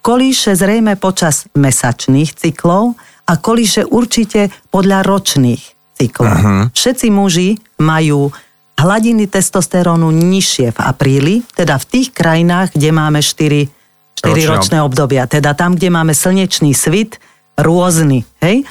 kolíše 0.00 0.56
zrejme 0.56 0.96
počas 0.96 1.46
mesačných 1.52 2.32
cyklov 2.34 2.96
a 3.28 3.32
kolíše 3.38 3.86
určite 3.86 4.50
podľa 4.72 5.06
ročných 5.06 5.62
cyklov. 5.94 6.34
Uh-huh. 6.34 6.62
Všetci 6.72 7.06
muži 7.12 7.60
majú 7.78 8.32
hladiny 8.80 9.28
testosterónu 9.28 10.08
nižšie 10.08 10.72
v 10.72 10.78
apríli, 10.80 11.34
teda 11.52 11.76
v 11.76 11.84
tých 11.84 12.08
krajinách, 12.16 12.72
kde 12.72 12.90
máme 12.96 13.20
4, 13.20 13.68
4 13.68 14.24
Ročné 14.24 14.48
ročné 14.48 14.78
obdobia, 14.80 15.28
teda 15.28 15.52
tam, 15.52 15.76
kde 15.76 15.92
máme 15.92 16.16
slnečný 16.16 16.72
svit, 16.72 17.20
rôzny, 17.60 18.24
hej? 18.40 18.64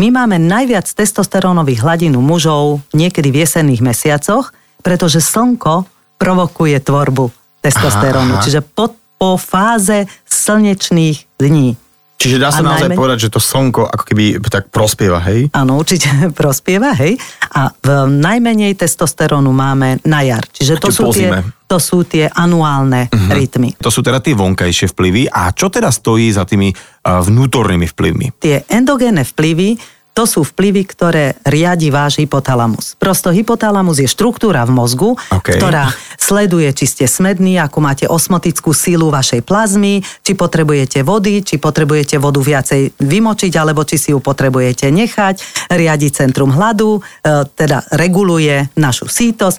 My 0.00 0.10
máme 0.10 0.40
najviac 0.40 0.88
testosterónových 0.88 1.84
hladín 1.84 2.18
u 2.18 2.22
mužov 2.24 2.82
niekedy 2.90 3.30
v 3.30 3.46
jesenných 3.46 3.84
mesiacoch, 3.84 4.50
pretože 4.82 5.22
slnko 5.22 5.86
provokuje 6.18 6.80
tvorbu 6.82 7.30
testosterónu. 7.62 8.34
Aha, 8.34 8.40
aha. 8.40 8.44
Čiže 8.44 8.60
po, 8.66 8.90
po 9.22 9.38
fáze 9.38 10.10
slnečných 10.26 11.38
dní. 11.38 11.78
Čiže 12.18 12.42
dá 12.42 12.50
sa 12.50 12.62
A 12.62 12.74
naozaj 12.74 12.90
najmä- 12.90 12.98
povedať, 12.98 13.18
že 13.26 13.34
to 13.34 13.38
slnko 13.42 13.86
ako 13.86 14.04
keby 14.06 14.38
tak 14.46 14.70
prospieva, 14.70 15.22
hej? 15.22 15.46
Áno, 15.54 15.78
určite 15.78 16.10
prospieva, 16.38 16.90
hej. 16.98 17.14
A 17.54 17.70
v 17.70 18.10
najmenej 18.10 18.74
testosterónu 18.74 19.50
máme 19.54 20.02
na 20.06 20.26
jar. 20.26 20.42
Čiže 20.50 20.78
to 20.82 20.90
sú, 20.90 21.02
po 21.06 21.14
tie, 21.14 21.30
to 21.70 21.78
sú 21.78 22.02
tie 22.06 22.30
anuálne 22.30 23.10
uh-huh. 23.10 23.34
rytmy. 23.34 23.74
To 23.78 23.90
sú 23.90 24.02
teda 24.02 24.18
tie 24.18 24.34
vonkajšie 24.34 24.90
vplyvy. 24.90 25.30
A 25.30 25.54
čo 25.54 25.70
teda 25.70 25.90
stojí 25.90 26.30
za 26.30 26.46
tými 26.46 26.70
uh, 26.70 27.22
vnútornými 27.22 27.86
vplyvmi? 27.90 28.26
Tie 28.42 28.66
endogénne 28.70 29.26
vplyvy, 29.26 29.78
to 30.12 30.28
sú 30.28 30.44
vplyvy, 30.44 30.84
ktoré 30.84 31.40
riadi 31.48 31.88
váš 31.88 32.20
hypotalamus. 32.20 33.00
Prosto 33.00 33.32
hypotalamus 33.32 33.96
je 33.96 34.08
štruktúra 34.08 34.68
v 34.68 34.72
mozgu, 34.76 35.10
OK. 35.16 35.56
ktorá 35.56 35.88
sleduje, 36.20 36.68
či 36.76 36.84
ste 36.84 37.04
smední, 37.08 37.56
akú 37.56 37.80
máte 37.80 38.04
osmotickú 38.04 38.76
sílu 38.76 39.08
vašej 39.08 39.40
plazmy, 39.40 40.04
či 40.20 40.36
potrebujete 40.36 41.00
vody, 41.00 41.40
či 41.40 41.56
potrebujete 41.56 42.20
vodu 42.20 42.44
viacej 42.44 43.00
vymočiť, 43.00 43.52
alebo 43.56 43.88
či 43.88 43.96
si 43.96 44.08
ju 44.12 44.20
potrebujete 44.20 44.92
nechať, 44.92 45.68
riadi 45.72 46.12
centrum 46.12 46.52
hladu, 46.52 47.00
e, 47.00 47.48
teda 47.48 47.88
reguluje 47.96 48.68
našu 48.76 49.08
sítosť. 49.08 49.56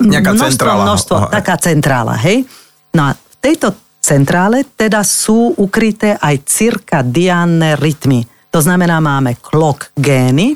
Nejaká 0.00 0.32
množstvo, 0.32 0.48
centrála. 0.48 0.82
Množstvo, 0.88 1.16
Aha. 1.20 1.28
taká 1.28 1.54
centrála, 1.60 2.16
hej? 2.24 2.48
No 2.96 3.12
a 3.12 3.20
v 3.20 3.36
tejto 3.36 3.76
centrále 4.00 4.64
teda 4.64 5.04
sú 5.04 5.52
ukryté 5.60 6.16
aj 6.16 6.40
cirkadiánne 6.48 7.76
rytmy. 7.76 8.33
To 8.54 8.62
znamená, 8.62 9.02
máme 9.02 9.34
klok 9.42 9.90
gény 9.98 10.54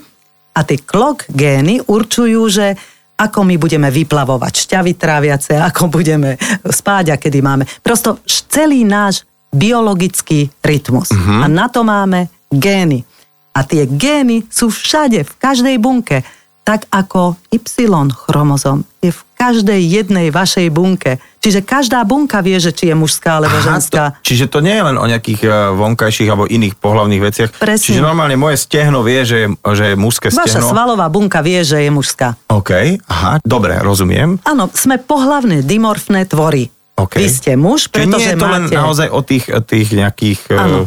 a 0.55 0.63
tie 0.63 0.79
klok 0.79 1.27
gény 1.35 1.83
určujú, 1.83 2.47
že 2.47 2.79
ako 3.19 3.43
my 3.43 3.59
budeme 3.59 3.91
vyplavovať 3.91 4.55
šťavy 4.55 4.95
tráviace, 4.95 5.59
ako 5.59 5.91
budeme 5.91 6.39
spáť 6.63 7.11
a 7.11 7.17
kedy 7.19 7.43
máme. 7.43 7.67
Prosto 7.83 8.23
celý 8.23 8.87
náš 8.87 9.27
biologický 9.51 10.47
rytmus. 10.63 11.11
Uh-huh. 11.11 11.43
A 11.43 11.51
na 11.51 11.67
to 11.67 11.83
máme 11.83 12.31
gény. 12.47 13.03
A 13.51 13.67
tie 13.67 13.91
gény 13.91 14.47
sú 14.47 14.71
všade, 14.71 15.27
v 15.27 15.35
každej 15.35 15.77
bunke. 15.83 16.23
Tak 16.63 16.87
ako 16.95 17.35
Y-chromozom 17.51 18.87
je 19.03 19.11
v 19.11 19.23
každej 19.35 19.83
jednej 19.83 20.31
vašej 20.31 20.71
bunke. 20.71 21.19
Čiže 21.39 21.63
každá 21.63 22.03
bunka 22.03 22.43
vie, 22.43 22.59
že 22.59 22.71
či 22.71 22.91
je 22.91 22.97
mužská 22.99 23.39
alebo 23.39 23.55
ženská. 23.63 24.19
to, 24.19 24.27
čiže 24.27 24.51
to 24.51 24.59
nie 24.59 24.75
je 24.75 24.83
len 24.83 24.97
o 24.99 25.07
nejakých 25.07 25.41
uh, 25.43 25.53
vonkajších 25.73 26.27
alebo 26.27 26.45
iných 26.45 26.75
pohlavných 26.75 27.23
veciach. 27.23 27.51
Presne. 27.57 27.85
Čiže 27.87 28.03
normálne 28.03 28.35
moje 28.35 28.59
stehno 28.59 29.01
vie, 29.01 29.23
že, 29.23 29.47
je- 29.47 29.51
že 29.55 29.85
je 29.91 29.95
mužské 29.95 30.29
Vaša 30.29 30.59
stehno. 30.59 30.69
svalová 30.69 31.07
bunka 31.07 31.39
vie, 31.39 31.63
že 31.63 31.79
je 31.79 31.91
mužská. 31.91 32.35
OK, 32.51 32.71
aha, 33.07 33.39
dobre, 33.41 33.79
rozumiem. 33.79 34.43
Áno, 34.43 34.67
sme 34.71 34.99
pohlavné 34.99 35.63
dimorfné 35.63 36.27
tvory. 36.27 36.69
OK. 36.99 37.15
Vy 37.15 37.29
ste 37.31 37.55
muž, 37.55 37.87
Čiže 37.87 37.95
nie 37.95 37.99
pretože 38.11 38.29
je 38.29 38.37
to 38.37 38.47
len 38.51 38.63
máte... 38.67 38.75
naozaj 38.75 39.09
o 39.09 39.21
tých, 39.23 39.45
o 39.49 39.61
tých 39.63 39.89
nejakých... 39.95 40.41
uh, 40.51 40.59
Áno. 40.59 40.79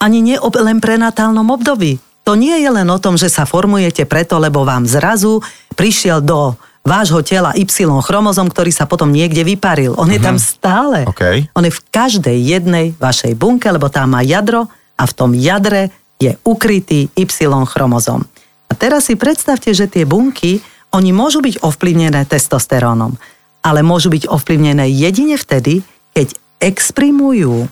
Ani 0.00 0.18
nie 0.18 0.40
o 0.40 0.48
len 0.48 0.80
prenatálnom 0.80 1.46
období. 1.46 2.00
To 2.24 2.32
nie 2.32 2.56
je 2.58 2.70
len 2.70 2.88
o 2.88 2.96
tom, 2.96 3.14
že 3.14 3.28
sa 3.28 3.44
formujete 3.44 4.08
preto, 4.08 4.40
lebo 4.40 4.64
vám 4.64 4.88
zrazu 4.88 5.42
prišiel 5.74 6.22
do 6.22 6.56
vášho 6.82 7.22
tela 7.22 7.54
Y-chromozom, 7.54 8.50
ktorý 8.50 8.74
sa 8.74 8.90
potom 8.90 9.14
niekde 9.14 9.46
vyparil. 9.46 9.94
On 9.94 10.10
je 10.10 10.18
tam 10.18 10.36
stále. 10.38 11.06
Mhm. 11.06 11.08
OK. 11.08 11.22
On 11.54 11.64
je 11.66 11.72
v 11.72 11.84
každej 11.90 12.36
jednej 12.38 12.86
vašej 12.98 13.38
bunke, 13.38 13.70
lebo 13.70 13.86
tam 13.88 14.18
má 14.18 14.20
jadro 14.26 14.66
a 14.98 15.02
v 15.06 15.12
tom 15.14 15.30
jadre 15.34 15.94
je 16.18 16.34
ukrytý 16.46 17.10
Y-chromozom. 17.14 18.22
A 18.70 18.72
teraz 18.74 19.10
si 19.10 19.14
predstavte, 19.18 19.70
že 19.74 19.90
tie 19.90 20.06
bunky, 20.06 20.62
oni 20.92 21.10
môžu 21.10 21.40
byť 21.40 21.64
ovplyvnené 21.64 22.24
testosterónom, 22.28 23.16
ale 23.64 23.80
môžu 23.80 24.12
byť 24.12 24.28
ovplyvnené 24.28 24.90
jedine 24.92 25.36
vtedy, 25.36 25.80
keď 26.12 26.36
exprimujú 26.62 27.68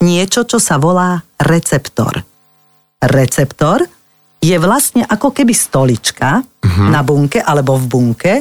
niečo, 0.00 0.48
čo 0.48 0.58
sa 0.58 0.80
volá 0.80 1.20
receptor. 1.36 2.24
Receptor 3.00 3.84
je 4.40 4.56
vlastne 4.56 5.04
ako 5.04 5.36
keby 5.36 5.52
stolička 5.52 6.40
uh-huh. 6.70 6.88
na 6.94 7.02
bunke 7.02 7.42
alebo 7.42 7.74
v 7.74 7.86
bunke, 7.90 8.34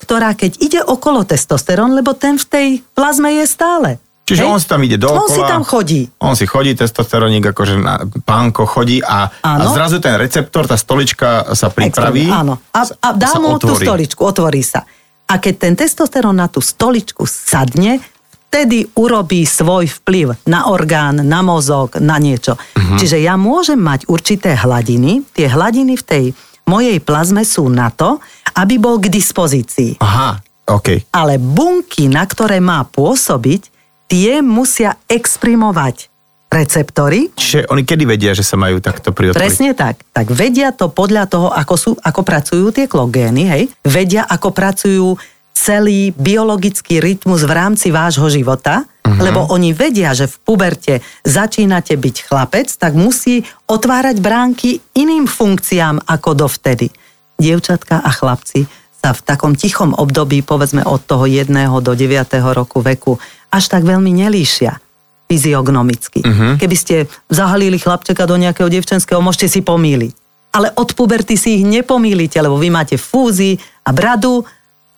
ktorá 0.00 0.32
keď 0.32 0.52
ide 0.64 0.80
okolo 0.80 1.28
testosterón, 1.28 1.92
lebo 1.92 2.16
ten 2.16 2.40
v 2.40 2.46
tej 2.48 2.68
plazme 2.96 3.36
je 3.40 3.44
stále. 3.44 3.90
Čiže 4.24 4.48
on 4.48 4.56
si 4.56 4.64
tam 4.64 4.80
ide 4.80 4.96
dookola. 4.96 5.20
On 5.20 5.28
si 5.28 5.42
tam 5.44 5.62
chodí. 5.68 6.08
On 6.16 6.32
si 6.32 6.48
chodí, 6.48 6.72
testosterónik, 6.72 7.52
akože 7.52 7.76
na 7.76 8.08
pánko 8.24 8.64
chodí 8.64 9.04
a, 9.04 9.28
a 9.28 9.60
Áno. 9.60 9.76
zrazu 9.76 10.00
ten 10.00 10.16
receptor, 10.16 10.64
tá 10.64 10.80
stolička 10.80 11.52
sa 11.52 11.68
pripraví. 11.68 12.32
Áno. 12.32 12.56
A, 12.72 12.88
a 12.88 13.08
dá 13.12 13.36
mu 13.36 13.60
tú 13.60 13.76
stoličku, 13.76 14.24
otvorí 14.24 14.64
sa. 14.64 14.88
A 15.28 15.36
keď 15.36 15.54
ten 15.60 15.74
testosterón 15.76 16.40
na 16.40 16.48
tú 16.48 16.64
stoličku 16.64 17.28
sadne, 17.28 18.00
vtedy 18.48 18.88
urobí 18.96 19.44
svoj 19.44 19.92
vplyv 20.00 20.48
na 20.48 20.72
orgán, 20.72 21.20
na 21.20 21.44
mozog, 21.44 22.00
na 22.00 22.16
niečo. 22.16 22.56
Uh-huh. 22.56 22.96
Čiže 22.96 23.20
ja 23.20 23.36
môžem 23.36 23.76
mať 23.76 24.08
určité 24.08 24.56
hladiny, 24.56 25.20
tie 25.36 25.52
hladiny 25.52 26.00
v 26.00 26.04
tej 26.04 26.24
mojej 26.68 26.98
plazme 27.00 27.44
sú 27.44 27.68
na 27.68 27.92
to, 27.92 28.20
aby 28.56 28.80
bol 28.80 28.96
k 29.00 29.08
dispozícii. 29.12 30.00
Aha, 30.00 30.40
OK. 30.68 31.10
Ale 31.12 31.36
bunky, 31.36 32.08
na 32.08 32.24
ktoré 32.24 32.60
má 32.60 32.84
pôsobiť, 32.88 33.68
tie 34.08 34.40
musia 34.40 34.96
exprimovať 35.08 36.12
receptory. 36.54 37.34
Čiže 37.34 37.66
oni 37.66 37.82
kedy 37.82 38.06
vedia, 38.06 38.30
že 38.30 38.46
sa 38.46 38.54
majú 38.54 38.78
takto 38.78 39.10
priotvoriť? 39.10 39.42
Presne 39.42 39.74
tak. 39.74 40.06
Tak 40.14 40.30
vedia 40.30 40.70
to 40.70 40.86
podľa 40.86 41.26
toho, 41.26 41.48
ako, 41.50 41.74
sú, 41.74 41.90
ako 41.98 42.20
pracujú 42.22 42.70
tie 42.70 42.86
klogény, 42.86 43.42
hej? 43.50 43.62
Vedia, 43.82 44.22
ako 44.22 44.54
pracujú 44.54 45.06
celý 45.54 46.10
biologický 46.10 46.98
rytmus 46.98 47.46
v 47.46 47.52
rámci 47.54 47.94
vášho 47.94 48.26
života, 48.26 48.82
uh-huh. 48.82 49.22
lebo 49.22 49.46
oni 49.54 49.70
vedia, 49.70 50.10
že 50.10 50.26
v 50.26 50.36
puberte 50.42 50.94
začínate 51.22 51.94
byť 51.94 52.16
chlapec, 52.26 52.68
tak 52.74 52.98
musí 52.98 53.46
otvárať 53.70 54.18
bránky 54.18 54.82
iným 54.98 55.30
funkciám 55.30 56.10
ako 56.10 56.34
dovtedy. 56.34 56.90
Dievčatka 57.38 58.02
a 58.02 58.10
chlapci 58.10 58.66
sa 58.98 59.14
v 59.14 59.20
takom 59.22 59.54
tichom 59.54 59.94
období, 59.94 60.42
povedzme 60.42 60.82
od 60.82 61.00
toho 61.06 61.24
jedného 61.24 61.78
do 61.78 61.94
9. 61.94 62.34
roku 62.52 62.82
veku, 62.82 63.16
až 63.54 63.70
tak 63.70 63.86
veľmi 63.86 64.10
nelíšia 64.10 64.82
fyziognomicky. 65.30 66.20
Uh-huh. 66.20 66.60
Keby 66.60 66.76
ste 66.76 66.96
zahalili 67.32 67.80
chlapčeka 67.80 68.28
do 68.28 68.36
nejakého 68.36 68.68
devčenského, 68.68 69.24
môžete 69.24 69.48
si 69.48 69.60
pomýliť. 69.64 70.12
Ale 70.54 70.70
od 70.78 70.94
puberty 70.94 71.34
si 71.34 71.58
ich 71.58 71.64
nepomýlite, 71.66 72.38
lebo 72.38 72.54
vy 72.54 72.70
máte 72.70 72.94
fúzy 72.94 73.58
a 73.82 73.90
bradu 73.90 74.46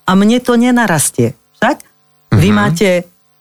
a 0.07 0.11
mne 0.15 0.39
to 0.39 0.55
nenarastie. 0.55 1.35
Však? 1.59 1.77
Uh-huh. 1.83 2.39
Vy 2.39 2.49
máte 2.55 2.89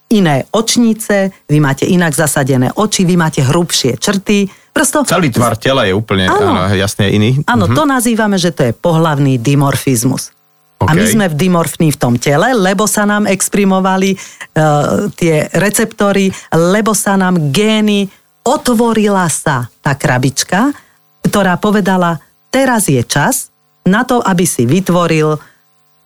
iné 0.10 0.46
očnice, 0.54 1.34
vy 1.50 1.58
máte 1.62 1.86
inak 1.86 2.14
zasadené 2.14 2.74
oči, 2.74 3.06
vy 3.06 3.16
máte 3.18 3.46
hrubšie 3.46 3.98
črty. 4.02 4.50
Prosto... 4.74 5.06
Celý 5.08 5.32
tvar 5.32 5.56
tela 5.56 5.88
je 5.88 5.96
úplne 5.96 6.28
áno, 6.28 6.52
áno, 6.52 6.76
jasne 6.76 7.10
iný. 7.14 7.40
Áno, 7.48 7.70
uh-huh. 7.70 7.78
to 7.78 7.84
nazývame, 7.86 8.36
že 8.36 8.52
to 8.52 8.70
je 8.70 8.74
pohlavný 8.74 9.38
dimorfizmus. 9.40 10.36
Okay. 10.76 10.92
A 10.92 10.92
my 10.92 11.06
sme 11.08 11.26
v 11.32 11.40
dimorfní 11.40 11.88
v 11.96 11.98
tom 11.98 12.20
tele, 12.20 12.52
lebo 12.52 12.84
sa 12.84 13.08
nám 13.08 13.32
exprimovali 13.32 14.12
uh, 14.12 15.08
tie 15.16 15.48
receptory, 15.56 16.28
lebo 16.52 16.92
sa 16.92 17.16
nám 17.16 17.56
gény, 17.56 18.12
otvorila 18.44 19.24
sa 19.32 19.72
tá 19.80 19.96
krabička, 19.96 20.76
ktorá 21.24 21.56
povedala, 21.58 22.20
teraz 22.52 22.92
je 22.92 23.00
čas 23.08 23.50
na 23.88 24.04
to, 24.04 24.20
aby 24.20 24.44
si 24.44 24.68
vytvoril 24.68 25.40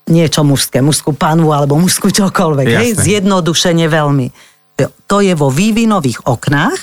niečo 0.10 0.42
mužské, 0.44 0.82
mužskú 0.82 1.14
panvu 1.14 1.54
alebo 1.54 1.78
mužskú 1.78 2.10
čokoľvek. 2.10 2.68
Hej? 2.68 2.90
Zjednodušene 2.98 3.86
veľmi. 3.86 4.28
To 5.08 5.18
je 5.22 5.34
vo 5.38 5.54
vývinových 5.54 6.26
oknách 6.26 6.80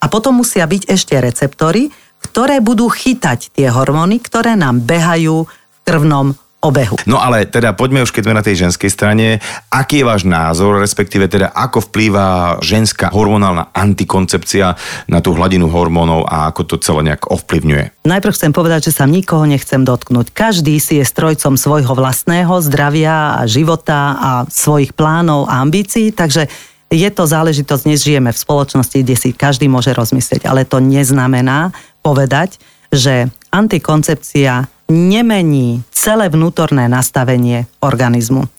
a 0.00 0.06
potom 0.08 0.40
musia 0.40 0.64
byť 0.64 0.88
ešte 0.88 1.18
receptory, 1.18 1.92
ktoré 2.20 2.60
budú 2.60 2.88
chytať 2.88 3.52
tie 3.56 3.68
hormóny, 3.72 4.20
ktoré 4.20 4.56
nám 4.56 4.84
behajú 4.84 5.48
v 5.48 5.78
krvnom 5.84 6.36
obehu. 6.60 7.00
No 7.08 7.16
ale 7.16 7.48
teda 7.48 7.72
poďme 7.72 8.04
už, 8.04 8.12
keď 8.12 8.22
sme 8.28 8.38
na 8.38 8.44
tej 8.44 8.68
ženskej 8.68 8.90
strane. 8.92 9.40
Aký 9.72 10.04
je 10.04 10.08
váš 10.08 10.28
názor, 10.28 10.76
respektíve 10.76 11.24
teda 11.24 11.48
ako 11.56 11.88
vplýva 11.88 12.60
ženská 12.60 13.08
hormonálna 13.08 13.72
antikoncepcia 13.72 14.76
na 15.08 15.18
tú 15.24 15.32
hladinu 15.32 15.72
hormónov 15.72 16.28
a 16.28 16.52
ako 16.52 16.62
to 16.68 16.76
celé 16.84 17.12
nejak 17.12 17.32
ovplyvňuje? 17.32 18.04
Najprv 18.04 18.36
chcem 18.36 18.52
povedať, 18.52 18.92
že 18.92 18.96
sa 19.00 19.08
nikoho 19.08 19.48
nechcem 19.48 19.80
dotknúť. 19.80 20.36
Každý 20.36 20.76
si 20.76 21.00
je 21.00 21.04
strojcom 21.04 21.56
svojho 21.56 21.92
vlastného 21.96 22.52
zdravia 22.60 23.40
a 23.40 23.48
života 23.48 24.20
a 24.20 24.30
svojich 24.44 24.92
plánov 24.92 25.48
a 25.48 25.64
ambícií, 25.64 26.12
takže 26.12 26.44
je 26.90 27.06
to 27.08 27.22
záležitosť, 27.22 27.86
dnes 27.86 28.02
žijeme 28.02 28.34
v 28.34 28.42
spoločnosti, 28.42 28.98
kde 29.00 29.14
si 29.14 29.30
každý 29.30 29.70
môže 29.70 29.94
rozmyslieť, 29.94 30.44
ale 30.50 30.66
to 30.66 30.82
neznamená 30.82 31.70
povedať, 32.02 32.58
že 32.90 33.30
antikoncepcia 33.54 34.66
nemení 34.90 35.86
celé 35.94 36.26
vnútorné 36.28 36.90
nastavenie 36.90 37.70
organizmu. 37.80 38.50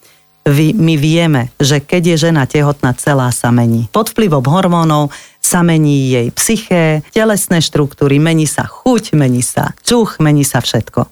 Vy, 0.42 0.74
my 0.74 0.98
vieme, 0.98 1.54
že 1.62 1.78
keď 1.86 2.16
je 2.16 2.32
žena 2.32 2.50
tehotná, 2.50 2.98
celá 2.98 3.30
sa 3.30 3.54
mení. 3.54 3.86
Pod 3.94 4.10
vplyvom 4.10 4.42
hormónov 4.50 5.14
sa 5.38 5.62
mení 5.62 6.10
jej 6.10 6.28
psyché, 6.34 7.06
telesné 7.14 7.62
štruktúry, 7.62 8.18
mení 8.18 8.50
sa 8.50 8.66
chuť, 8.66 9.14
mení 9.14 9.46
sa 9.46 9.78
čuch, 9.86 10.18
mení 10.18 10.42
sa 10.42 10.58
všetko. 10.58 11.06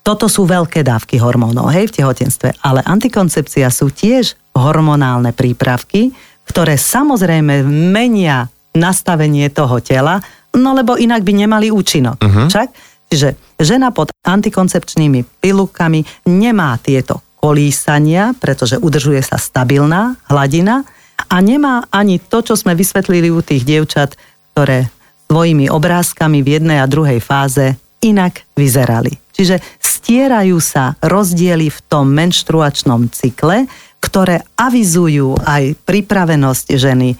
Toto 0.00 0.32
sú 0.32 0.48
veľké 0.48 0.80
dávky 0.80 1.20
hormónov, 1.20 1.72
hej, 1.76 1.92
v 1.92 2.00
tehotenstve. 2.00 2.64
Ale 2.64 2.80
antikoncepcia 2.84 3.68
sú 3.68 3.92
tiež 3.92 4.36
hormonálne 4.56 5.36
prípravky, 5.36 6.16
ktoré 6.48 6.80
samozrejme 6.80 7.64
menia 7.68 8.48
nastavenie 8.76 9.48
toho 9.52 9.80
tela, 9.84 10.24
no 10.56 10.72
lebo 10.72 10.96
inak 10.96 11.20
by 11.20 11.32
nemali 11.36 11.68
účinok. 11.68 12.20
Uh-huh. 12.20 12.48
Však? 12.48 12.68
Čiže 13.12 13.28
žena 13.60 13.94
pod 13.94 14.10
antikoncepčnými 14.24 15.42
pilulkami 15.42 16.04
nemá 16.28 16.76
tieto 16.80 17.22
kolísania, 17.38 18.32
pretože 18.38 18.80
udržuje 18.80 19.20
sa 19.20 19.36
stabilná 19.36 20.16
hladina 20.32 20.80
a 21.28 21.36
nemá 21.44 21.84
ani 21.92 22.16
to, 22.16 22.40
čo 22.40 22.56
sme 22.56 22.72
vysvetlili 22.72 23.28
u 23.28 23.44
tých 23.44 23.68
dievčat, 23.68 24.16
ktoré 24.54 24.88
svojimi 25.28 25.68
obrázkami 25.68 26.40
v 26.40 26.60
jednej 26.60 26.78
a 26.80 26.88
druhej 26.88 27.20
fáze 27.20 27.76
inak 28.04 28.44
vyzerali. 28.54 29.16
Čiže 29.34 29.58
stierajú 29.82 30.62
sa 30.62 30.94
rozdiely 31.02 31.72
v 31.72 31.78
tom 31.90 32.12
menštruačnom 32.12 33.10
cykle, 33.10 33.66
ktoré 33.98 34.44
avizujú 34.54 35.34
aj 35.42 35.74
pripravenosť 35.88 36.66
ženy 36.76 37.16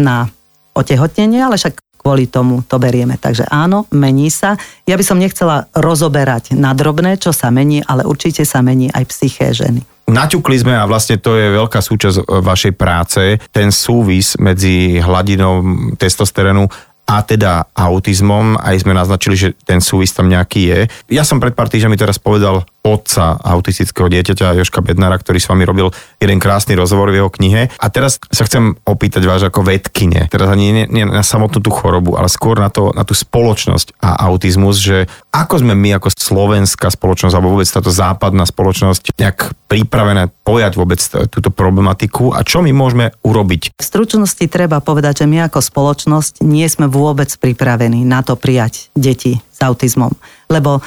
na 0.00 0.26
otehotnenie, 0.72 1.44
ale 1.44 1.60
však 1.60 1.76
kvôli 2.02 2.26
tomu 2.26 2.66
to 2.66 2.82
berieme. 2.82 3.14
Takže 3.14 3.46
áno, 3.46 3.86
mení 3.94 4.28
sa. 4.28 4.58
Ja 4.84 4.98
by 4.98 5.04
som 5.06 5.22
nechcela 5.22 5.70
rozoberať 5.72 6.58
na 6.58 6.74
drobné, 6.74 7.16
čo 7.22 7.30
sa 7.30 7.54
mení, 7.54 7.80
ale 7.86 8.02
určite 8.02 8.42
sa 8.42 8.58
mení 8.60 8.90
aj 8.90 9.06
psyché 9.08 9.54
ženy. 9.54 9.86
Naťukli 10.10 10.58
sme 10.58 10.74
a 10.74 10.84
vlastne 10.84 11.16
to 11.22 11.38
je 11.38 11.54
veľká 11.54 11.78
súčasť 11.78 12.18
e, 12.18 12.42
vašej 12.42 12.72
práce, 12.74 13.22
ten 13.54 13.70
súvis 13.70 14.34
medzi 14.42 14.98
hladinou 14.98 15.62
testosterónu 15.94 16.66
a 17.06 17.22
teda 17.22 17.70
autizmom, 17.74 18.58
aj 18.58 18.82
sme 18.82 18.98
naznačili, 18.98 19.34
že 19.38 19.48
ten 19.62 19.78
súvis 19.78 20.10
tam 20.10 20.26
nejaký 20.26 20.60
je. 20.68 20.80
Ja 21.12 21.22
som 21.22 21.38
pred 21.38 21.54
pár 21.54 21.70
týždňami 21.70 21.98
teraz 21.98 22.18
povedal 22.18 22.66
otca 22.82 23.38
autistického 23.38 24.10
dieťaťa 24.10 24.58
Joška 24.58 24.82
Bednára, 24.82 25.14
ktorý 25.14 25.38
s 25.38 25.46
vami 25.46 25.62
robil 25.62 25.94
jeden 26.18 26.42
krásny 26.42 26.74
rozhovor 26.74 27.14
v 27.14 27.22
jeho 27.22 27.30
knihe. 27.30 27.70
A 27.78 27.86
teraz 27.94 28.18
sa 28.34 28.42
chcem 28.42 28.74
opýtať 28.82 29.22
vás 29.22 29.38
ako 29.46 29.62
vedkine, 29.62 30.26
teraz 30.26 30.50
ani 30.50 30.74
nie, 30.74 30.84
nie 30.90 31.06
na 31.06 31.22
samotnú 31.22 31.62
tú 31.62 31.70
chorobu, 31.70 32.18
ale 32.18 32.26
skôr 32.26 32.58
na, 32.58 32.74
to, 32.74 32.90
na 32.90 33.06
tú 33.06 33.14
spoločnosť 33.14 34.02
a 34.02 34.26
autizmus, 34.26 34.82
že 34.82 35.06
ako 35.30 35.62
sme 35.62 35.78
my 35.78 36.02
ako 36.02 36.10
slovenská 36.10 36.90
spoločnosť 36.90 37.34
alebo 37.38 37.54
vôbec 37.54 37.70
táto 37.70 37.94
západná 37.94 38.42
spoločnosť 38.42 39.14
nejak 39.14 39.54
pripravené 39.70 40.34
pojať 40.42 40.72
vôbec 40.74 40.98
túto 41.30 41.54
problematiku 41.54 42.34
a 42.34 42.42
čo 42.42 42.66
my 42.66 42.74
môžeme 42.74 43.14
urobiť? 43.22 43.78
V 43.78 43.84
stručnosti 43.84 44.42
treba 44.50 44.82
povedať, 44.82 45.22
že 45.22 45.30
my 45.30 45.46
ako 45.46 45.62
spoločnosť 45.62 46.42
nie 46.42 46.66
sme 46.66 46.90
vôbec 46.90 47.30
pripravení 47.38 48.02
na 48.02 48.26
to 48.26 48.34
prijať 48.34 48.90
deti 48.98 49.38
s 49.38 49.58
autizmom. 49.62 50.10
Lebo 50.50 50.82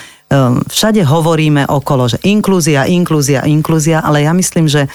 všade 0.69 1.01
hovoríme 1.05 1.69
okolo, 1.69 2.09
že 2.09 2.17
inklúzia, 2.25 2.89
inklúzia, 2.89 3.45
inklúzia, 3.45 4.01
ale 4.01 4.25
ja 4.25 4.33
myslím, 4.33 4.65
že 4.65 4.89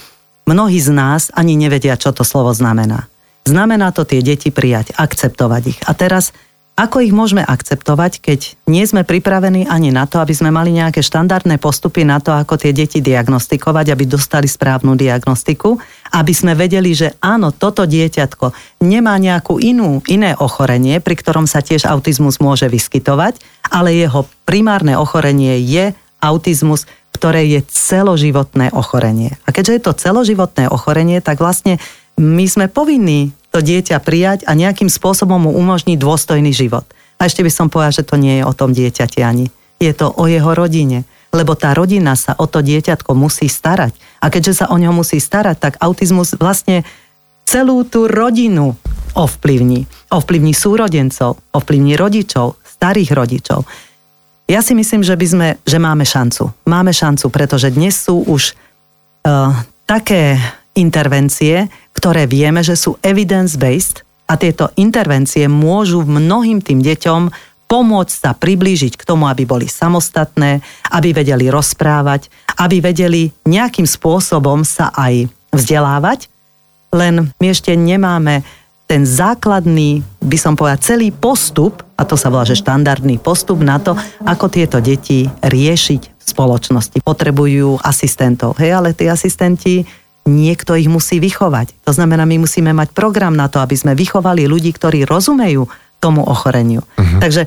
mnohí 0.45 0.78
z 0.83 0.91
nás 0.91 1.31
ani 1.33 1.55
nevedia, 1.55 1.95
čo 1.95 2.11
to 2.11 2.26
slovo 2.26 2.51
znamená. 2.51 3.07
Znamená 3.47 3.95
to 3.95 4.05
tie 4.05 4.20
deti 4.20 4.53
prijať, 4.53 4.93
akceptovať 4.99 5.62
ich. 5.70 5.78
A 5.87 5.95
teraz 5.97 6.35
ako 6.81 7.05
ich 7.05 7.12
môžeme 7.12 7.45
akceptovať, 7.45 8.24
keď 8.24 8.41
nie 8.64 8.81
sme 8.89 9.05
pripravení 9.05 9.68
ani 9.68 9.93
na 9.93 10.09
to, 10.09 10.16
aby 10.16 10.33
sme 10.33 10.49
mali 10.49 10.72
nejaké 10.72 11.05
štandardné 11.05 11.61
postupy 11.61 12.09
na 12.09 12.24
to, 12.24 12.33
ako 12.33 12.57
tie 12.57 12.72
deti 12.72 13.05
diagnostikovať, 13.05 13.93
aby 13.93 14.09
dostali 14.09 14.49
správnu 14.49 14.97
diagnostiku, 14.97 15.76
aby 16.11 16.33
sme 16.35 16.59
vedeli, 16.59 16.93
že 16.93 17.15
áno, 17.23 17.55
toto 17.55 17.87
dieťatko 17.87 18.53
nemá 18.83 19.15
nejakú 19.17 19.63
inú, 19.63 20.03
iné 20.11 20.35
ochorenie, 20.35 20.99
pri 20.99 21.15
ktorom 21.19 21.47
sa 21.47 21.63
tiež 21.63 21.87
autizmus 21.87 22.43
môže 22.43 22.67
vyskytovať, 22.67 23.39
ale 23.71 23.95
jeho 23.95 24.27
primárne 24.43 24.99
ochorenie 24.99 25.63
je 25.63 25.95
autizmus, 26.21 26.85
ktoré 27.15 27.47
je 27.49 27.61
celoživotné 27.67 28.75
ochorenie. 28.75 29.39
A 29.47 29.55
keďže 29.55 29.73
je 29.77 29.83
to 29.83 29.99
celoživotné 29.99 30.69
ochorenie, 30.71 31.19
tak 31.23 31.41
vlastne 31.41 31.81
my 32.21 32.45
sme 32.45 32.67
povinní 32.69 33.33
to 33.51 33.59
dieťa 33.59 33.99
prijať 34.03 34.47
a 34.47 34.55
nejakým 34.55 34.87
spôsobom 34.87 35.49
mu 35.49 35.51
umožniť 35.57 35.99
dôstojný 35.99 36.55
život. 36.55 36.87
A 37.19 37.27
ešte 37.27 37.45
by 37.45 37.51
som 37.53 37.67
povedala, 37.69 37.97
že 37.97 38.07
to 38.07 38.17
nie 38.17 38.41
je 38.41 38.45
o 38.47 38.57
tom 38.57 38.73
dieťati 38.73 39.21
ani. 39.21 39.53
Je 39.81 39.93
to 39.93 40.13
o 40.13 40.25
jeho 40.29 40.53
rodine. 40.55 41.05
Lebo 41.31 41.55
tá 41.55 41.70
rodina 41.74 42.18
sa 42.18 42.35
o 42.35 42.51
to 42.51 42.59
dieťatko 42.59 43.14
musí 43.14 43.47
starať. 43.47 43.95
A 44.18 44.28
keďže 44.28 44.64
sa 44.64 44.66
o 44.70 44.76
ňo 44.76 44.91
musí 44.91 45.22
starať, 45.22 45.57
tak 45.59 45.74
autizmus 45.78 46.35
vlastne 46.35 46.83
celú 47.47 47.87
tú 47.87 48.11
rodinu 48.11 48.74
ovplyvní. 49.14 49.87
Ovplyvní 50.11 50.55
súrodencov, 50.55 51.39
ovplyvní 51.55 51.95
rodičov, 51.95 52.59
starých 52.62 53.11
rodičov. 53.14 53.66
Ja 54.51 54.66
si 54.66 54.74
myslím, 54.74 55.07
že, 55.07 55.14
by 55.14 55.26
sme, 55.26 55.49
že 55.62 55.78
máme 55.78 56.03
šancu. 56.03 56.51
Máme 56.66 56.91
šancu, 56.91 57.31
pretože 57.31 57.70
dnes 57.70 57.95
sú 57.95 58.26
už 58.26 58.55
uh, 59.22 59.55
také 59.87 60.39
intervencie, 60.74 61.70
ktoré 61.95 62.26
vieme, 62.26 62.62
že 62.62 62.74
sú 62.74 62.99
evidence-based 63.03 64.03
a 64.31 64.39
tieto 64.39 64.70
intervencie 64.78 65.51
môžu 65.51 66.07
mnohým 66.07 66.62
tým 66.62 66.83
deťom 66.83 67.31
pomôcť 67.71 68.11
sa 68.11 68.35
priblížiť 68.35 68.99
k 68.99 69.07
tomu, 69.07 69.31
aby 69.31 69.47
boli 69.47 69.71
samostatné, 69.71 70.59
aby 70.91 71.14
vedeli 71.14 71.47
rozprávať, 71.47 72.27
aby 72.59 72.83
vedeli 72.83 73.31
nejakým 73.47 73.87
spôsobom 73.87 74.66
sa 74.66 74.91
aj 74.91 75.31
vzdelávať, 75.55 76.27
len 76.91 77.31
my 77.39 77.47
ešte 77.47 77.71
nemáme 77.79 78.43
ten 78.91 79.07
základný, 79.07 80.03
by 80.18 80.35
som 80.35 80.59
povedal, 80.59 80.83
celý 80.83 81.14
postup, 81.14 81.87
a 81.95 82.03
to 82.03 82.18
sa 82.18 82.27
volá, 82.27 82.43
že 82.43 82.59
štandardný 82.59 83.23
postup 83.23 83.62
na 83.62 83.79
to, 83.79 83.95
ako 84.27 84.51
tieto 84.51 84.83
deti 84.83 85.31
riešiť 85.31 86.03
v 86.03 86.25
spoločnosti. 86.27 86.99
Potrebujú 87.07 87.79
asistentov, 87.87 88.59
hej, 88.59 88.75
ale 88.75 88.91
tí 88.91 89.07
asistenti 89.07 89.87
niekto 90.27 90.75
ich 90.75 90.91
musí 90.91 91.23
vychovať. 91.23 91.87
To 91.87 91.95
znamená, 91.95 92.27
my 92.27 92.43
musíme 92.43 92.75
mať 92.75 92.91
program 92.91 93.39
na 93.39 93.47
to, 93.47 93.62
aby 93.62 93.79
sme 93.79 93.95
vychovali 93.95 94.51
ľudí, 94.51 94.75
ktorí 94.75 95.07
rozumejú 95.07 95.71
tomu 96.01 96.25
ochoreniu. 96.25 96.83
Uh-huh. 96.97 97.21
Takže 97.21 97.47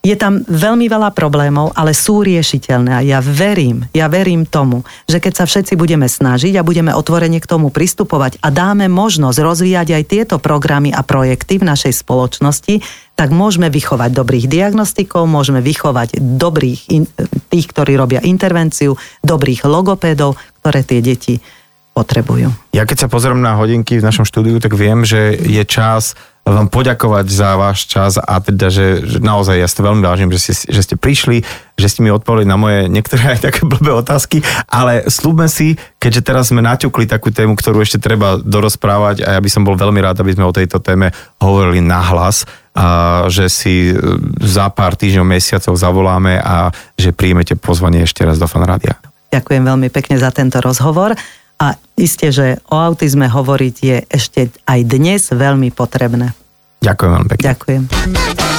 je 0.00 0.16
tam 0.16 0.40
veľmi 0.48 0.88
veľa 0.88 1.12
problémov, 1.12 1.76
ale 1.76 1.92
sú 1.92 2.24
riešiteľné 2.24 2.90
a 2.96 3.04
ja 3.04 3.20
verím, 3.20 3.84
ja 3.92 4.08
verím 4.08 4.48
tomu, 4.48 4.80
že 5.04 5.20
keď 5.20 5.32
sa 5.36 5.44
všetci 5.44 5.76
budeme 5.76 6.08
snažiť 6.08 6.56
a 6.56 6.64
budeme 6.64 6.96
otvorene 6.96 7.36
k 7.36 7.44
tomu 7.44 7.68
pristupovať 7.68 8.40
a 8.40 8.48
dáme 8.48 8.88
možnosť 8.88 9.38
rozvíjať 9.44 9.88
aj 9.92 10.04
tieto 10.08 10.36
programy 10.40 10.88
a 10.88 11.04
projekty 11.04 11.60
v 11.60 11.68
našej 11.68 12.00
spoločnosti, 12.00 12.80
tak 13.12 13.28
môžeme 13.28 13.68
vychovať 13.68 14.16
dobrých 14.16 14.48
diagnostikov, 14.48 15.28
môžeme 15.28 15.60
vychovať 15.60 16.16
dobrých, 16.16 16.80
tých, 17.52 17.66
ktorí 17.68 17.92
robia 18.00 18.24
intervenciu, 18.24 18.96
dobrých 19.20 19.68
logopédov, 19.68 20.40
ktoré 20.64 20.80
tie 20.80 21.04
deti 21.04 21.44
potrebujú. 21.92 22.48
Ja 22.72 22.88
keď 22.88 23.04
sa 23.04 23.12
pozriem 23.12 23.44
na 23.44 23.60
hodinky 23.60 24.00
v 24.00 24.06
našom 24.06 24.24
štúdiu, 24.24 24.56
tak 24.64 24.72
viem, 24.72 25.04
že 25.04 25.36
je 25.36 25.60
čas 25.68 26.16
vám 26.44 26.72
poďakovať 26.72 27.26
za 27.28 27.50
váš 27.60 27.84
čas 27.84 28.16
a 28.16 28.40
teda, 28.40 28.72
že, 28.72 29.04
že 29.04 29.18
naozaj 29.20 29.60
ja 29.60 29.68
si 29.68 29.80
veľmi 29.80 30.00
vážim, 30.00 30.32
že 30.32 30.40
ste, 30.40 30.52
že 30.72 30.80
ste 30.82 30.96
prišli, 30.96 31.44
že 31.76 31.86
ste 31.86 32.00
mi 32.00 32.10
odpovedali 32.10 32.48
na 32.48 32.56
moje 32.56 32.88
niektoré 32.88 33.22
aj 33.36 33.44
také 33.44 33.68
blbé 33.68 33.92
otázky, 33.92 34.40
ale 34.66 35.06
slúbme 35.06 35.46
si, 35.46 35.76
keďže 36.00 36.24
teraz 36.24 36.48
sme 36.48 36.64
naťukli 36.64 37.04
takú 37.04 37.28
tému, 37.28 37.54
ktorú 37.54 37.84
ešte 37.84 38.00
treba 38.00 38.40
dorozprávať 38.40 39.22
a 39.24 39.36
ja 39.36 39.40
by 39.40 39.50
som 39.52 39.62
bol 39.62 39.76
veľmi 39.76 40.00
rád, 40.00 40.24
aby 40.24 40.32
sme 40.32 40.48
o 40.48 40.56
tejto 40.56 40.80
téme 40.80 41.12
hovorili 41.38 41.84
nahlas, 41.84 42.48
a 42.70 43.26
že 43.26 43.50
si 43.50 43.90
za 44.38 44.70
pár 44.70 44.94
týždňov, 44.94 45.26
mesiacov 45.26 45.74
zavoláme 45.74 46.38
a 46.38 46.70
že 46.94 47.10
príjmete 47.10 47.58
pozvanie 47.58 48.06
ešte 48.06 48.22
raz 48.22 48.38
do 48.38 48.46
Fanrádia. 48.46 48.94
Ďakujem 49.34 49.62
veľmi 49.62 49.88
pekne 49.90 50.18
za 50.18 50.30
tento 50.30 50.62
rozhovor 50.62 51.14
a 51.60 51.76
isté, 52.00 52.32
že 52.32 52.56
o 52.72 52.80
autizme 52.80 53.28
hovoriť 53.28 53.76
je 53.84 53.96
ešte 54.08 54.48
aj 54.64 54.80
dnes 54.88 55.28
veľmi 55.28 55.68
potrebné. 55.70 56.32
Ďakujem 56.80 57.10
veľmi 57.12 57.28
pekne. 57.28 57.44
Ďakujem. 57.52 58.49